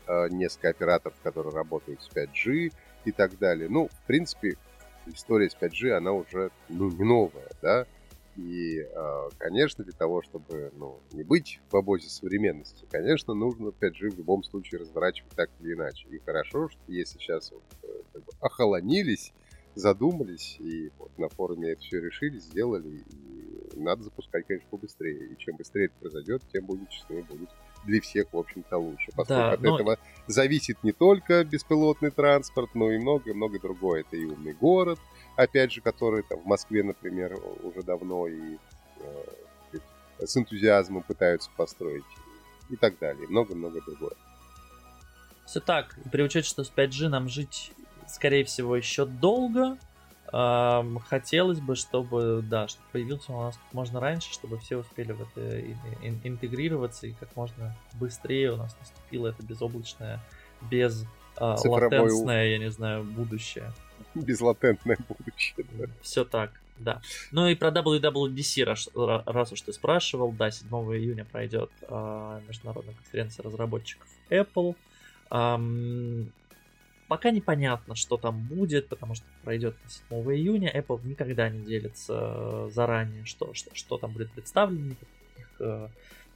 э, 0.06 0.28
несколько 0.30 0.70
операторов, 0.70 1.16
которые 1.22 1.54
работают 1.54 2.02
с 2.02 2.08
5G 2.10 2.72
и 3.04 3.12
так 3.12 3.38
далее. 3.38 3.68
Ну, 3.68 3.88
в 3.88 4.06
принципе, 4.06 4.56
история 5.06 5.50
с 5.50 5.56
5G, 5.56 5.92
она 5.92 6.12
уже 6.12 6.50
ну, 6.68 6.90
не 6.90 7.04
новая, 7.04 7.50
да, 7.60 7.86
и, 8.36 8.80
а, 8.80 9.28
конечно, 9.38 9.84
для 9.84 9.92
того, 9.92 10.22
чтобы 10.22 10.72
ну, 10.76 11.00
не 11.12 11.22
быть 11.22 11.60
в 11.70 11.76
обозе 11.76 12.08
современности, 12.08 12.86
конечно, 12.90 13.34
нужно 13.34 13.68
5G 13.68 14.10
в 14.10 14.18
любом 14.18 14.42
случае 14.42 14.80
разворачивать 14.80 15.32
так 15.32 15.50
или 15.60 15.74
иначе. 15.74 16.08
И 16.08 16.18
хорошо, 16.18 16.68
что 16.68 16.80
если 16.86 17.18
сейчас 17.18 17.52
вот, 17.52 17.62
э, 17.82 17.86
как 18.12 18.24
бы 18.24 18.32
охолонились, 18.40 19.32
задумались, 19.74 20.56
и 20.60 20.90
вот 20.98 21.16
на 21.18 21.28
форуме 21.28 21.72
это 21.72 21.80
все 21.82 22.00
решили, 22.00 22.38
сделали, 22.38 22.98
и 22.98 23.78
надо 23.78 24.02
запускать, 24.02 24.46
конечно, 24.46 24.68
побыстрее. 24.70 25.32
И 25.32 25.36
чем 25.38 25.56
быстрее 25.56 25.86
это 25.86 25.94
произойдет, 26.00 26.42
тем 26.52 26.66
будет 26.66 26.88
честнее 26.90 27.24
будет 27.24 27.50
для 27.84 28.00
всех, 28.00 28.26
в 28.32 28.36
общем-то, 28.36 28.76
лучше. 28.78 29.10
Поскольку 29.16 29.42
да, 29.42 29.52
от 29.52 29.60
но... 29.60 29.74
этого 29.74 29.98
зависит 30.26 30.82
не 30.82 30.92
только 30.92 31.44
беспилотный 31.44 32.10
транспорт, 32.10 32.70
но 32.74 32.90
и 32.90 32.98
многое-многое 32.98 33.60
другое. 33.60 34.00
Это 34.00 34.16
и 34.16 34.24
умный 34.24 34.52
город, 34.52 34.98
опять 35.36 35.72
же, 35.72 35.80
который 35.80 36.22
там 36.22 36.40
в 36.40 36.46
Москве, 36.46 36.82
например, 36.82 37.36
уже 37.62 37.82
давно 37.82 38.26
и 38.28 38.56
э, 39.00 39.78
с 40.26 40.36
энтузиазмом 40.36 41.02
пытаются 41.02 41.50
построить 41.56 42.04
и 42.70 42.76
так 42.76 42.98
далее. 42.98 43.26
Много-много 43.28 43.80
другое. 43.82 44.14
Все 45.46 45.60
так. 45.60 45.98
При 46.10 46.22
учете, 46.22 46.48
что 46.48 46.64
с 46.64 46.72
5G 46.74 47.08
нам 47.08 47.28
жить, 47.28 47.72
скорее 48.08 48.44
всего, 48.44 48.76
еще 48.76 49.04
долго, 49.04 49.76
хотелось 50.32 51.60
бы, 51.60 51.76
чтобы, 51.76 52.42
да, 52.42 52.66
чтобы 52.66 52.86
появился 52.92 53.32
у 53.32 53.42
нас 53.42 53.56
как 53.56 53.74
можно 53.74 54.00
раньше, 54.00 54.32
чтобы 54.32 54.58
все 54.58 54.78
успели 54.78 55.12
в 55.12 55.20
это 55.20 55.60
интегрироваться 56.24 57.06
и 57.06 57.12
как 57.12 57.34
можно 57.36 57.76
быстрее 57.94 58.52
у 58.52 58.56
нас 58.56 58.74
наступило 58.80 59.28
это 59.28 59.42
безоблачное, 59.42 60.20
без 60.70 61.04
а, 61.36 61.56
латентное, 61.64 62.46
я 62.46 62.58
не 62.58 62.70
знаю, 62.70 63.04
будущее. 63.04 63.72
Безлатентное 64.14 64.98
будущее. 65.08 65.66
Да. 65.72 65.84
Все 66.00 66.24
так. 66.24 66.52
Да. 66.78 67.00
Ну 67.30 67.46
и 67.46 67.54
про 67.54 67.70
WWDC, 67.70 68.64
раз, 68.64 68.88
раз 68.94 69.52
уж 69.52 69.60
ты 69.60 69.72
спрашивал, 69.72 70.32
да, 70.32 70.50
7 70.50 70.68
июня 70.68 71.24
пройдет 71.24 71.70
э, 71.82 72.40
международная 72.48 72.94
конференция 72.94 73.44
разработчиков 73.44 74.08
Apple. 74.30 74.74
Эм, 75.30 76.32
пока 77.12 77.30
непонятно, 77.30 77.94
что 77.94 78.16
там 78.16 78.40
будет, 78.40 78.88
потому 78.88 79.14
что 79.14 79.26
пройдет 79.44 79.76
7 80.08 80.18
июня. 80.34 80.72
Apple 80.74 80.98
никогда 81.04 81.50
не 81.50 81.62
делится 81.62 82.70
заранее, 82.70 83.26
что, 83.26 83.52
что, 83.52 83.70
что 83.74 83.98
там 83.98 84.12
будет 84.12 84.32
представлено, 84.32 84.86
никаких 84.86 85.48
э, 85.60 85.88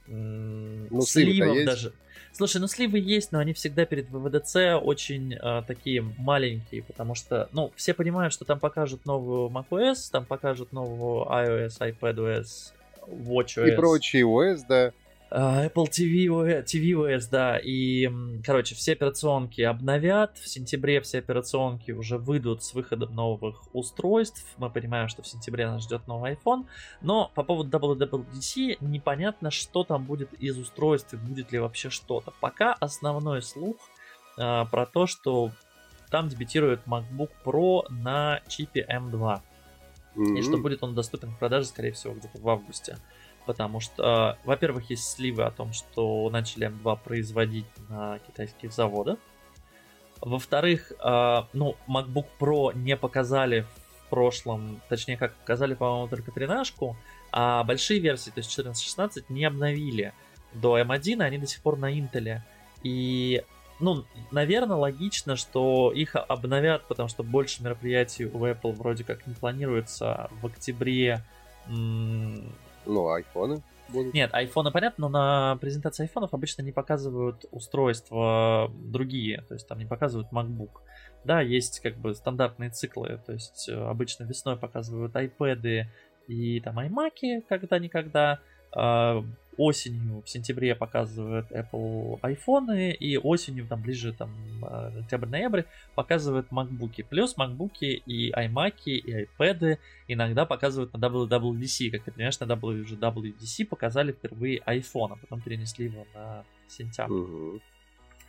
ну, 0.05 1.01
сливов 1.01 1.65
даже. 1.65 1.93
Слушай, 2.31 2.61
ну 2.61 2.67
сливы 2.67 2.99
есть, 2.99 3.31
но 3.31 3.39
они 3.39 3.53
всегда 3.53 3.85
перед 3.85 4.07
ВВДЦ 4.11 4.79
очень 4.79 5.33
э, 5.33 5.63
такие 5.65 6.03
маленькие, 6.19 6.83
потому 6.83 7.15
что, 7.15 7.49
ну, 7.53 7.71
все 7.75 7.95
понимают, 7.95 8.31
что 8.31 8.45
там 8.45 8.59
покажут 8.59 9.07
новую 9.07 9.49
macOS, 9.49 10.11
там 10.11 10.25
покажут 10.25 10.73
новую 10.73 11.25
iOS, 11.25 11.79
iPadOS, 11.79 12.73
WatchOS. 13.07 13.73
И 13.73 13.75
прочие 13.75 14.25
OS, 14.25 14.59
да. 14.69 14.93
А, 15.29 15.65
Apple 15.65 15.89
TV, 15.89 16.63
tvOS, 16.63 17.27
да, 17.29 17.57
и, 17.57 18.09
короче, 18.45 18.75
все 18.75 18.93
операционки 18.93 19.61
обновят, 19.61 20.37
в 20.37 20.47
сентябре 20.47 21.01
все 21.01 21.19
операционки 21.19 21.91
уже 21.91 22.17
выйдут 22.17 22.63
с 22.63 22.73
выходом 22.73 23.13
новых 23.13 23.63
устройств, 23.75 24.45
мы 24.57 24.69
понимаем, 24.69 25.09
что 25.09 25.23
в 25.23 25.27
сентябре 25.27 25.67
нас 25.67 25.83
ждет 25.83 26.07
новый 26.07 26.33
iPhone, 26.33 26.65
но 27.01 27.29
по 27.35 27.43
поводу 27.43 27.77
WWDC 27.77 28.77
непонятно, 28.79 29.51
что 29.51 29.83
там 29.83 30.05
будет 30.05 30.33
из 30.33 30.57
устройств, 30.57 31.13
будет 31.15 31.51
ли 31.51 31.59
вообще 31.59 31.89
что-то. 31.89 32.31
Пока 32.39 32.73
основной 32.73 33.41
слух 33.41 33.75
э, 34.37 34.65
про 34.71 34.85
то, 34.85 35.07
что 35.07 35.51
там 36.09 36.29
дебютирует 36.29 36.81
MacBook 36.87 37.31
Pro 37.43 37.83
на 37.89 38.39
чипе 38.47 38.87
M2, 38.89 39.41
mm-hmm. 40.15 40.37
и 40.37 40.41
что 40.41 40.57
будет 40.57 40.83
он 40.83 40.95
доступен 40.95 41.31
в 41.31 41.37
продаже, 41.37 41.65
скорее 41.65 41.91
всего, 41.91 42.13
где-то 42.13 42.39
в 42.39 42.47
августе 42.47 42.97
потому 43.47 43.79
что, 43.79 44.37
во-первых, 44.43 44.91
есть 44.91 45.09
сливы 45.09 45.43
о 45.43 45.51
том, 45.51 45.73
что 45.73 46.29
начали 46.29 46.67
M2 46.67 46.99
производить 47.03 47.65
на 47.89 48.19
китайских 48.19 48.71
заводах. 48.71 49.17
Во-вторых, 50.21 50.91
ну, 51.53 51.75
MacBook 51.87 52.27
Pro 52.39 52.77
не 52.77 52.95
показали 52.95 53.61
в 53.61 54.09
прошлом, 54.09 54.81
точнее, 54.89 55.17
как 55.17 55.33
показали, 55.35 55.73
по-моему, 55.73 56.07
только 56.07 56.31
тринашку, 56.31 56.95
а 57.31 57.63
большие 57.63 57.99
версии, 57.99 58.29
то 58.31 58.39
есть 58.39 58.57
14-16, 58.57 59.25
не 59.29 59.45
обновили 59.45 60.13
до 60.53 60.79
M1, 60.79 61.21
они 61.21 61.37
до 61.37 61.45
сих 61.45 61.61
пор 61.61 61.77
на 61.77 61.91
Intel. 61.91 62.41
И, 62.83 63.43
ну, 63.79 64.05
наверное, 64.31 64.77
логично, 64.77 65.35
что 65.35 65.91
их 65.91 66.15
обновят, 66.15 66.87
потому 66.87 67.09
что 67.09 67.21
больше 67.23 67.61
мероприятий 67.61 68.25
у 68.25 68.45
Apple 68.45 68.71
вроде 68.71 69.03
как 69.03 69.27
не 69.27 69.33
планируется 69.33 70.29
в 70.41 70.45
октябре 70.47 71.23
ну, 72.87 73.09
айфоны 73.09 73.61
будут. 73.89 74.13
Нет, 74.13 74.33
айфоны 74.33 74.71
понятно, 74.71 75.07
но 75.07 75.09
на 75.09 75.57
презентации 75.57 76.03
айфонов 76.03 76.33
обычно 76.33 76.61
не 76.61 76.71
показывают 76.71 77.45
устройства 77.51 78.71
другие, 78.73 79.41
то 79.47 79.53
есть 79.53 79.67
там 79.67 79.79
не 79.79 79.85
показывают 79.85 80.31
MacBook. 80.31 80.81
Да, 81.23 81.41
есть 81.41 81.79
как 81.81 81.97
бы 81.97 82.13
стандартные 82.13 82.69
циклы, 82.69 83.19
то 83.25 83.33
есть 83.33 83.67
э, 83.69 83.73
обычно 83.73 84.23
весной 84.23 84.55
показывают 84.55 85.13
iPad 85.15 85.85
и 86.27 86.59
там 86.61 86.79
iMac 86.79 87.43
когда-никогда, 87.47 88.39
а, 88.73 89.23
осенью, 89.57 90.21
в 90.21 90.29
сентябре 90.29 90.75
показывают 90.75 91.51
Apple 91.51 92.19
iPhone, 92.21 92.91
и 92.91 93.17
осенью, 93.17 93.67
там 93.67 93.81
ближе 93.81 94.13
там 94.13 94.31
э, 94.63 94.99
октябрь-ноябрь, 94.99 95.63
показывают 95.95 96.47
MacBook. 96.51 97.03
Плюс 97.09 97.35
MacBook 97.37 97.79
и 97.81 98.31
iMac, 98.31 98.73
и 98.85 99.25
iPad 99.25 99.79
иногда 100.07 100.45
показывают 100.45 100.93
на 100.93 100.97
WWDC. 100.97 101.89
Как 101.91 102.03
ты 102.03 102.11
понимаешь, 102.11 102.39
на 102.39 102.45
WWDC 102.45 103.65
показали 103.65 104.11
впервые 104.11 104.59
iPhone, 104.59 105.13
а 105.13 105.15
потом 105.15 105.41
перенесли 105.41 105.85
его 105.85 106.05
на 106.13 106.43
сентябрь. 106.67 107.13
Uh-huh. 107.13 107.61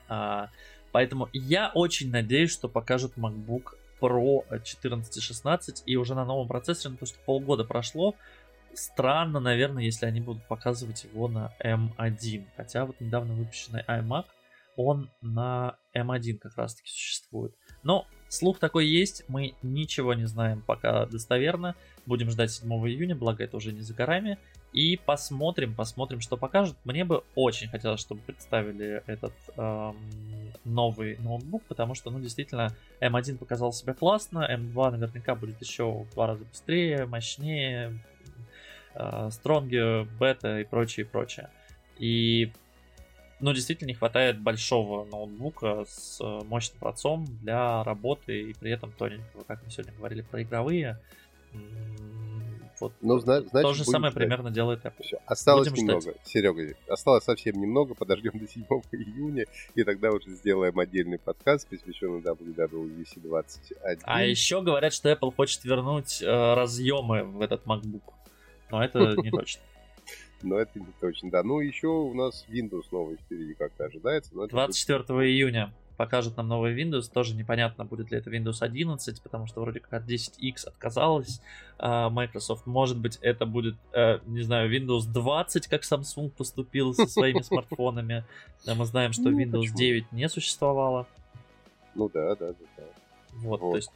А, 0.09 0.51
поэтому 0.93 1.29
я 1.33 1.70
очень 1.74 2.11
надеюсь, 2.11 2.53
что 2.53 2.68
покажут 2.68 3.12
MacBook 3.16 3.74
Pro 4.01 4.45
14-16 4.51 5.83
и 5.87 5.97
уже 5.97 6.14
на 6.14 6.24
новом 6.24 6.49
процессоре, 6.49 6.95
потому 6.95 7.09
что 7.09 7.18
полгода 7.24 7.64
прошло, 7.64 8.14
странно, 8.75 9.41
наверное, 9.41 9.83
если 9.83 10.07
они 10.07 10.21
будут 10.21 10.47
показывать 10.47 11.05
его 11.05 11.29
на 11.29 11.53
M1. 11.62 12.47
Хотя 12.57 12.85
вот 12.85 13.01
недавно 13.01 13.35
выпущенный 13.35 13.83
iMac, 13.87 14.25
он 14.77 15.11
на 15.21 15.77
M1 15.95 16.39
как 16.39 16.57
раз 16.57 16.77
таки 16.77 16.89
существует. 16.89 17.53
Но 17.83 18.07
слух 18.29 18.61
такой 18.61 18.87
есть, 18.87 19.25
мы 19.29 19.55
ничего 19.62 20.14
не 20.14 20.27
знаем 20.27 20.62
пока 20.62 21.05
достоверно. 21.07 21.75
Будем 22.07 22.31
ждать 22.31 22.53
7 22.53 22.71
июня, 22.89 23.16
благо 23.16 23.43
это 23.43 23.57
уже 23.57 23.73
не 23.73 23.81
за 23.81 23.93
горами. 23.95 24.39
И 24.73 24.97
посмотрим, 24.97 25.75
посмотрим, 25.75 26.21
что 26.21 26.37
покажут. 26.37 26.77
Мне 26.85 27.05
бы 27.05 27.25
очень 27.35 27.69
хотелось, 27.69 28.01
чтобы 28.01 28.21
представили 28.21 29.03
этот 29.07 29.33
эм, 29.57 29.97
новый 30.64 31.16
ноутбук, 31.19 31.64
потому 31.64 31.95
что, 31.95 32.11
ну, 32.11 32.21
действительно, 32.21 32.77
M1 33.01 33.39
показал 33.39 33.73
себя 33.73 33.95
классно, 33.95 34.49
M2 34.49 34.91
наверняка 34.91 35.35
будет 35.35 35.61
еще 35.61 36.05
в 36.05 36.11
два 36.11 36.29
раза 36.29 36.45
быстрее, 36.45 37.07
мощнее, 37.07 37.99
Стронги, 39.31 40.05
бета 40.19 40.61
и 40.61 40.65
прочее, 40.65 41.07
прочее. 41.07 41.51
И 41.99 42.53
ну, 43.41 43.53
действительно 43.53 43.89
не 43.89 43.95
хватает 43.95 44.41
большого 44.41 45.05
ноутбука 45.05 45.85
с 45.87 46.21
э, 46.21 46.45
мощным 46.47 46.79
процом 46.79 47.25
для 47.43 47.85
работы 47.85 48.51
и 48.51 48.55
при 48.55 48.73
этом 48.73 48.93
тоненького, 48.93 49.45
как 49.45 49.63
мы 49.65 49.71
сегодня 49.71 49.93
говорили 49.95 50.23
про 50.23 50.43
игровые. 50.43 50.99
Вот 52.81 52.93
ну, 53.01 53.19
значит, 53.19 53.51
то 53.51 53.73
же 53.73 53.85
самое 53.85 54.13
ждать. 54.13 54.23
примерно 54.23 54.51
делает 54.51 54.85
Apple. 54.85 55.03
Все. 55.03 55.19
Осталось 55.27 55.69
будем 55.69 55.83
немного, 55.83 56.01
ждать. 56.01 56.17
Серега. 56.25 56.75
Осталось 56.89 57.25
совсем 57.25 57.61
немного, 57.61 57.95
подождем 57.95 58.39
до 58.39 58.47
7 58.47 58.63
июня, 58.93 59.47
и 59.75 59.83
тогда 59.83 60.11
уже 60.11 60.31
сделаем 60.31 60.79
отдельный 60.79 61.19
подкаст, 61.19 61.69
посвященный 61.69 62.21
WWDC 62.21 63.21
21. 63.21 63.99
А 64.05 64.23
еще 64.23 64.63
говорят, 64.63 64.93
что 64.93 65.11
Apple 65.11 65.35
хочет 65.35 65.65
вернуть 65.65 66.23
э, 66.23 66.55
разъемы 66.55 67.25
в 67.25 67.41
этот 67.41 67.65
MacBook. 67.65 68.03
Но 68.71 68.83
это 68.83 69.16
не 69.16 69.31
точно. 69.31 69.62
Но 70.43 70.59
это 70.59 70.79
не 70.79 70.93
точно, 71.01 71.31
да. 71.31 71.43
Ну, 71.43 71.61
еще 71.61 71.89
у 71.89 72.14
нас 72.14 72.47
Windows 72.49 72.85
новый 72.93 73.16
впереди 73.16 73.55
как-то 73.55 73.87
ожидается. 73.87 74.33
24 74.33 74.99
будет... 75.09 75.27
июня 75.27 75.73
покажет 75.99 76.37
нам 76.37 76.49
новый 76.49 76.81
Windows. 76.81 77.11
Тоже 77.12 77.35
непонятно, 77.35 77.85
будет 77.85 78.11
ли 78.11 78.19
это 78.19 78.31
Windows 78.31 78.59
11, 78.61 79.21
потому 79.21 79.47
что 79.47 79.61
вроде 79.61 79.81
как 79.81 79.93
от 79.93 80.09
10X 80.09 80.66
отказалась 80.66 81.43
uh, 81.79 82.09
Microsoft. 82.09 82.66
Может 82.66 82.99
быть, 82.99 83.19
это 83.21 83.45
будет, 83.45 83.75
uh, 83.93 84.23
не 84.27 84.43
знаю, 84.43 84.73
Windows 84.73 85.12
20, 85.12 85.66
как 85.66 85.83
Samsung 85.83 86.31
поступил 86.31 86.95
со 86.95 87.07
своими 87.07 87.41
смартфонами. 87.43 88.25
Мы 88.64 88.87
знаем, 88.87 89.12
что 89.12 89.25
ну, 89.25 89.41
Windows 89.41 89.75
9 89.75 90.12
не 90.12 90.29
существовало. 90.29 91.07
Ну 91.95 92.09
да, 92.09 92.37
да, 92.37 92.55
да. 92.77 92.85
Вот, 93.33 93.61
то 93.61 93.77
есть 93.77 93.91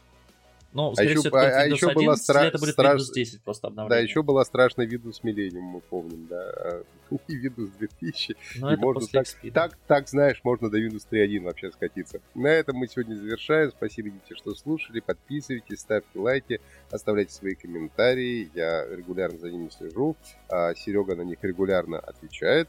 ну, 0.72 0.90
а 0.90 0.94
скорее 0.94 1.08
а 1.08 1.12
еще, 1.12 1.20
всего, 1.20 1.36
а, 1.36 1.40
а 1.40 1.66
еще 1.66 1.86
11, 1.90 1.94
была 1.94 2.14
стра- 2.14 2.44
это 2.44 2.58
будет 2.58 2.72
страш... 2.72 3.02
Windows 3.02 3.14
10 3.14 3.42
просто 3.42 3.66
обновление. 3.66 3.98
Да, 3.98 4.02
еще 4.02 4.22
была 4.22 4.44
страшная 4.44 4.86
Windows 4.86 5.22
Millennium, 5.22 5.60
мы 5.60 5.80
помним, 5.80 6.26
да. 6.28 6.82
И 7.28 7.46
Windows 7.46 7.70
2000. 7.78 8.36
Но 8.58 8.72
и 8.72 8.76
можно 8.76 9.06
так, 9.06 9.26
так, 9.52 9.78
так, 9.86 10.08
знаешь, 10.08 10.40
можно 10.44 10.70
до 10.70 10.78
Windows 10.78 11.06
3.1 11.10 11.42
вообще 11.42 11.70
скатиться. 11.70 12.20
На 12.34 12.48
этом 12.48 12.76
мы 12.76 12.88
сегодня 12.88 13.14
завершаем. 13.16 13.70
Спасибо, 13.70 14.08
дети, 14.08 14.34
что 14.34 14.54
слушали. 14.54 15.00
Подписывайтесь, 15.00 15.80
ставьте 15.80 16.18
лайки, 16.18 16.60
оставляйте 16.90 17.32
свои 17.32 17.54
комментарии. 17.54 18.50
Я 18.54 18.86
регулярно 18.86 19.38
за 19.38 19.50
ними 19.50 19.68
слежу. 19.68 20.16
А 20.48 20.74
Серега 20.74 21.14
на 21.16 21.22
них 21.22 21.38
регулярно 21.42 21.98
отвечает. 21.98 22.68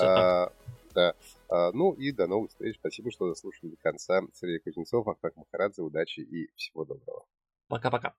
А, 0.00 0.52
да. 0.94 1.14
А, 1.48 1.70
ну 1.72 1.92
и 1.92 2.12
до 2.12 2.26
новых 2.26 2.50
встреч. 2.50 2.76
Спасибо, 2.78 3.10
что 3.10 3.28
дослушали 3.28 3.70
до 3.70 3.76
конца. 3.76 4.22
Сергей 4.32 4.60
Кузнецов, 4.60 5.06
Ахмад 5.08 5.36
Махарадзе. 5.36 5.82
Удачи 5.82 6.20
и 6.20 6.50
всего 6.56 6.84
доброго. 6.84 7.26
Пока-пока. 7.72 8.12